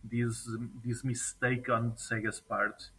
[0.03, 0.49] this
[0.83, 2.89] this mistake on Sega's part,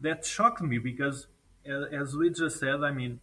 [0.00, 1.26] that shocked me because,
[1.66, 3.20] as we just said, I mean,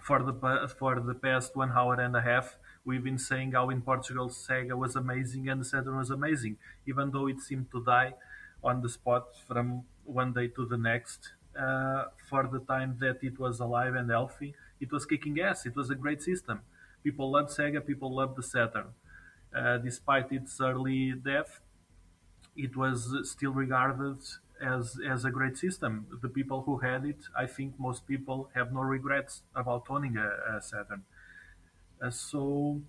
[0.00, 3.82] for the for the past one hour and a half, we've been saying how in
[3.82, 6.56] Portugal Sega was amazing and Saturn was amazing,
[6.86, 8.14] even though it seemed to die
[8.62, 11.32] on the spot from one day to the next.
[11.58, 15.66] Uh, for the time that it was alive and healthy, it was kicking ass.
[15.66, 16.60] It was a great system.
[17.02, 17.84] People loved Sega.
[17.84, 18.88] People loved the Saturn.
[19.54, 21.60] Uh, despite its early death,
[22.56, 24.18] it was still regarded
[24.60, 26.06] as as a great system.
[26.22, 30.28] The people who had it, I think most people have no regrets about owning a,
[30.56, 31.02] a Saturn.
[32.02, 32.80] Uh, so,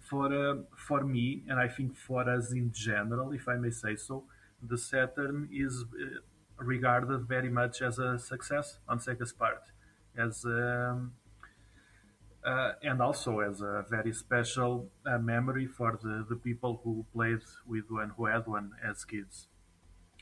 [0.00, 3.96] for uh, for me, and I think for us in general, if I may say
[3.96, 4.24] so,
[4.62, 6.20] the Saturn is uh,
[6.60, 9.62] regarded very much as a success on Sega's part,
[10.16, 11.12] as um,
[12.44, 17.40] uh, and also as a very special uh, memory for the, the people who played
[17.66, 19.46] with one, who had one as kids.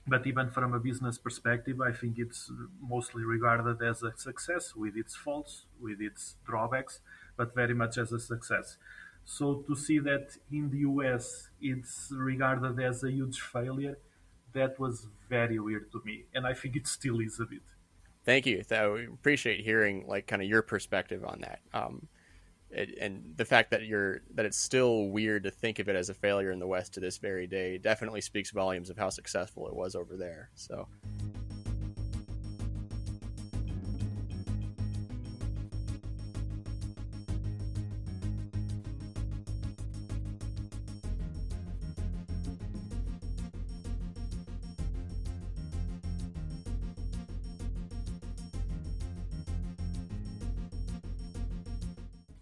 [0.07, 2.51] But even from a business perspective, I think it's
[2.81, 7.01] mostly regarded as a success with its faults, with its drawbacks,
[7.37, 8.79] but very much as a success.
[9.25, 13.99] So to see that in the US it's regarded as a huge failure,
[14.53, 17.63] that was very weird to me, and I think it still is a bit.
[18.25, 18.63] Thank you.
[18.71, 21.61] We appreciate hearing like kind of your perspective on that.
[21.73, 22.09] Um,
[22.71, 26.11] it, and the fact that you're that it's still weird to think of it as
[26.11, 29.67] a failure in the West to this very day definitely speaks volumes of how successful
[29.69, 30.51] it was over there.
[30.55, 30.89] So.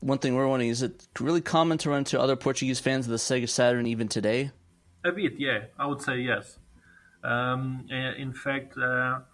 [0.07, 3.11] One thing we're wondering is it really common to run into other Portuguese fans of
[3.11, 4.53] the Sega Saturn even today?
[5.05, 5.65] A bit, yeah.
[5.77, 6.61] I would say yes.
[7.25, 9.27] Um, eh, in fact, uh,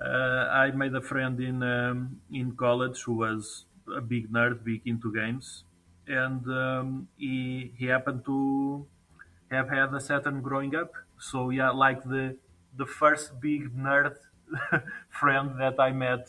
[0.00, 3.64] Uh, I made a friend in um, in college who was
[4.00, 5.64] a big nerd, big into games,
[6.06, 8.86] and um, he he happened to
[9.50, 10.92] have had a Saturn growing up.
[11.18, 12.36] So yeah, like the
[12.76, 14.16] the first big nerd
[15.20, 16.24] friend that I met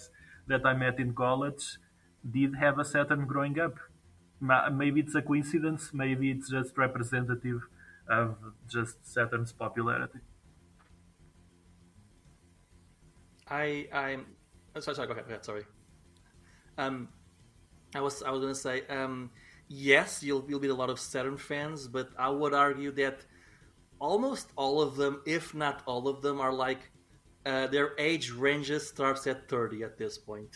[0.47, 1.79] that I met in college
[2.29, 3.75] did have a Saturn growing up.
[4.39, 5.91] Maybe it's a coincidence.
[5.93, 7.61] Maybe it's just representative
[8.09, 8.35] of
[8.67, 10.19] just Saturn's popularity.
[13.47, 14.25] I I'm
[14.75, 15.63] oh, sorry, sorry, go ahead, go ahead sorry.
[16.77, 17.09] Um,
[17.93, 19.29] I was I was gonna say um,
[19.67, 23.25] yes, you'll you'll meet a lot of Saturn fans, but I would argue that
[23.99, 26.91] almost all of them, if not all of them, are like
[27.45, 30.49] uh, their age ranges starts at thirty at this point.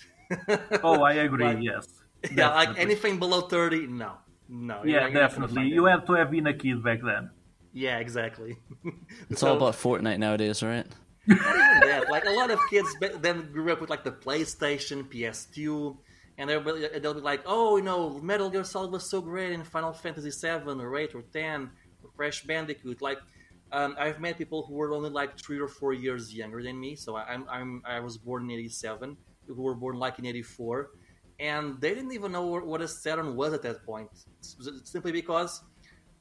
[0.83, 1.45] Oh, I agree.
[1.45, 1.87] like, yes.
[2.23, 2.65] Yeah, definitely.
[2.65, 4.13] like anything below thirty, no,
[4.49, 4.83] no.
[4.83, 5.67] Yeah, definitely.
[5.67, 7.29] You have to have been a kid back then.
[7.73, 8.57] Yeah, exactly.
[9.29, 10.87] it's so, all about Fortnite nowadays, right?
[11.27, 12.09] Not even that.
[12.09, 12.87] Like a lot of kids
[13.19, 15.97] then grew up with like the PlayStation, PS2,
[16.37, 19.51] and they'll be, they'll be like, "Oh, you know, Metal Gear Solid was so great
[19.51, 21.69] in Final Fantasy Seven or Eight or Ten
[22.03, 23.19] or Crash Bandicoot." Like,
[23.71, 26.95] um, I've met people who were only like three or four years younger than me.
[26.95, 29.17] So I'm, I'm I was born in '87.
[29.47, 30.91] Who were born like in '84,
[31.39, 34.09] and they didn't even know what a Saturn was at that point,
[34.41, 35.61] simply because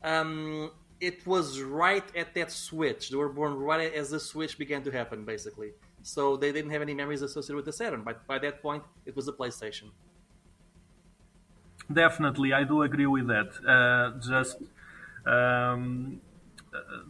[0.02, 0.70] um,
[1.00, 3.10] it was right at that switch.
[3.10, 5.72] They were born right as the switch began to happen, basically.
[6.02, 8.02] So they didn't have any memories associated with the Saturn.
[8.04, 9.90] But by that point, it was the PlayStation.
[11.92, 13.50] Definitely, I do agree with that.
[13.66, 14.58] Uh, just
[15.26, 16.20] um,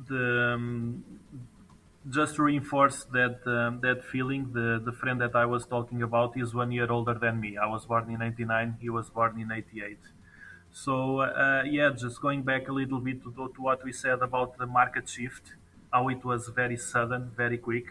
[0.09, 1.05] the um,
[2.11, 6.37] just to reinforce that um, that feeling, the the friend that I was talking about
[6.37, 7.57] is one year older than me.
[7.57, 8.77] I was born in '89.
[8.81, 9.99] He was born in '88.
[10.73, 14.59] So uh, yeah, just going back a little bit to, to what we said about
[14.59, 15.55] the market shift,
[15.93, 17.87] how it was very sudden, very quick.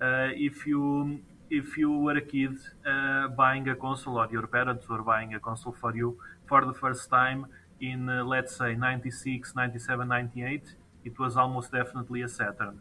[0.00, 1.20] Uh, if you
[1.50, 2.56] if you were a kid
[2.86, 6.72] uh, buying a console or your parents were buying a console for you for the
[6.72, 7.46] first time
[7.80, 10.62] in uh, let's say 96 97 98
[11.04, 12.80] it was almost definitely a saturn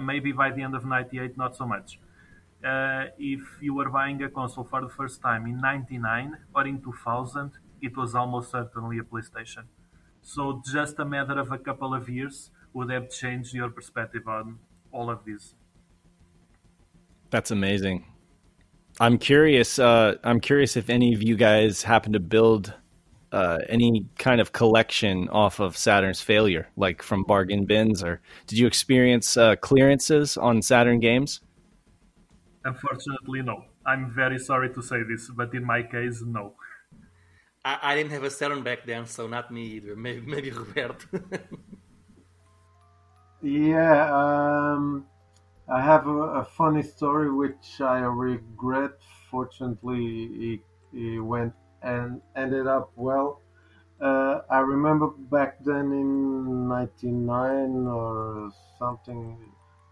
[0.00, 1.98] maybe by the end of 98 not so much
[2.64, 6.80] uh, if you were buying a console for the first time in 99 or in
[6.82, 9.64] 2000 it was almost certainly a PlayStation.
[10.22, 14.58] So just a matter of a couple of years would have changed your perspective on
[14.90, 15.54] all of this.
[17.30, 18.06] That's amazing.
[18.98, 19.78] I'm curious.
[19.78, 22.74] Uh, I'm curious if any of you guys happen to build
[23.32, 28.58] uh, any kind of collection off of Saturn's failure, like from bargain bins, or did
[28.58, 31.40] you experience uh, clearances on Saturn games?
[32.64, 33.64] Unfortunately, no.
[33.84, 36.54] I'm very sorry to say this, but in my case, no.
[37.64, 39.96] I, I didn't have a Saturn back then, so not me either.
[40.06, 41.06] Maybe, maybe Roberto.
[43.42, 45.06] yeah, um,
[45.68, 48.92] I have a, a, funny story which I regret.
[49.30, 50.60] Fortunately, it,
[50.92, 51.52] it went
[51.86, 53.40] and ended up well.
[54.00, 59.38] Uh, I remember back then in '99 or something,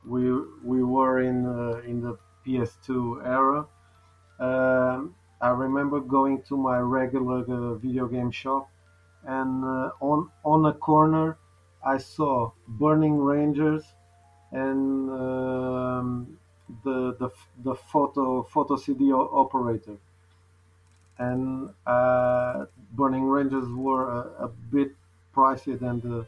[0.07, 0.23] we
[0.63, 3.67] we were in uh, in the PS2 era.
[4.41, 8.69] Um, I remember going to my regular uh, video game shop,
[9.25, 11.39] and uh, on on a corner,
[11.85, 13.85] I saw Burning Rangers
[14.53, 16.39] and um,
[16.85, 17.31] the the
[17.65, 19.99] the photo photo CD operator.
[21.19, 24.93] And uh, Burning Rangers were a, a, bit
[25.35, 26.27] pricey than the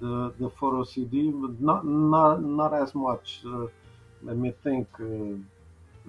[0.00, 3.40] the the photo CD, but not not not as much.
[3.46, 3.66] Uh,
[4.22, 4.88] let me think.
[5.00, 5.40] Uh,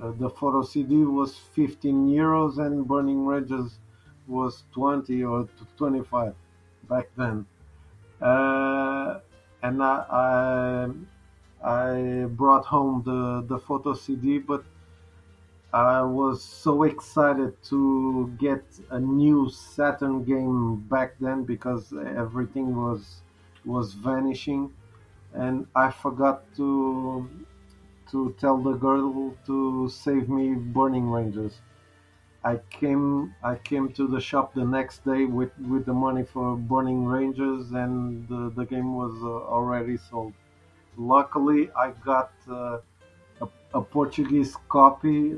[0.01, 3.77] uh, the photo CD was 15 euros and Burning Rangers
[4.27, 5.47] was 20 or
[5.77, 6.33] 25
[6.89, 7.45] back then.
[8.21, 9.19] Uh,
[9.63, 10.87] and I,
[11.63, 14.63] I, I brought home the, the photo CD, but
[15.73, 23.21] I was so excited to get a new Saturn game back then because everything was
[23.65, 24.73] was vanishing,
[25.33, 27.29] and I forgot to
[28.11, 31.61] to tell the girl to save me burning rangers.
[32.43, 36.55] I came I came to the shop the next day with, with the money for
[36.57, 40.33] burning rangers and the, the game was already sold.
[40.97, 42.79] Luckily, I got uh,
[43.73, 45.35] a, Portuguese copy,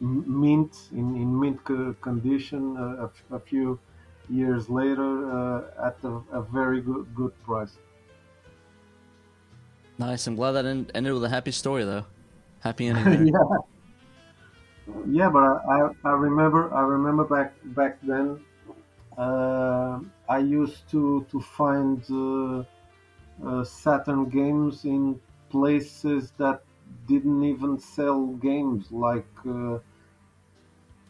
[0.00, 1.60] mint in, in mint
[2.00, 3.78] condition, uh, a, a, few
[4.28, 7.76] years later uh, at a, a very good good price.
[9.98, 10.26] Nice.
[10.26, 12.04] I'm glad that ended with a happy story, though.
[12.60, 13.28] Happy ending.
[13.28, 13.58] yeah.
[15.08, 18.44] Yeah, but I, I remember I remember back back then.
[19.18, 22.64] Uh, I used to to find uh,
[23.44, 25.18] uh, Saturn games in
[25.50, 26.62] places that
[27.06, 28.90] didn't even sell games.
[28.92, 29.78] Like uh,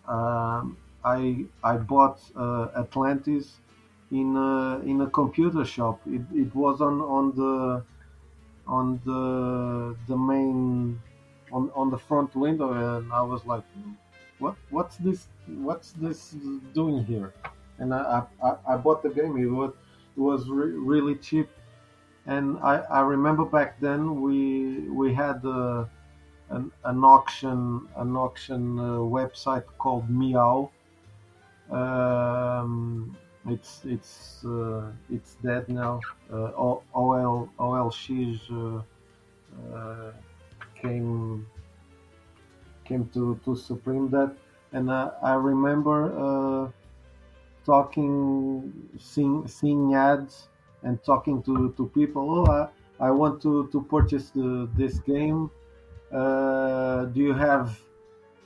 [0.06, 3.60] um, I I bought uh, Atlantis
[4.10, 6.00] in a, in a computer shop.
[6.06, 7.84] It, it was on on the
[8.66, 11.00] on the the main
[11.52, 13.64] on on the front window, and I was like,
[14.38, 15.28] "What what's this?
[15.46, 16.32] What's this
[16.74, 17.34] doing here?"
[17.78, 19.36] And I I, I bought the game.
[19.38, 19.72] It was
[20.16, 21.48] it was re- really cheap,
[22.26, 25.86] and I, I remember back then we we had uh,
[26.50, 30.70] an an auction an auction uh, website called Miau.
[31.70, 33.16] Um,
[33.48, 36.00] it's it's uh, it's dead now.
[36.32, 38.82] Uh, O- OL OLX uh,
[39.76, 40.12] uh,
[40.80, 41.46] came
[42.84, 44.34] came to to supreme that,
[44.72, 46.70] and I, I remember uh,
[47.64, 50.48] talking, seeing seeing ads
[50.82, 52.40] and talking to, to people.
[52.40, 55.50] Oh, I, I want to to purchase the, this game.
[56.12, 57.78] Uh, do you have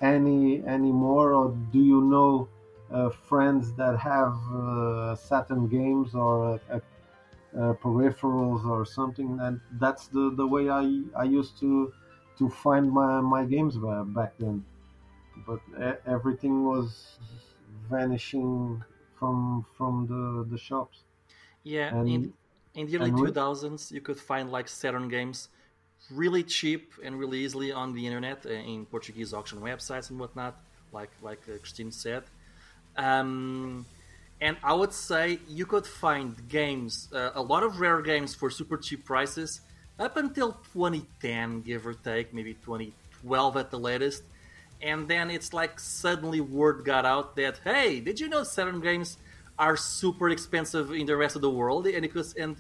[0.01, 2.49] any any more, or do you know?
[2.93, 6.81] uh, friends that have uh, Saturn games or uh,
[7.57, 11.93] uh, peripherals or something, and that's the, the way I, I used to
[12.39, 13.77] to find my, my games
[14.15, 14.65] back then.
[15.47, 15.61] But
[16.07, 17.19] everything was
[17.91, 18.83] vanishing
[19.19, 21.05] from from the, the shops.
[21.63, 22.33] Yeah, and, in
[22.75, 25.49] in the early two thousands, you could find like Saturn games
[26.11, 30.57] really cheap and really easily on the internet in Portuguese auction websites and whatnot.
[30.93, 32.25] Like like Christine said,
[32.97, 33.87] um,
[34.41, 38.51] and I would say you could find games, uh, a lot of rare games for
[38.51, 39.61] super cheap prices
[39.99, 44.23] up until 2010, give or take, maybe 2012 at the latest.
[44.83, 49.19] And then it's like suddenly word got out that hey, did you know Saturn games
[49.61, 51.87] are super expensive in the rest of the world?
[51.87, 52.57] And it was, and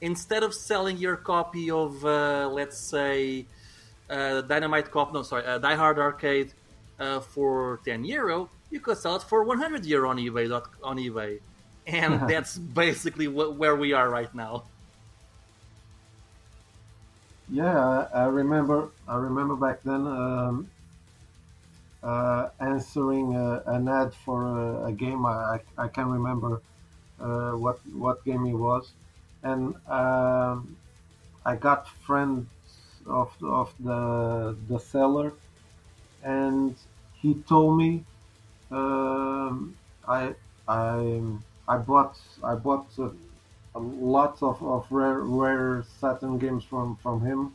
[0.00, 3.44] instead of selling your copy of uh, let's say
[4.08, 6.52] uh, Dynamite Cop, no sorry, uh, Die Hard Arcade
[7.00, 10.46] uh, for 10 euro, you could sell it for 100 euro on eBay.
[10.82, 11.40] On eBay,
[11.86, 14.64] and that's basically wh- where we are right now.
[17.50, 18.88] Yeah, I, remember.
[19.06, 20.70] I remember back then um,
[22.60, 25.24] answering uh, an ad for a, game.
[25.24, 26.60] I, I, can't remember
[27.20, 28.92] uh, what what game it was,
[29.42, 30.76] and um,
[31.44, 32.46] I got friends
[33.06, 35.32] of of the the seller,
[36.22, 36.74] and
[37.22, 38.04] he told me
[38.70, 39.76] um,
[40.06, 40.34] I
[40.68, 41.22] I
[41.68, 43.08] I bought I bought uh,
[43.74, 47.52] lots of, of rare rare Saturn games from from him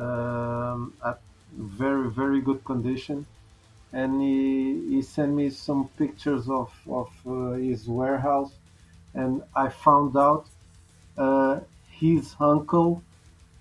[0.00, 1.20] um, at
[1.56, 3.26] very very good condition,
[3.94, 4.36] and he
[4.90, 8.52] he sent me some pictures of of uh, his warehouse,
[9.14, 10.46] and I found out
[11.16, 11.60] uh,
[12.02, 13.02] his uncle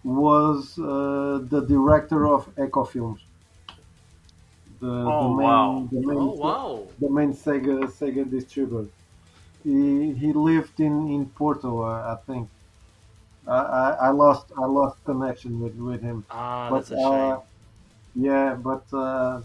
[0.03, 3.21] was uh, the director of Eco Films
[4.83, 5.87] the, oh, the main, wow.
[5.91, 6.87] the main, Oh wow!
[6.99, 8.89] the main Sega Sega distributor.
[9.63, 12.49] He he lived in in Porto, uh, I think.
[13.47, 16.25] I, I, I lost I lost connection with, with him.
[16.29, 17.31] Ah, but that's a shame.
[17.31, 17.39] uh,
[18.15, 19.41] yeah, but uh,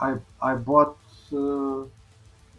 [0.00, 0.96] I I bought
[1.32, 1.82] uh,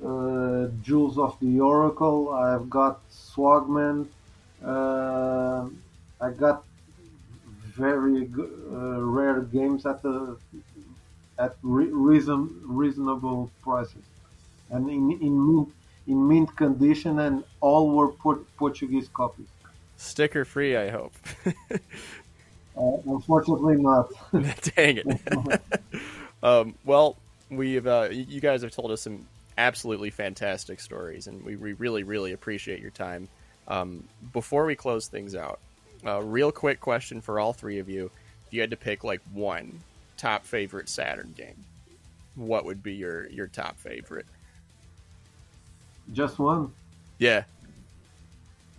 [0.06, 2.30] uh, Jewels of the Oracle.
[2.34, 4.07] I've got Swagman.
[4.64, 5.66] Uh,
[6.22, 6.64] I got
[7.78, 10.38] very good, uh, rare games at the
[11.38, 14.03] at re- reason reasonable prices,
[14.70, 15.70] and in in mint,
[16.07, 19.48] in mint condition, and all were port- Portuguese copies.
[19.95, 21.14] Sticker free, I hope.
[22.78, 24.10] Uh, unfortunately, not.
[24.76, 25.06] Dang it.
[26.44, 27.18] um, well,
[27.49, 29.26] we've uh, you guys have told us some
[29.57, 33.27] absolutely fantastic stories, and we, we really really appreciate your time.
[33.67, 34.03] Um,
[34.34, 35.59] before we close things out,
[36.03, 38.11] a real quick question for all three of you:
[38.47, 39.80] If you had to pick like one
[40.17, 41.65] top favorite Saturn game,
[42.35, 44.26] what would be your your top favorite?
[46.13, 46.71] Just one.
[47.19, 47.43] Yeah,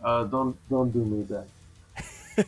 [0.02, 1.46] Uh, don't don't do me that.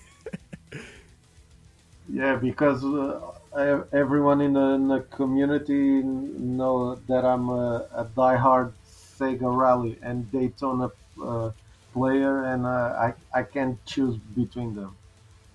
[2.09, 3.21] yeah, because uh,
[3.57, 10.31] everyone in the, in the community know that I'm a, a diehard Sega Rally and
[10.31, 10.91] Daytona
[11.23, 11.51] uh,
[11.93, 12.69] player, and uh,
[13.07, 14.97] I I can't choose between them.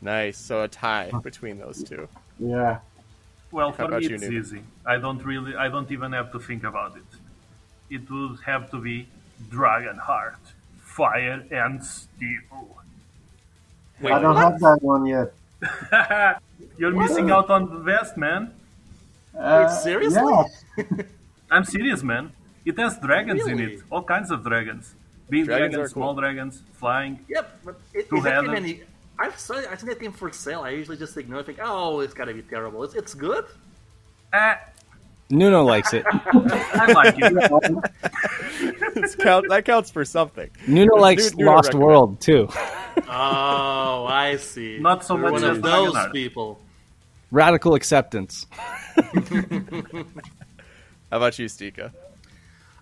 [0.02, 0.38] nice.
[0.38, 2.10] So a tie between those two.
[2.40, 2.80] Yeah.
[3.52, 4.40] Well, How for me you, it's Nuno?
[4.40, 4.64] easy.
[4.86, 7.06] I don't really, I don't even have to think about it.
[7.90, 9.08] It would have to be
[9.50, 10.40] Dragon Heart,
[10.78, 12.82] Fire and Steel.
[14.00, 14.44] Wait, I don't what?
[14.44, 15.34] have that one yet.
[16.78, 18.54] You're missing out on the best, man.
[19.38, 20.22] Uh, seriously?
[20.78, 20.84] Yeah.
[21.52, 22.32] I'm serious, man.
[22.66, 24.94] It has dragons in it, all kinds of dragons.
[25.30, 26.04] Big Dragons dragons, are cool.
[26.04, 27.20] small dragons, flying.
[27.28, 28.56] Yep, but it, Two is that headed.
[28.56, 28.84] any
[29.20, 30.62] I've saw I've seen that game for sale.
[30.62, 31.40] I usually just ignore.
[31.42, 31.46] it.
[31.46, 32.84] Think, oh, it's gotta be terrible.
[32.84, 33.46] It's it's good.
[34.34, 34.60] Ah,
[35.30, 36.06] Nuno likes it.
[36.12, 37.82] I like it.
[39.00, 40.50] It's count, that counts for something.
[40.68, 41.86] Nuno likes Nuno Lost recommends.
[41.86, 42.50] World too.
[43.08, 44.80] Oh, I see.
[44.80, 46.12] Not so You're much one of those Dragonheart.
[46.14, 46.60] people.
[47.32, 48.48] Radical acceptance.
[48.96, 49.04] How
[51.12, 51.92] about you, Stika?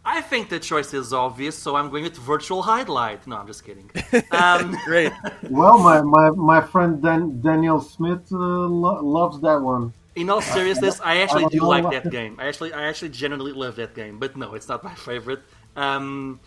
[0.07, 3.25] I think the choice is obvious, so I'm going with Virtual Hydlide.
[3.25, 3.89] No, I'm just kidding.
[4.31, 5.11] Um, Great.
[5.49, 9.93] Well, my, my, my friend Dan, Daniel Smith uh, lo- loves that one.
[10.15, 12.37] in all seriousness, I actually don't do like that game.
[12.39, 14.19] I actually, I actually genuinely love that game.
[14.19, 15.39] But no, it's not my favorite.
[15.75, 16.39] Um,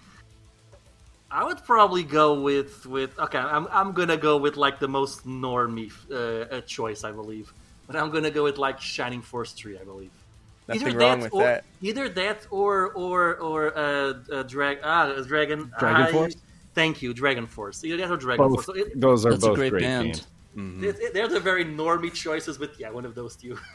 [1.30, 3.38] I would probably go with with okay.
[3.38, 7.52] I'm I'm gonna go with like the most normie uh, uh, choice, I believe.
[7.86, 10.10] But I'm gonna go with like Shining Force Three, I believe.
[10.68, 11.64] Nothing wrong with or, that.
[11.80, 16.36] Either that or or or uh, uh, drag ah uh, dragon Dragon I- Force?
[16.74, 17.82] Thank you, Dragon Force.
[17.84, 18.66] Either that or Dragon Both, Force.
[18.66, 20.04] So it, those are That's a both great great, band.
[20.06, 20.26] games.
[20.58, 20.82] Mm-hmm.
[20.84, 23.56] it, it- they're the very normie choices, with yeah, one of those two.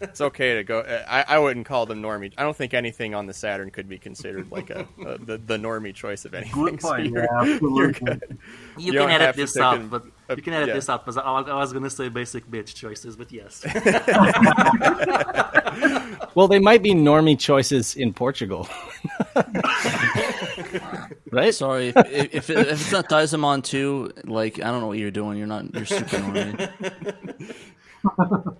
[0.00, 0.80] It's okay to go.
[1.06, 2.32] I, I wouldn't call them normie.
[2.38, 5.58] I don't think anything on the Saturn could be considered like a, a the, the
[5.58, 6.64] normie choice of anything.
[6.64, 7.06] Good so point.
[7.10, 7.92] you're- Yeah, you're absolutely.
[8.06, 8.38] good.
[8.78, 10.74] You, You can edit this pick out, an- but you can edit yeah.
[10.74, 13.64] this out because I, I was gonna say basic bitch choices, but yes.
[16.34, 18.68] Well, they might be normie choices in Portugal.
[21.36, 21.54] Right?
[21.54, 24.96] Sorry, if, if, if, it, if it's not Dezaemon 2, like, I don't know what
[24.98, 25.36] you're doing.
[25.36, 27.52] You're not, you're super normie.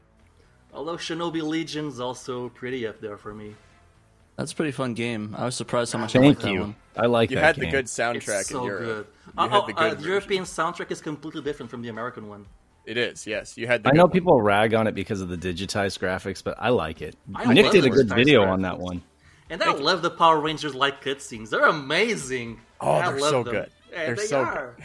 [0.74, 3.54] Although Shinobi Legion's also pretty up there for me.
[4.36, 5.34] That's a pretty fun game.
[5.38, 6.60] I was surprised how much I Thank liked that you.
[6.60, 6.76] one.
[6.96, 7.64] I like You that You had game.
[7.64, 8.84] the good soundtrack It's soundtrack so in Europe.
[8.84, 9.06] good.
[9.26, 12.28] You Oh, had the uh, good the European soundtrack is completely different from the American
[12.28, 12.44] one.
[12.84, 13.56] It is, yes.
[13.56, 13.82] You had.
[13.82, 14.12] The I good know one.
[14.12, 17.16] people rag on it because of the digitized graphics, but I like it.
[17.34, 18.52] I Nick did a good video graphics.
[18.52, 19.02] on that one.
[19.48, 21.48] And I love the Power Rangers like cutscenes.
[21.50, 22.60] They're amazing.
[22.80, 23.54] Oh, they're so them.
[23.54, 23.70] good.
[23.92, 24.76] Yeah, They're they so are.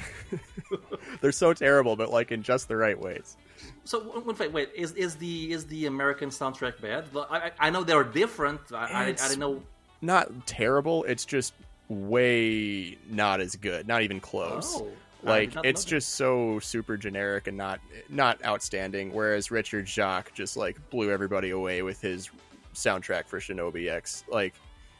[1.22, 3.36] They're so terrible, but like in just the right ways.
[3.84, 7.06] So w- wait, wait, is is the is the American soundtrack bad?
[7.30, 8.62] I, I know they're different.
[8.72, 9.62] I, I, I didn't know.
[10.02, 11.04] Not terrible.
[11.04, 11.54] It's just
[11.90, 13.88] way not as good.
[13.88, 14.76] Not even close.
[14.78, 14.88] Oh,
[15.24, 19.14] like it's just so super generic and not not outstanding.
[19.14, 22.30] Whereas Richard Jacques just like blew everybody away with his
[22.74, 24.24] soundtrack for Shinobi X.
[24.30, 24.54] Like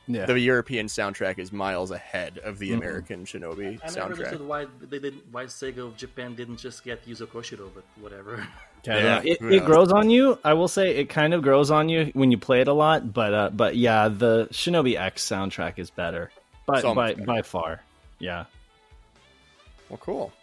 [0.07, 0.26] Yeah.
[0.26, 2.78] the European soundtrack is miles ahead of the Mhm.
[2.78, 4.45] American Shinobi I never understood soundtrack.
[4.48, 8.45] why they didn't why Sega of Japan didn't just get Yuzo Koshiro, but whatever.
[8.84, 10.40] Yeah, it, it grows on you.
[10.44, 13.14] I will say it kind of grows on you when you play it a lot,
[13.14, 16.32] but uh, but yeah, the Shinobi X soundtrack is better
[16.65, 17.26] by So by, better.
[17.26, 17.82] by far.
[18.18, 18.45] Yeah.
[19.88, 20.34] Well, cool.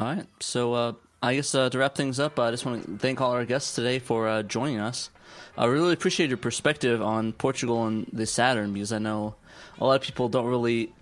[0.00, 0.26] All right.
[0.40, 3.30] So uh, I guess uh, to wrap things up, I just want to thank all
[3.30, 5.10] our guests today for uh, joining us.
[5.58, 9.34] I really appreciate your perspective on Portugal and the Saturn because I know
[9.80, 10.92] a lot of people don't really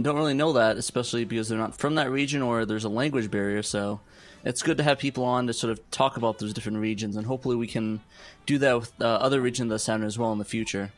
[0.00, 3.30] don't really know that, especially because they're not from that region or there's a language
[3.30, 3.62] barrier.
[3.62, 4.00] So
[4.44, 7.24] it's good to have people on to sort of talk about those different regions, and
[7.24, 8.00] hopefully we can
[8.44, 10.90] do that with uh, other regions of the Saturn as well in the future.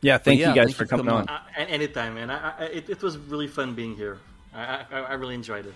[0.00, 1.34] Yeah, thank yeah, you guys thank for you for coming coming on.
[1.34, 2.30] uh, anytime, man.
[2.30, 4.18] I, I, it, it was really fun being here.
[4.54, 5.74] I, I, I really enjoyed it.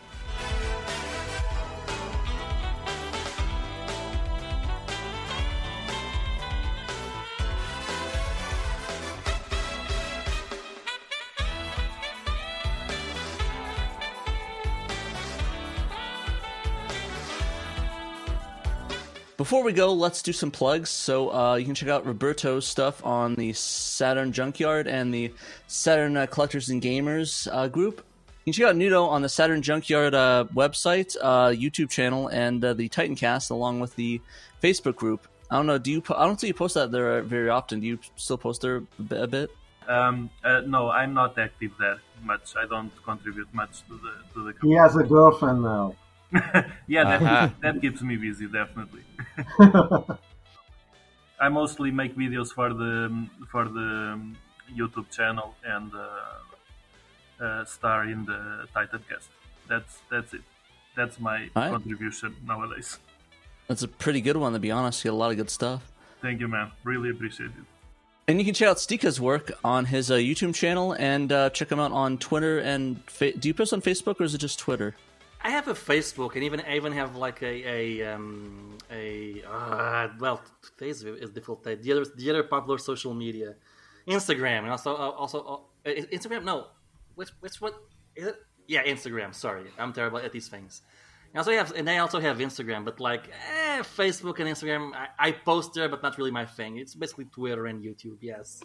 [19.40, 20.90] Before we go, let's do some plugs.
[20.90, 25.32] So uh, you can check out Roberto's stuff on the Saturn Junkyard and the
[25.66, 28.04] Saturn uh, Collectors and Gamers uh, group.
[28.44, 32.62] You can check out Nuno on the Saturn Junkyard uh, website, uh, YouTube channel, and
[32.62, 34.20] uh, the Titancast, along with the
[34.62, 35.26] Facebook group.
[35.50, 35.78] I don't know.
[35.78, 36.02] Do you?
[36.02, 37.80] Po- I don't see you post that there very often.
[37.80, 39.22] Do you still post there a bit?
[39.22, 39.50] A bit?
[39.88, 42.52] Um, uh, no, I'm not active there much.
[42.62, 44.68] I don't contribute much to the to the.
[44.68, 45.94] He has a girlfriend now.
[46.86, 47.48] yeah, that, Uh-huh.
[47.62, 49.02] that keeps me busy, definitely.
[51.40, 54.18] I mostly make videos for the for the
[54.76, 59.28] YouTube channel and uh, uh, star in the Titancast.
[59.68, 60.42] That's that's it.
[60.96, 61.72] That's my Alright.
[61.72, 62.98] contribution nowadays.
[63.68, 65.04] That's a pretty good one, to be honest.
[65.04, 65.90] You get a lot of good stuff.
[66.20, 66.72] Thank you, man.
[66.84, 67.64] Really appreciate it.
[68.28, 71.70] And you can check out Stika's work on his uh, YouTube channel and uh, check
[71.72, 74.58] him out on Twitter and fa- do you post on Facebook or is it just
[74.58, 74.94] Twitter?
[75.42, 80.08] I have a Facebook, and even I even have like a a um, a uh,
[80.18, 80.42] well,
[80.76, 81.64] today's is difficult.
[81.64, 83.54] The other the other popular social media,
[84.06, 86.44] Instagram, and also uh, also uh, Instagram.
[86.44, 86.66] No,
[87.14, 87.74] which which what
[88.16, 88.36] it?
[88.66, 89.34] Yeah, Instagram.
[89.34, 90.82] Sorry, I'm terrible at these things.
[91.32, 95.28] And also have and I also have Instagram, but like eh, Facebook and Instagram, I,
[95.28, 96.76] I post there, but not really my thing.
[96.76, 98.18] It's basically Twitter and YouTube.
[98.20, 98.62] Yes.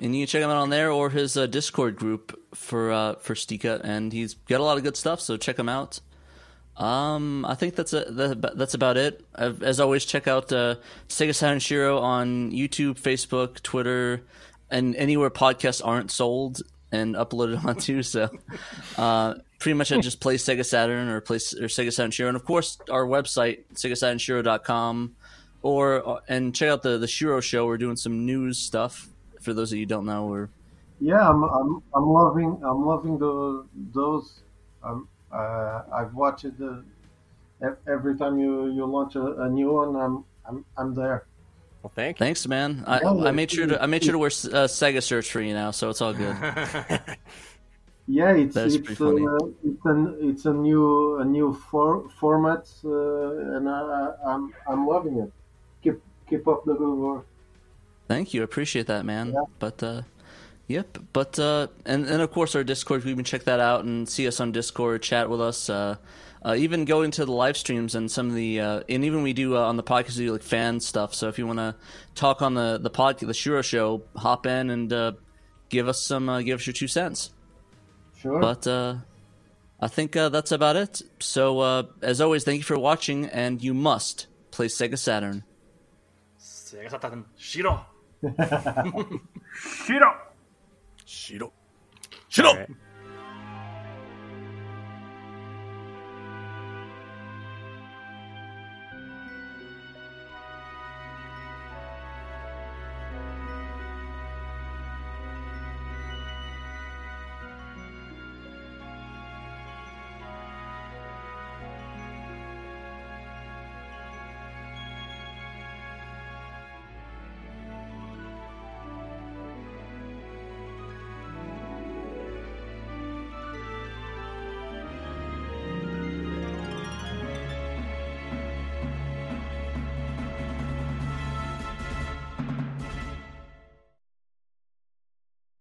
[0.00, 3.14] And you can check him out on there or his uh, Discord group for uh,
[3.14, 5.20] for Stika, and he's got a lot of good stuff.
[5.20, 5.98] So check him out.
[6.76, 9.24] Um, I think that's a, that, that's about it.
[9.34, 10.76] As always, check out uh,
[11.08, 14.22] Sega Saturn Shiro on YouTube, Facebook, Twitter,
[14.70, 18.02] and anywhere podcasts aren't sold and uploaded onto.
[18.02, 18.30] So,
[18.96, 22.36] uh, pretty much I just play Sega Saturn or play or Sega Saturn Shiro, and
[22.36, 25.16] of course our website SegaSaturnShiro.com,
[25.62, 27.66] or uh, and check out the the Shiro Show.
[27.66, 29.08] We're doing some news stuff
[29.44, 30.26] for those of you don't know.
[30.26, 30.48] We're
[31.00, 34.40] yeah, I'm I'm, I'm loving I'm loving the those.
[34.82, 39.96] Um, uh, I've watched it uh, every time you, you launch a, a, new one.
[39.96, 41.26] I'm I'm I'm there.
[41.82, 42.24] Well, thank you.
[42.24, 42.84] Thanks, man.
[42.86, 45.52] I, I made sure to I made sure to wear uh, Sega search for you
[45.52, 46.36] now, so it's all good.
[48.06, 53.68] yeah, it's it's, it's, it's an it's a new a new for, format, uh, and
[53.68, 55.32] I, I'm I'm loving it.
[55.82, 57.26] Keep keep up the good work.
[58.08, 59.32] Thank you, I appreciate that, man.
[59.32, 59.44] Yeah.
[59.58, 60.02] But uh,
[60.66, 63.04] Yep, but uh, and and of course our Discord.
[63.04, 65.68] You can check that out and see us on Discord, chat with us.
[65.68, 65.96] Uh,
[66.42, 69.34] uh, even go into the live streams and some of the uh, and even we
[69.34, 71.14] do uh, on the podcast we do like fan stuff.
[71.14, 71.74] So if you want to
[72.14, 75.12] talk on the the pod the Shiro show, hop in and uh,
[75.68, 77.30] give us some give us your two cents.
[78.16, 78.40] Sure.
[78.40, 81.02] But I think that's about it.
[81.20, 85.44] So as always, thank you for watching, and you must play Sega Saturn.
[86.40, 87.84] Sega Saturn Shiro.
[89.84, 90.14] Shiro.
[91.06, 91.52] Shiro.
[92.28, 92.66] Shiro.